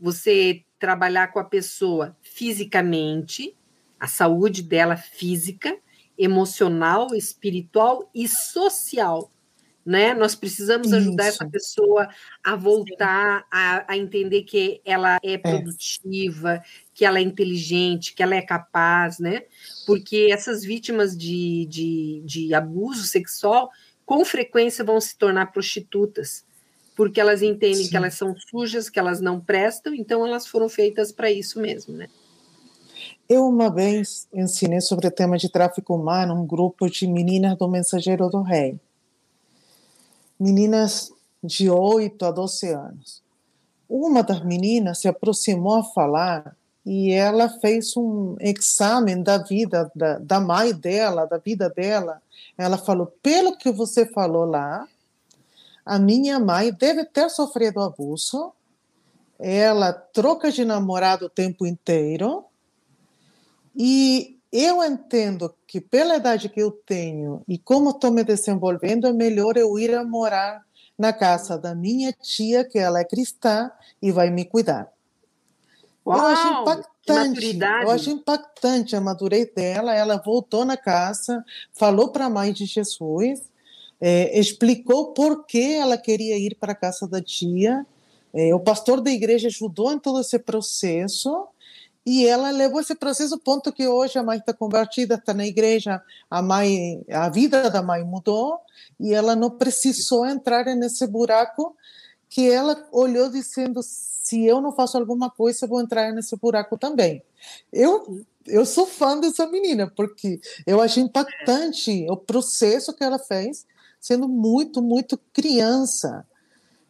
Você 0.00 0.64
trabalhar 0.78 1.28
com 1.28 1.38
a 1.38 1.44
pessoa 1.44 2.16
fisicamente, 2.22 3.54
a 4.00 4.08
saúde 4.08 4.62
dela 4.62 4.96
física, 4.96 5.76
emocional, 6.16 7.14
espiritual 7.14 8.10
e 8.14 8.26
social 8.26 9.30
né? 9.84 10.14
Nós 10.14 10.34
precisamos 10.34 10.92
ajudar 10.92 11.28
Isso. 11.28 11.42
essa 11.42 11.50
pessoa 11.50 12.08
a 12.42 12.54
voltar 12.54 13.44
a, 13.50 13.92
a, 13.92 13.96
entender 13.96 14.42
que 14.42 14.80
ela 14.84 15.18
é, 15.22 15.32
é 15.32 15.38
produtiva, 15.38 16.54
é. 16.54 16.62
que 16.94 17.04
ela 17.04 17.18
é 17.18 17.22
inteligente, 17.22 18.14
que 18.14 18.22
ela 18.22 18.34
é 18.34 18.42
capaz, 18.42 19.18
né? 19.18 19.42
Porque 19.86 20.28
essas 20.30 20.64
vítimas 20.64 21.16
de, 21.16 21.66
de, 21.68 22.22
de 22.24 22.54
abuso 22.54 23.04
sexual, 23.04 23.70
com 24.06 24.24
frequência, 24.24 24.84
vão 24.84 25.00
se 25.00 25.16
tornar 25.16 25.46
prostitutas, 25.52 26.44
porque 26.96 27.20
elas 27.20 27.42
entendem 27.42 27.84
Sim. 27.84 27.90
que 27.90 27.96
elas 27.96 28.14
são 28.14 28.34
sujas, 28.36 28.88
que 28.88 28.98
elas 28.98 29.20
não 29.20 29.40
prestam, 29.40 29.94
então 29.94 30.24
elas 30.24 30.46
foram 30.46 30.68
feitas 30.68 31.10
para 31.10 31.30
isso 31.30 31.60
mesmo, 31.60 31.94
né? 31.96 32.08
Eu 33.28 33.46
uma 33.46 33.72
vez 33.72 34.28
ensinei 34.32 34.80
sobre 34.80 35.06
o 35.06 35.10
tema 35.10 35.36
de 35.36 35.50
tráfico 35.50 35.94
humano 35.94 36.34
um 36.34 36.46
grupo 36.46 36.88
de 36.88 37.06
meninas 37.06 37.56
do 37.56 37.68
Mensageiro 37.68 38.28
do 38.28 38.42
Rei 38.42 38.78
meninas 40.42 41.12
de 41.42 41.70
8 41.70 42.24
a 42.24 42.30
12 42.32 42.68
anos. 42.68 43.22
Uma 43.88 44.22
das 44.22 44.44
meninas 44.44 44.98
se 44.98 45.06
aproximou 45.06 45.76
a 45.76 45.84
falar 45.84 46.56
e 46.84 47.12
ela 47.12 47.48
fez 47.48 47.96
um 47.96 48.34
exame 48.40 49.14
da 49.22 49.38
vida 49.38 49.90
da, 49.94 50.18
da 50.18 50.40
mãe 50.40 50.74
dela, 50.74 51.26
da 51.26 51.38
vida 51.38 51.70
dela. 51.70 52.20
Ela 52.58 52.76
falou: 52.76 53.06
pelo 53.22 53.56
que 53.56 53.70
você 53.70 54.04
falou 54.04 54.44
lá, 54.44 54.86
a 55.86 55.98
minha 55.98 56.40
mãe 56.40 56.72
deve 56.72 57.04
ter 57.04 57.28
sofrido 57.30 57.80
abuso, 57.80 58.52
ela 59.38 59.92
troca 59.92 60.50
de 60.50 60.64
namorado 60.64 61.26
o 61.26 61.30
tempo 61.30 61.66
inteiro, 61.66 62.44
e 63.76 64.38
eu 64.52 64.84
entendo 64.84 65.54
que, 65.66 65.80
pela 65.80 66.16
idade 66.16 66.48
que 66.48 66.60
eu 66.60 66.70
tenho 66.70 67.42
e 67.48 67.56
como 67.56 67.90
estou 67.90 68.10
me 68.10 68.22
desenvolvendo, 68.22 69.06
é 69.06 69.12
melhor 69.12 69.56
eu 69.56 69.78
ir 69.78 69.94
a 69.94 70.04
morar 70.04 70.62
na 70.98 71.12
casa 71.12 71.56
da 71.56 71.74
minha 71.74 72.12
tia, 72.12 72.62
que 72.62 72.78
ela 72.78 73.00
é 73.00 73.04
cristã, 73.04 73.70
e 74.00 74.12
vai 74.12 74.28
me 74.30 74.44
cuidar. 74.44 74.92
Uau, 76.06 76.18
eu 76.18 76.26
acho 76.26 76.48
impactante. 76.48 77.58
Eu 77.82 77.90
acho 77.90 78.10
impactante 78.10 78.94
a 78.94 79.00
madurez 79.00 79.48
dela. 79.54 79.94
Ela 79.94 80.18
voltou 80.18 80.64
na 80.64 80.76
casa, 80.76 81.42
falou 81.72 82.08
para 82.08 82.26
a 82.26 82.30
mãe 82.30 82.52
de 82.52 82.66
Jesus, 82.66 83.40
é, 84.00 84.38
explicou 84.38 85.14
por 85.14 85.46
que 85.46 85.74
ela 85.74 85.96
queria 85.96 86.36
ir 86.36 86.56
para 86.56 86.72
a 86.72 86.76
casa 86.76 87.06
da 87.08 87.22
tia. 87.22 87.86
É, 88.34 88.54
o 88.54 88.60
pastor 88.60 89.00
da 89.00 89.10
igreja 89.10 89.48
ajudou 89.48 89.92
em 89.92 89.98
todo 89.98 90.20
esse 90.20 90.38
processo 90.38 91.48
e 92.04 92.26
ela 92.26 92.50
levou 92.50 92.80
esse 92.80 92.94
processo 92.94 93.34
ao 93.34 93.40
ponto 93.40 93.72
que 93.72 93.86
hoje 93.86 94.18
a 94.18 94.22
mãe 94.22 94.38
está 94.38 94.52
convertida, 94.52 95.14
está 95.14 95.32
na 95.32 95.46
igreja, 95.46 96.02
a 96.28 96.42
mãe, 96.42 97.04
a 97.08 97.28
vida 97.28 97.70
da 97.70 97.80
mãe 97.80 98.02
mudou 98.02 98.58
e 98.98 99.14
ela 99.14 99.36
não 99.36 99.50
precisou 99.50 100.26
entrar 100.26 100.64
nesse 100.74 101.06
buraco 101.06 101.76
que 102.28 102.50
ela 102.50 102.88
olhou 102.90 103.30
dizendo 103.30 103.80
se 103.82 104.44
eu 104.44 104.60
não 104.60 104.72
faço 104.72 104.98
alguma 104.98 105.30
coisa, 105.30 105.64
eu 105.64 105.68
vou 105.68 105.80
entrar 105.80 106.12
nesse 106.12 106.36
buraco 106.36 106.76
também. 106.76 107.22
Eu 107.72 108.24
eu 108.46 108.66
sou 108.66 108.86
fã 108.86 109.20
dessa 109.20 109.46
menina 109.46 109.88
porque 109.94 110.40
eu 110.66 110.80
achei 110.80 111.02
impactante 111.04 112.06
o 112.10 112.16
processo 112.16 112.92
que 112.92 113.04
ela 113.04 113.18
fez, 113.18 113.64
sendo 114.00 114.28
muito 114.28 114.82
muito 114.82 115.16
criança. 115.32 116.26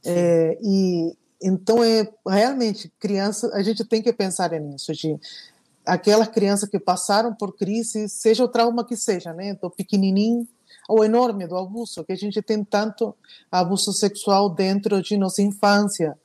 É, 0.04 0.58
e 0.62 1.16
então 1.42 1.82
é 1.82 2.08
realmente 2.26 2.92
criança, 2.98 3.50
a 3.54 3.62
gente 3.62 3.84
tem 3.84 4.02
que 4.02 4.12
pensar 4.12 4.50
nisso 4.52 4.92
de 4.92 5.18
aquelas 5.84 6.28
crianças 6.28 6.68
que 6.68 6.78
passaram 6.78 7.34
por 7.34 7.56
crise, 7.56 8.08
seja 8.08 8.44
o 8.44 8.48
trauma 8.48 8.84
que 8.84 8.96
seja, 8.96 9.32
né, 9.32 9.54
do 9.54 9.70
pequenininho 9.70 10.46
ou 10.88 11.04
enorme 11.04 11.46
do 11.46 11.56
abuso, 11.56 12.04
que 12.04 12.12
a 12.12 12.16
gente 12.16 12.40
tem 12.42 12.64
tanto 12.64 13.14
abuso 13.50 13.92
sexual 13.92 14.48
dentro 14.50 15.02
de 15.02 15.16
nossa 15.16 15.42
infância, 15.42 16.16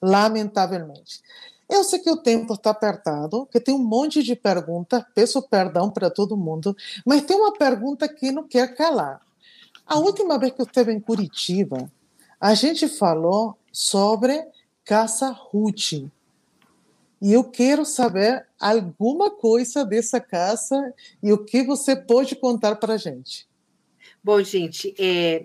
lamentavelmente. 0.00 1.20
Eu 1.68 1.82
sei 1.82 1.98
que 1.98 2.10
o 2.10 2.16
tempo 2.16 2.54
está 2.54 2.70
apertado, 2.70 3.46
que 3.46 3.58
tem 3.58 3.74
um 3.74 3.84
monte 3.84 4.22
de 4.22 4.36
perguntas, 4.36 5.04
peço 5.14 5.42
perdão 5.42 5.90
para 5.90 6.08
todo 6.08 6.36
mundo, 6.36 6.76
mas 7.04 7.22
tem 7.22 7.36
uma 7.36 7.52
pergunta 7.52 8.08
que 8.08 8.30
não 8.30 8.46
quer 8.46 8.74
calar. 8.76 9.20
A 9.84 9.98
última 9.98 10.38
vez 10.38 10.52
que 10.52 10.60
eu 10.60 10.66
esteve 10.66 10.92
em 10.92 11.00
Curitiba, 11.00 11.90
a 12.40 12.54
gente 12.54 12.86
falou 12.88 13.56
sobre 13.72 14.46
Casa 14.86 15.30
Ruth. 15.30 15.94
E 17.20 17.32
eu 17.32 17.42
quero 17.42 17.84
saber 17.84 18.46
alguma 18.58 19.32
coisa 19.32 19.84
dessa 19.84 20.20
casa 20.20 20.94
e 21.20 21.32
o 21.32 21.44
que 21.44 21.64
você 21.64 21.96
pode 21.96 22.36
contar 22.36 22.76
para 22.76 22.94
a 22.94 22.96
gente. 22.96 23.48
Bom, 24.22 24.40
gente, 24.42 24.94
é, 24.96 25.44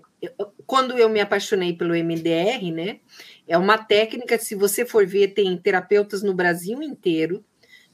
quando 0.64 0.96
eu 0.96 1.08
me 1.08 1.20
apaixonei 1.20 1.72
pelo 1.72 1.94
MDR, 1.94 2.70
né, 2.72 3.00
é 3.48 3.58
uma 3.58 3.76
técnica, 3.78 4.38
se 4.38 4.54
você 4.54 4.86
for 4.86 5.04
ver, 5.04 5.34
tem 5.34 5.56
terapeutas 5.56 6.22
no 6.22 6.34
Brasil 6.34 6.80
inteiro, 6.80 7.44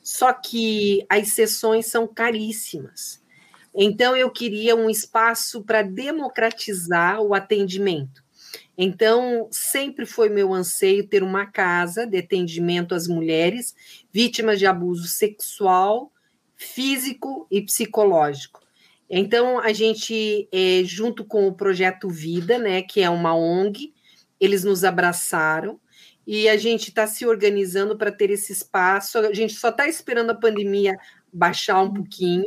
só 0.02 0.34
que 0.34 1.06
as 1.08 1.28
sessões 1.28 1.86
são 1.86 2.06
caríssimas. 2.06 3.22
Então, 3.74 4.14
eu 4.14 4.30
queria 4.30 4.76
um 4.76 4.90
espaço 4.90 5.62
para 5.62 5.80
democratizar 5.80 7.22
o 7.22 7.32
atendimento. 7.32 8.22
Então, 8.80 9.48
sempre 9.50 10.06
foi 10.06 10.28
meu 10.28 10.54
anseio 10.54 11.08
ter 11.08 11.24
uma 11.24 11.44
casa 11.46 12.06
de 12.06 12.16
atendimento 12.16 12.94
às 12.94 13.08
mulheres 13.08 13.74
vítimas 14.12 14.60
de 14.60 14.66
abuso 14.66 15.08
sexual, 15.08 16.12
físico 16.54 17.48
e 17.50 17.60
psicológico. 17.60 18.60
Então, 19.10 19.58
a 19.58 19.72
gente, 19.72 20.48
é, 20.52 20.82
junto 20.84 21.24
com 21.24 21.48
o 21.48 21.54
Projeto 21.54 22.08
Vida, 22.08 22.56
né, 22.56 22.80
que 22.82 23.00
é 23.00 23.10
uma 23.10 23.34
ONG, 23.34 23.92
eles 24.38 24.62
nos 24.62 24.84
abraçaram 24.84 25.80
e 26.24 26.48
a 26.48 26.56
gente 26.56 26.90
está 26.90 27.04
se 27.04 27.26
organizando 27.26 27.98
para 27.98 28.12
ter 28.12 28.30
esse 28.30 28.52
espaço. 28.52 29.18
A 29.18 29.32
gente 29.32 29.54
só 29.54 29.70
está 29.70 29.88
esperando 29.88 30.30
a 30.30 30.34
pandemia 30.34 30.96
baixar 31.32 31.82
um 31.82 31.92
pouquinho. 31.92 32.44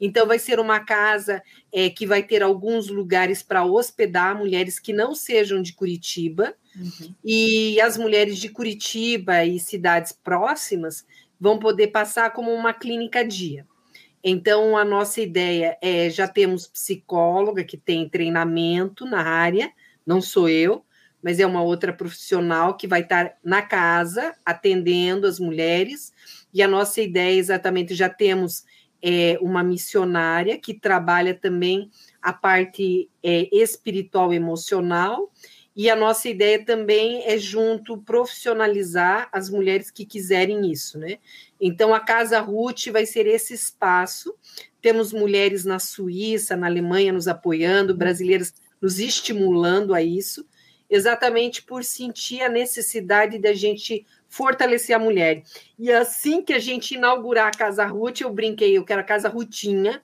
Então, 0.00 0.26
vai 0.26 0.38
ser 0.38 0.58
uma 0.58 0.80
casa 0.80 1.42
é, 1.72 1.88
que 1.90 2.06
vai 2.06 2.22
ter 2.22 2.42
alguns 2.42 2.88
lugares 2.88 3.42
para 3.42 3.64
hospedar 3.64 4.36
mulheres 4.36 4.78
que 4.78 4.92
não 4.92 5.14
sejam 5.14 5.62
de 5.62 5.72
Curitiba. 5.72 6.54
Uhum. 6.76 7.14
E 7.24 7.80
as 7.80 7.96
mulheres 7.96 8.38
de 8.38 8.48
Curitiba 8.48 9.44
e 9.44 9.58
cidades 9.58 10.12
próximas 10.12 11.04
vão 11.38 11.58
poder 11.58 11.88
passar 11.88 12.32
como 12.32 12.52
uma 12.52 12.72
clínica 12.72 13.24
dia. 13.24 13.66
Então, 14.22 14.76
a 14.76 14.84
nossa 14.84 15.20
ideia 15.20 15.76
é: 15.82 16.08
já 16.08 16.26
temos 16.26 16.66
psicóloga 16.66 17.62
que 17.62 17.76
tem 17.76 18.08
treinamento 18.08 19.04
na 19.04 19.22
área, 19.22 19.70
não 20.06 20.20
sou 20.20 20.48
eu, 20.48 20.84
mas 21.22 21.40
é 21.40 21.46
uma 21.46 21.62
outra 21.62 21.92
profissional 21.92 22.76
que 22.76 22.86
vai 22.86 23.00
estar 23.00 23.36
na 23.42 23.62
casa 23.62 24.34
atendendo 24.44 25.26
as 25.26 25.38
mulheres 25.38 26.12
e 26.52 26.62
a 26.62 26.68
nossa 26.68 27.00
ideia 27.00 27.38
exatamente, 27.38 27.94
já 27.94 28.08
temos 28.08 28.64
é, 29.06 29.38
uma 29.42 29.62
missionária 29.62 30.58
que 30.58 30.72
trabalha 30.72 31.34
também 31.34 31.90
a 32.22 32.32
parte 32.32 33.10
é, 33.22 33.54
espiritual 33.54 34.32
emocional, 34.32 35.30
e 35.76 35.90
a 35.90 35.96
nossa 35.96 36.28
ideia 36.28 36.64
também 36.64 37.22
é 37.26 37.36
junto 37.36 37.98
profissionalizar 37.98 39.28
as 39.30 39.50
mulheres 39.50 39.90
que 39.90 40.06
quiserem 40.06 40.70
isso, 40.70 40.98
né? 40.98 41.18
Então 41.60 41.92
a 41.92 42.00
Casa 42.00 42.40
Ruth 42.40 42.86
vai 42.92 43.04
ser 43.04 43.26
esse 43.26 43.52
espaço. 43.54 44.34
Temos 44.80 45.12
mulheres 45.12 45.64
na 45.64 45.80
Suíça, 45.80 46.56
na 46.56 46.66
Alemanha 46.66 47.12
nos 47.12 47.26
apoiando, 47.26 47.94
brasileiras 47.94 48.54
nos 48.80 49.00
estimulando 49.00 49.92
a 49.92 50.00
isso, 50.00 50.46
exatamente 50.94 51.62
por 51.62 51.82
sentir 51.82 52.42
a 52.42 52.48
necessidade 52.48 53.38
da 53.38 53.52
gente 53.52 54.06
fortalecer 54.28 54.94
a 54.94 54.98
mulher. 54.98 55.42
E 55.78 55.90
assim 55.90 56.40
que 56.40 56.52
a 56.52 56.58
gente 56.58 56.94
inaugurar 56.94 57.48
a 57.48 57.56
Casa 57.56 57.84
Ruth, 57.84 58.20
eu 58.20 58.32
brinquei, 58.32 58.76
eu 58.76 58.84
quero 58.84 59.00
a 59.00 59.04
Casa 59.04 59.28
Rutinha, 59.28 60.00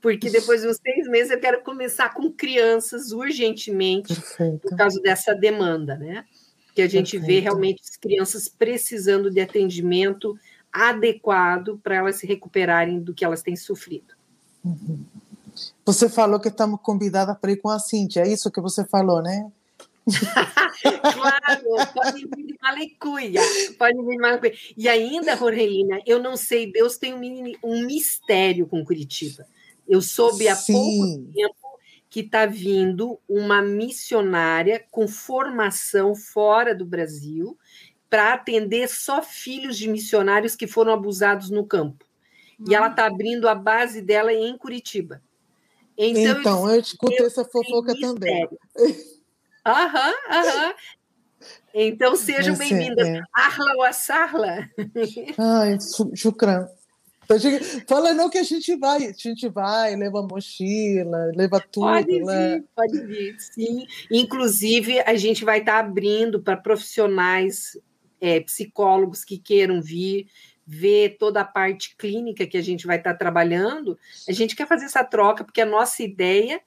porque 0.00 0.28
depois 0.28 0.60
de 0.60 0.68
uns 0.68 0.76
seis 0.76 1.08
meses 1.08 1.30
eu 1.30 1.40
quero 1.40 1.62
começar 1.62 2.12
com 2.12 2.30
crianças 2.30 3.12
urgentemente, 3.12 4.14
Perfeito. 4.14 4.68
por 4.68 4.76
causa 4.76 5.00
dessa 5.00 5.34
demanda, 5.34 5.96
né? 5.96 6.24
Que 6.74 6.82
a 6.82 6.88
gente 6.88 7.18
Perfeito. 7.18 7.26
vê 7.26 7.40
realmente 7.40 7.80
as 7.82 7.96
crianças 7.96 8.46
precisando 8.46 9.30
de 9.30 9.40
atendimento 9.40 10.38
adequado 10.70 11.80
para 11.82 11.96
elas 11.96 12.16
se 12.16 12.26
recuperarem 12.26 13.00
do 13.00 13.14
que 13.14 13.24
elas 13.24 13.42
têm 13.42 13.56
sofrido. 13.56 14.14
Uhum. 14.62 15.02
Você 15.86 16.10
falou 16.10 16.38
que 16.38 16.48
estamos 16.48 16.78
convidadas 16.82 17.38
para 17.38 17.52
ir 17.52 17.56
com 17.56 17.70
a 17.70 17.78
Cíntia, 17.78 18.20
é 18.20 18.28
isso 18.28 18.50
que 18.50 18.60
você 18.60 18.84
falou, 18.84 19.22
né? 19.22 19.50
claro, 21.14 21.92
pode 21.92 22.28
vir 22.36 22.46
de 22.46 22.56
malecuia, 22.62 23.40
pode 23.76 23.96
vir 23.96 24.12
de 24.12 24.18
malecuia. 24.18 24.54
E 24.76 24.88
ainda, 24.88 25.34
Rogelina, 25.34 26.00
eu 26.06 26.22
não 26.22 26.36
sei, 26.36 26.70
Deus 26.70 26.96
tem 26.96 27.14
um, 27.14 27.52
um 27.64 27.84
mistério 27.84 28.66
com 28.66 28.84
Curitiba. 28.84 29.46
Eu 29.88 30.00
soube 30.00 30.48
há 30.48 30.54
Sim. 30.54 30.72
pouco 30.72 31.32
tempo 31.32 31.66
que 32.08 32.20
está 32.20 32.46
vindo 32.46 33.18
uma 33.28 33.60
missionária 33.60 34.84
com 34.90 35.08
formação 35.08 36.14
fora 36.14 36.74
do 36.74 36.86
Brasil 36.86 37.58
para 38.08 38.32
atender 38.32 38.88
só 38.88 39.20
filhos 39.20 39.76
de 39.76 39.88
missionários 39.88 40.54
que 40.54 40.66
foram 40.66 40.92
abusados 40.92 41.50
no 41.50 41.66
campo. 41.66 42.04
Hum. 42.58 42.64
E 42.68 42.74
ela 42.74 42.88
está 42.88 43.06
abrindo 43.06 43.48
a 43.48 43.54
base 43.54 44.00
dela 44.00 44.32
em 44.32 44.56
Curitiba. 44.56 45.20
Então, 45.98 46.40
então 46.40 46.68
eu, 46.68 46.74
eu 46.74 46.80
escuto 46.80 47.22
essa 47.24 47.44
fofoca 47.44 47.94
também. 47.98 48.48
Aham, 49.66 50.14
aham. 50.30 50.74
Então 51.74 52.14
sejam 52.14 52.56
bem-vindas. 52.56 53.06
É. 53.06 53.20
Arla 53.34 53.72
ou 53.76 53.92
Sarla. 53.92 54.70
Ai, 55.36 55.76
Chucrã. 56.14 56.68
Fala 57.88 58.14
não 58.14 58.30
que 58.30 58.38
a 58.38 58.44
gente 58.44 58.76
vai, 58.76 59.08
a 59.08 59.12
gente 59.12 59.48
vai, 59.48 59.96
leva 59.96 60.22
mochila, 60.22 61.32
leva 61.34 61.60
tudo. 61.60 61.86
Pode 61.86 62.20
né? 62.20 62.54
vir, 62.54 62.64
pode 62.76 63.06
vir, 63.06 63.36
sim. 63.40 63.86
Inclusive, 64.08 65.00
a 65.00 65.16
gente 65.16 65.44
vai 65.44 65.58
estar 65.58 65.80
abrindo 65.80 66.40
para 66.40 66.56
profissionais, 66.56 67.76
é, 68.20 68.38
psicólogos 68.38 69.24
que 69.24 69.36
queiram 69.36 69.82
vir, 69.82 70.28
ver 70.64 71.16
toda 71.18 71.40
a 71.40 71.44
parte 71.44 71.96
clínica 71.96 72.46
que 72.46 72.56
a 72.56 72.62
gente 72.62 72.86
vai 72.86 72.98
estar 72.98 73.14
trabalhando. 73.14 73.98
A 74.28 74.32
gente 74.32 74.54
quer 74.54 74.68
fazer 74.68 74.84
essa 74.84 75.02
troca, 75.02 75.42
porque 75.42 75.60
a 75.60 75.66
nossa 75.66 76.04
ideia 76.04 76.54
é 76.54 76.60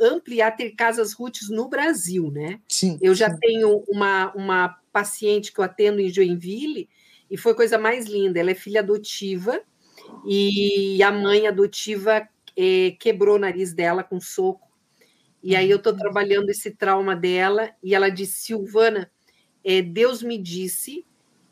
ampliar, 0.00 0.52
ter 0.52 0.72
casas 0.72 1.12
roots 1.12 1.48
no 1.48 1.68
Brasil, 1.68 2.30
né? 2.30 2.60
Sim, 2.68 2.98
eu 3.00 3.14
já 3.14 3.30
sim. 3.30 3.38
tenho 3.40 3.82
uma, 3.88 4.32
uma 4.34 4.68
paciente 4.92 5.52
que 5.52 5.58
eu 5.58 5.64
atendo 5.64 6.00
em 6.00 6.10
Joinville 6.10 6.88
e 7.30 7.36
foi 7.36 7.54
coisa 7.54 7.78
mais 7.78 8.06
linda. 8.06 8.38
Ela 8.38 8.50
é 8.50 8.54
filha 8.54 8.80
adotiva 8.80 9.60
e 10.26 11.02
a 11.02 11.10
mãe 11.10 11.46
adotiva 11.46 12.28
é, 12.56 12.96
quebrou 12.98 13.36
o 13.36 13.38
nariz 13.38 13.72
dela 13.72 14.02
com 14.02 14.20
soco 14.20 14.68
E 15.42 15.56
aí 15.56 15.70
eu 15.70 15.78
estou 15.78 15.96
trabalhando 15.96 16.50
esse 16.50 16.70
trauma 16.70 17.16
dela, 17.16 17.70
e 17.82 17.94
ela 17.94 18.08
disse, 18.08 18.42
Silvana, 18.42 19.10
é, 19.62 19.82
Deus 19.82 20.22
me 20.22 20.38
disse 20.38 21.04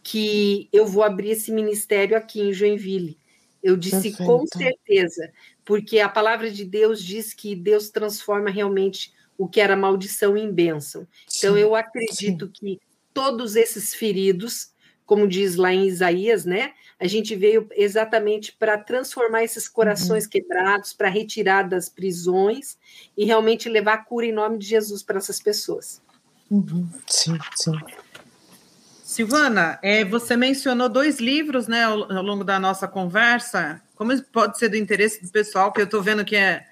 que 0.03 0.69
eu 0.73 0.87
vou 0.87 1.03
abrir 1.03 1.31
esse 1.31 1.53
ministério 1.53 2.17
aqui 2.17 2.41
em 2.41 2.53
Joinville. 2.53 3.19
Eu 3.63 3.77
disse 3.77 4.11
Perfeito. 4.11 4.25
com 4.25 4.45
certeza, 4.47 5.31
porque 5.65 6.01
a 6.01 6.09
palavra 6.09 6.51
de 6.51 6.65
Deus 6.65 7.03
diz 7.03 7.33
que 7.33 7.55
Deus 7.55 7.91
transforma 7.91 8.51
realmente 8.51 9.13
o 9.37 9.49
que 9.49 9.61
era 9.61 9.77
maldição 9.77 10.37
em 10.37 10.53
bênção. 10.53 11.07
Então 11.37 11.57
eu 11.57 11.75
acredito 11.75 12.47
sim. 12.47 12.53
que 12.53 12.81
todos 13.13 13.57
esses 13.57 13.95
feridos, 13.95 14.73
como 15.05 15.27
diz 15.27 15.57
lá 15.57 15.73
em 15.73 15.87
Isaías, 15.87 16.45
né? 16.45 16.73
A 16.99 17.07
gente 17.07 17.35
veio 17.35 17.69
exatamente 17.73 18.53
para 18.53 18.79
transformar 18.79 19.43
esses 19.43 19.69
corações 19.69 20.25
uhum. 20.25 20.31
quebrados, 20.31 20.93
para 20.93 21.09
retirar 21.09 21.69
das 21.69 21.89
prisões 21.89 22.79
e 23.17 23.25
realmente 23.25 23.69
levar 23.69 24.05
cura 24.05 24.27
em 24.27 24.33
nome 24.33 24.59
de 24.59 24.67
Jesus 24.67 25.03
para 25.03 25.19
essas 25.19 25.41
pessoas. 25.41 26.01
Uhum. 26.51 26.89
Sim, 27.09 27.39
sim. 27.57 27.73
Silvana, 29.13 29.79
é, 29.83 30.05
você 30.05 30.37
mencionou 30.37 30.89
dois 30.89 31.21
livros 31.21 31.69
né, 31.69 31.85
ao, 31.85 32.11
ao, 32.11 32.23
longo 32.23 32.43
da 32.43 32.59
nossa 32.59 32.89
conversa. 32.89 33.83
Como 33.95 34.21
pode 34.25 34.59
ser 34.59 34.71
do 34.71 34.77
interesse 34.77 35.23
do 35.23 35.31
pessoal, 35.31 35.71
que 35.71 35.81
eu 35.81 35.85
estou 35.85 36.03
vendo 36.03 36.25
que 36.25 36.35
é 36.35 36.65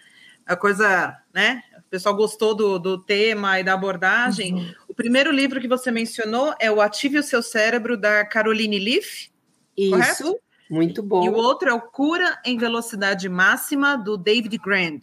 a 0.46 0.56
coisa, 0.56 1.16
né? 1.34 1.62
O 1.76 1.90
pessoal 1.90 2.16
gostou 2.16 2.54
do, 2.54 2.78
do 2.78 2.98
tema 2.98 3.60
e 3.60 3.64
da 3.64 3.74
abordagem. 3.74 4.54
Uhum. 4.54 4.74
O 4.88 4.94
primeiro 4.94 5.30
livro 5.30 5.60
que 5.60 5.68
você 5.68 5.90
mencionou 5.90 6.54
é 6.58 6.70
O 6.70 6.80
Ative 6.80 7.18
o 7.18 7.22
Seu 7.22 7.42
Cérebro, 7.42 7.96
da 7.96 8.24
Caroline 8.24 8.78
Leaf. 8.78 9.28
Isso, 9.76 9.90
correto? 9.90 10.40
muito 10.70 11.02
bom. 11.02 11.24
E 11.24 11.28
o 11.28 11.34
outro 11.34 11.68
é 11.68 11.74
o 11.74 11.80
Cura 11.80 12.40
em 12.44 12.56
Velocidade 12.56 13.28
Máxima, 13.28 13.96
do 13.96 14.16
David 14.16 14.56
Grand. 14.56 15.00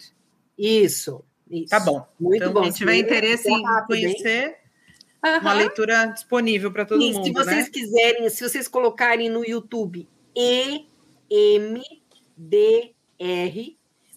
Isso, 0.58 1.24
isso. 1.48 1.70
Tá 1.70 1.78
bom. 1.78 2.04
Muito 2.18 2.42
então, 2.42 2.52
bom. 2.52 2.62
Quem 2.62 2.72
tiver 2.72 2.96
interesse 2.96 3.48
em 3.48 3.62
rápido, 3.62 3.86
conhecer... 3.86 4.48
Hein? 4.48 4.54
Uhum. 5.24 5.38
Uma 5.40 5.52
leitura 5.52 6.06
disponível 6.06 6.72
para 6.72 6.84
todo 6.84 7.00
mundo. 7.00 7.24
Se 7.24 7.32
vocês 7.32 7.64
né? 7.64 7.70
quiserem, 7.72 8.30
se 8.30 8.48
vocês 8.48 8.68
colocarem 8.68 9.28
no 9.28 9.44
YouTube 9.44 10.08
EMDR, 10.34 11.84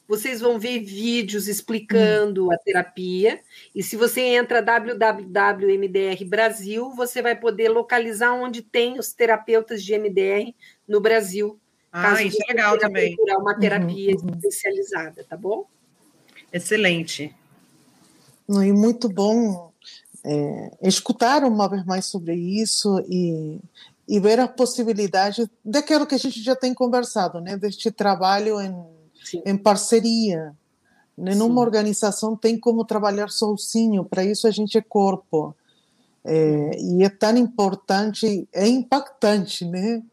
vocês 0.08 0.42
vão 0.42 0.60
ver 0.60 0.80
vídeos 0.80 1.48
explicando 1.48 2.48
hum. 2.48 2.52
a 2.52 2.58
terapia. 2.58 3.42
E 3.74 3.82
se 3.82 3.96
você 3.96 4.22
entra 4.22 4.62
www.mdr 4.62 6.26
Brasil, 6.26 6.92
você 6.92 7.22
vai 7.22 7.36
poder 7.36 7.70
localizar 7.70 8.34
onde 8.34 8.62
tem 8.62 9.00
os 9.00 9.14
terapeutas 9.14 9.84
de 9.84 9.98
MDR 9.98 10.54
no 10.88 11.00
Brasil. 11.00 11.60
Ah, 11.92 12.22
isso 12.22 12.38
é 12.48 12.54
legal 12.54 12.78
também. 12.78 13.18
Uma 13.40 13.58
terapia 13.58 14.16
uhum, 14.16 14.22
uhum. 14.22 14.36
especializada, 14.36 15.26
tá 15.28 15.36
bom? 15.36 15.66
Excelente. 16.54 17.36
E 18.48 18.72
muito 18.72 19.10
bom 19.10 19.71
é, 20.24 20.72
escutar 20.84 21.44
uma 21.44 21.68
vez 21.68 21.84
mais 21.86 22.06
sobre 22.06 22.36
isso 22.36 23.04
e, 23.10 23.60
e 24.08 24.20
ver 24.20 24.40
a 24.40 24.48
possibilidade 24.48 25.50
daquilo 25.64 26.06
que 26.06 26.16
a 26.16 26.20
gente 26.20 26.42
já 26.42 26.56
tem 26.56 26.74
conversado, 26.74 27.42
né? 27.42 27.58
Deste 27.58 27.92
trabalho 27.92 28.60
em, 28.62 28.76
em 29.46 29.58
parceria. 29.58 30.56
Né? 31.18 31.36
Numa 31.36 31.62
organização 31.62 32.36
tem 32.36 32.60
como 32.60 32.86
trabalhar 32.86 33.30
sozinho, 33.30 34.06
para 34.06 34.24
isso 34.24 34.48
a 34.48 34.52
gente 34.52 34.78
é 34.78 34.82
corpo. 34.82 35.56
É, 36.24 36.80
e 36.80 37.04
é 37.04 37.10
tão 37.10 37.36
importante, 37.36 38.48
é 38.54 38.68
impactante, 38.68 39.66
né? 39.66 40.04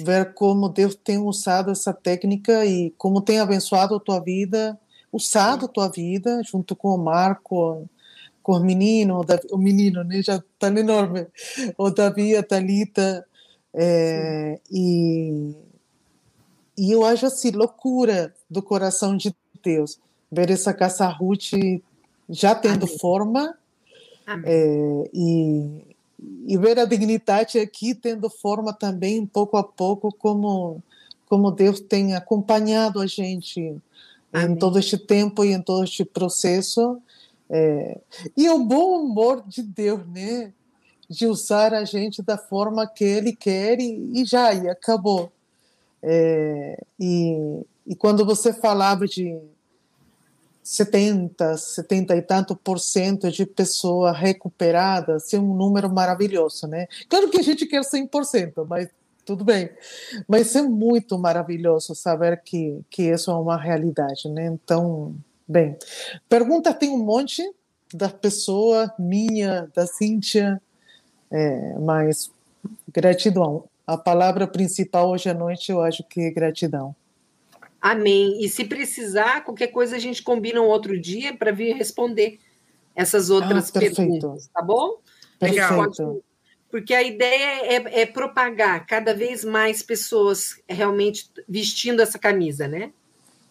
Ver 0.00 0.34
como 0.34 0.68
Deus 0.68 0.96
tem 0.96 1.18
usado 1.18 1.70
essa 1.70 1.92
técnica 1.92 2.64
e 2.66 2.90
como 2.98 3.20
tem 3.20 3.38
abençoado 3.38 3.94
a 3.94 4.00
tua 4.00 4.20
vida, 4.20 4.78
usado 5.12 5.66
a 5.66 5.68
tua 5.68 5.88
vida, 5.88 6.42
junto 6.44 6.74
com 6.74 6.88
o 6.88 6.98
Marco, 6.98 7.88
com 8.48 8.54
o 8.54 8.64
menino, 8.64 9.20
o 9.50 9.58
menino 9.58 10.02
né, 10.02 10.22
já 10.22 10.36
está 10.36 10.68
enorme, 10.68 11.26
o 11.76 11.90
Davi, 11.90 12.34
a 12.34 12.42
Thalita, 12.42 13.26
é, 13.74 14.58
e, 14.72 15.54
e 16.74 16.90
eu 16.90 17.04
acho 17.04 17.26
assim, 17.26 17.50
loucura 17.50 18.34
do 18.48 18.62
coração 18.62 19.18
de 19.18 19.36
Deus, 19.62 20.00
ver 20.32 20.50
essa 20.50 20.72
casa 20.72 21.06
Ruth 21.08 21.50
já 22.26 22.54
tendo 22.54 22.86
Amém. 22.86 22.98
forma 22.98 23.54
é, 24.46 25.10
e, 25.12 25.82
e 26.46 26.56
ver 26.56 26.78
a 26.78 26.86
dignidade 26.86 27.58
aqui 27.58 27.94
tendo 27.94 28.30
forma 28.30 28.72
também, 28.72 29.26
pouco 29.26 29.58
a 29.58 29.62
pouco, 29.62 30.10
como, 30.10 30.82
como 31.26 31.50
Deus 31.50 31.80
tem 31.80 32.14
acompanhado 32.14 32.98
a 32.98 33.06
gente 33.06 33.76
Amém. 34.32 34.52
em 34.52 34.56
todo 34.56 34.78
este 34.78 34.96
tempo 34.96 35.44
e 35.44 35.52
em 35.52 35.60
todo 35.60 35.84
este 35.84 36.02
processo. 36.02 36.98
É, 37.50 38.00
e 38.36 38.48
o 38.50 38.58
bom 38.58 39.02
humor 39.02 39.42
de 39.46 39.62
Deus, 39.62 40.06
né? 40.08 40.52
De 41.08 41.26
usar 41.26 41.72
a 41.72 41.84
gente 41.84 42.22
da 42.22 42.36
forma 42.36 42.86
que 42.86 43.04
Ele 43.04 43.34
quer 43.34 43.80
e, 43.80 44.20
e 44.20 44.24
já, 44.24 44.52
e 44.52 44.68
acabou. 44.68 45.32
É, 46.02 46.82
e, 47.00 47.64
e 47.86 47.96
quando 47.96 48.24
você 48.24 48.52
falava 48.52 49.06
de 49.06 49.38
70, 50.62 51.56
70 51.56 52.14
e 52.14 52.20
tanto 52.20 52.54
por 52.54 52.78
cento 52.78 53.30
de 53.30 53.46
pessoas 53.46 54.14
recuperadas, 54.14 55.32
é 55.32 55.38
um 55.38 55.54
número 55.54 55.90
maravilhoso, 55.90 56.66
né? 56.66 56.86
Claro 57.08 57.30
que 57.30 57.38
a 57.38 57.42
gente 57.42 57.64
quer 57.64 57.80
100%, 57.80 58.66
mas 58.68 58.88
tudo 59.24 59.44
bem. 59.44 59.70
Mas 60.28 60.54
é 60.54 60.62
muito 60.62 61.18
maravilhoso 61.18 61.94
saber 61.94 62.42
que, 62.42 62.80
que 62.90 63.04
isso 63.04 63.30
é 63.30 63.34
uma 63.34 63.56
realidade, 63.56 64.28
né? 64.28 64.46
Então, 64.46 65.14
Bem, 65.48 65.76
pergunta 66.28 66.74
tem 66.74 66.90
um 66.90 67.02
monte 67.02 67.42
da 67.94 68.10
pessoa, 68.10 68.92
minha, 68.98 69.70
da 69.74 69.86
Cíntia, 69.86 70.60
é, 71.30 71.78
mas 71.78 72.30
gratidão. 72.92 73.64
A 73.86 73.96
palavra 73.96 74.46
principal 74.46 75.10
hoje 75.10 75.30
à 75.30 75.34
noite 75.34 75.72
eu 75.72 75.80
acho 75.80 76.04
que 76.04 76.20
é 76.20 76.30
gratidão. 76.30 76.94
Amém. 77.80 78.44
E 78.44 78.48
se 78.48 78.64
precisar, 78.64 79.42
qualquer 79.44 79.68
coisa 79.68 79.96
a 79.96 79.98
gente 79.98 80.22
combina 80.22 80.60
um 80.60 80.66
outro 80.66 81.00
dia 81.00 81.34
para 81.34 81.52
vir 81.52 81.74
responder 81.76 82.38
essas 82.94 83.30
outras 83.30 83.74
ah, 83.74 83.78
perguntas, 83.78 84.50
tá 84.52 84.60
bom? 84.60 84.98
Perfeito. 85.38 86.22
porque 86.68 86.92
a 86.92 87.02
ideia 87.02 87.64
é, 87.64 88.00
é, 88.02 88.06
propagar 88.06 88.84
cada 88.86 89.14
vez 89.14 89.44
mais 89.44 89.82
pessoas 89.82 90.60
realmente 90.68 91.30
vestindo 91.48 92.02
essa 92.02 92.18
camisa, 92.18 92.66
né? 92.66 92.92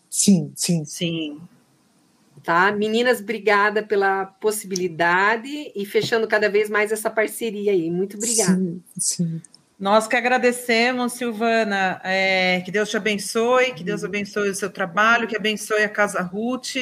Sim, 0.10 0.52
sim. 0.54 0.84
Sim. 0.86 1.42
Tá? 2.48 2.72
Meninas, 2.72 3.20
obrigada 3.20 3.84
pela 3.84 4.26
possibilidade 4.26 5.70
e 5.76 5.86
fechando 5.86 6.26
cada 6.26 6.50
vez 6.50 6.70
mais 6.70 6.94
essa 6.94 7.10
parceria 7.10 7.74
aí. 7.74 7.92
Muito 7.92 8.16
obrigada. 8.16 8.56
Sim, 8.56 8.82
sim. 8.98 9.42
Nós 9.78 10.08
que 10.08 10.16
agradecemos, 10.16 11.12
Silvana. 11.12 12.00
É, 12.06 12.62
que 12.64 12.72
Deus 12.72 12.90
te 12.90 12.96
abençoe, 12.96 13.74
que 13.74 13.84
Deus 13.84 14.02
abençoe 14.02 14.48
o 14.48 14.56
seu 14.56 14.70
trabalho, 14.70 15.28
que 15.28 15.36
abençoe 15.36 15.84
a 15.84 15.90
Casa 15.90 16.22
Ruth. 16.22 16.78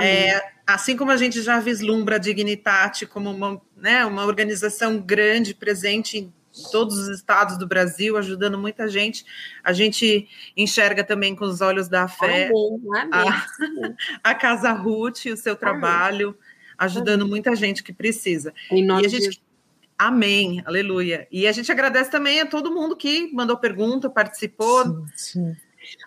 É, 0.00 0.42
assim 0.66 0.96
como 0.96 1.10
a 1.10 1.16
gente 1.18 1.42
já 1.42 1.60
vislumbra 1.60 2.16
a 2.16 2.18
Dignitate 2.18 3.04
como 3.04 3.30
uma, 3.30 3.60
né, 3.76 4.06
uma 4.06 4.24
organização 4.24 4.98
grande, 4.98 5.52
presente 5.52 6.16
em 6.16 6.32
todos 6.70 6.98
os 6.98 7.08
estados 7.08 7.58
do 7.58 7.66
Brasil, 7.66 8.16
ajudando 8.16 8.58
muita 8.58 8.88
gente. 8.88 9.24
A 9.62 9.72
gente 9.72 10.28
enxerga 10.56 11.02
também 11.02 11.34
com 11.34 11.44
os 11.44 11.60
olhos 11.60 11.88
da 11.88 12.06
fé 12.08 12.48
amém, 12.48 12.80
amém. 12.96 13.28
A, 14.22 14.30
a, 14.30 14.34
Casa 14.34 14.72
Ruth, 14.72 15.26
o 15.26 15.36
seu 15.36 15.56
trabalho, 15.56 16.28
amém. 16.28 16.40
ajudando 16.78 17.26
muita 17.26 17.54
gente 17.56 17.82
que 17.82 17.92
precisa. 17.92 18.52
Em 18.70 18.84
nome 18.84 19.02
e 19.02 19.06
a 19.06 19.08
gente, 19.08 19.30
de... 19.30 19.42
Amém, 19.96 20.62
aleluia. 20.64 21.26
E 21.30 21.46
a 21.46 21.52
gente 21.52 21.70
agradece 21.70 22.10
também 22.10 22.40
a 22.40 22.46
todo 22.46 22.72
mundo 22.72 22.96
que 22.96 23.32
mandou 23.32 23.56
pergunta, 23.56 24.10
participou. 24.10 24.84
Sim, 24.84 25.06
sim. 25.16 25.56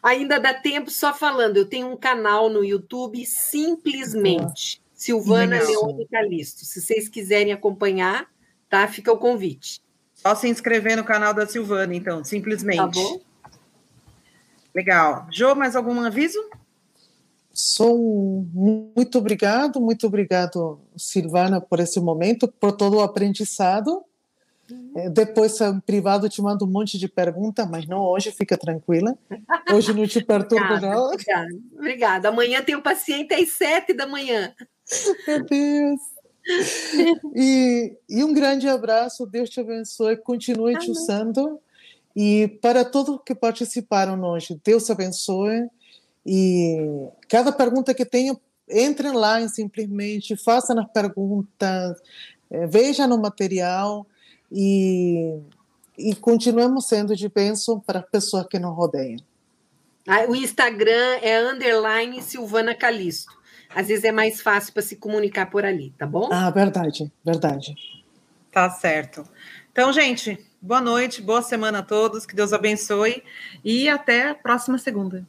Ainda 0.02 0.40
dá 0.40 0.54
tempo 0.54 0.90
só 0.90 1.14
falando, 1.14 1.58
eu 1.58 1.66
tenho 1.66 1.92
um 1.92 1.98
canal 1.98 2.50
no 2.50 2.64
YouTube 2.64 3.26
simplesmente 3.26 4.82
Silvana 4.94 5.62
Leone 5.62 6.08
Calisto. 6.08 6.66
Se 6.66 6.82
vocês 6.82 7.10
quiserem 7.10 7.52
acompanhar, 7.52 8.28
tá? 8.70 8.88
Fica 8.88 9.12
o 9.12 9.18
convite. 9.18 9.82
Só 10.26 10.34
se 10.34 10.50
inscrever 10.50 10.98
no 10.98 11.04
canal 11.04 11.36
da 11.36 11.46
Silvana, 11.46 11.94
então, 11.94 12.24
simplesmente. 12.24 12.78
Tá 12.78 12.88
bom. 12.88 13.20
Legal. 14.74 15.28
Jô, 15.32 15.54
mais 15.54 15.76
algum 15.76 16.02
aviso? 16.02 16.40
Sou 17.54 18.44
muito 18.52 19.20
obrigado, 19.20 19.80
muito 19.80 20.08
obrigado, 20.08 20.82
Silvana, 20.98 21.62
por 21.62 21.80
esse 21.80 22.00
momento, 22.00 22.48
por 22.48 22.72
todo 22.72 22.98
o 22.98 23.02
aprendizado. 23.02 24.04
Uhum. 24.70 24.94
É, 24.96 25.10
depois, 25.12 25.62
em 25.62 25.80
privado, 25.80 26.28
te 26.28 26.42
mando 26.42 26.66
um 26.66 26.72
monte 26.72 26.98
de 26.98 27.08
perguntas, 27.08 27.70
mas 27.70 27.86
não 27.86 28.00
hoje, 28.00 28.32
fica 28.32 28.58
tranquila. 28.58 29.16
Hoje 29.72 29.94
não 29.94 30.08
te 30.08 30.26
perturbo, 30.26 30.66
obrigada, 30.66 30.96
não. 30.96 31.06
Obrigada. 31.06 31.50
obrigada. 31.78 32.30
Amanhã 32.30 32.64
tem 32.64 32.76
um 32.76 32.82
paciente 32.82 33.32
às 33.36 33.52
sete 33.52 33.94
da 33.94 34.08
manhã. 34.08 34.56
Meu 35.28 35.46
Deus. 35.46 36.15
E, 37.36 37.98
e, 38.10 38.24
um 38.24 38.34
grande 38.34 38.68
abraço, 38.68 39.26
Deus 39.26 39.50
te 39.50 39.60
abençoe, 39.60 40.18
continue 40.18 40.76
Amém. 40.76 40.86
te 40.86 40.92
usando. 40.92 41.60
E 42.16 42.48
para 42.62 42.86
todos 42.86 43.20
que 43.26 43.36
participaram 43.36 44.22
hoje, 44.24 44.60
Deus 44.64 44.90
abençoe. 44.90 45.68
E 46.26 46.78
cada 47.28 47.52
pergunta 47.52 47.94
que 47.94 48.06
tenho, 48.06 48.40
entrem 48.70 49.12
lá 49.12 49.42
e 49.42 49.50
simplesmente 49.50 50.36
façam 50.36 50.80
as 50.80 50.88
perguntas, 50.92 51.98
é, 52.50 52.66
vejam 52.68 53.08
no 53.08 53.18
material 53.18 54.08
e, 54.52 55.38
e 55.98 56.16
continuemos 56.16 56.88
sendo 56.88 57.16
de 57.16 57.28
bênção 57.28 57.80
para 57.80 58.00
as 58.00 58.10
pessoas 58.10 58.48
que 58.48 58.58
nos 58.58 58.76
rodeiam. 58.76 59.20
Ah, 60.08 60.26
o 60.30 60.36
Instagram 60.36 61.18
é 61.22 61.42
underline 61.42 62.22
Silvana 62.22 62.76
Calisto. 62.76 63.34
Às 63.76 63.90
vezes 63.90 64.06
é 64.06 64.12
mais 64.12 64.42
fácil 64.42 64.72
para 64.72 64.82
se 64.82 64.96
comunicar 64.96 65.48
por 65.48 65.66
ali, 65.66 65.94
tá 65.98 66.08
bom? 66.08 66.30
Ah, 66.32 66.50
verdade, 66.50 67.12
verdade. 67.26 67.76
Tá 68.50 68.70
certo. 68.70 69.28
Então, 69.70 69.92
gente, 69.92 70.40
boa 70.62 70.80
noite, 70.80 71.22
boa 71.22 71.42
semana 71.42 71.80
a 71.80 71.84
todos, 71.84 72.26
que 72.26 72.34
Deus 72.34 72.54
abençoe 72.54 73.22
e 73.66 73.90
até 73.90 74.30
a 74.30 74.34
próxima 74.34 74.78
segunda. 74.78 75.28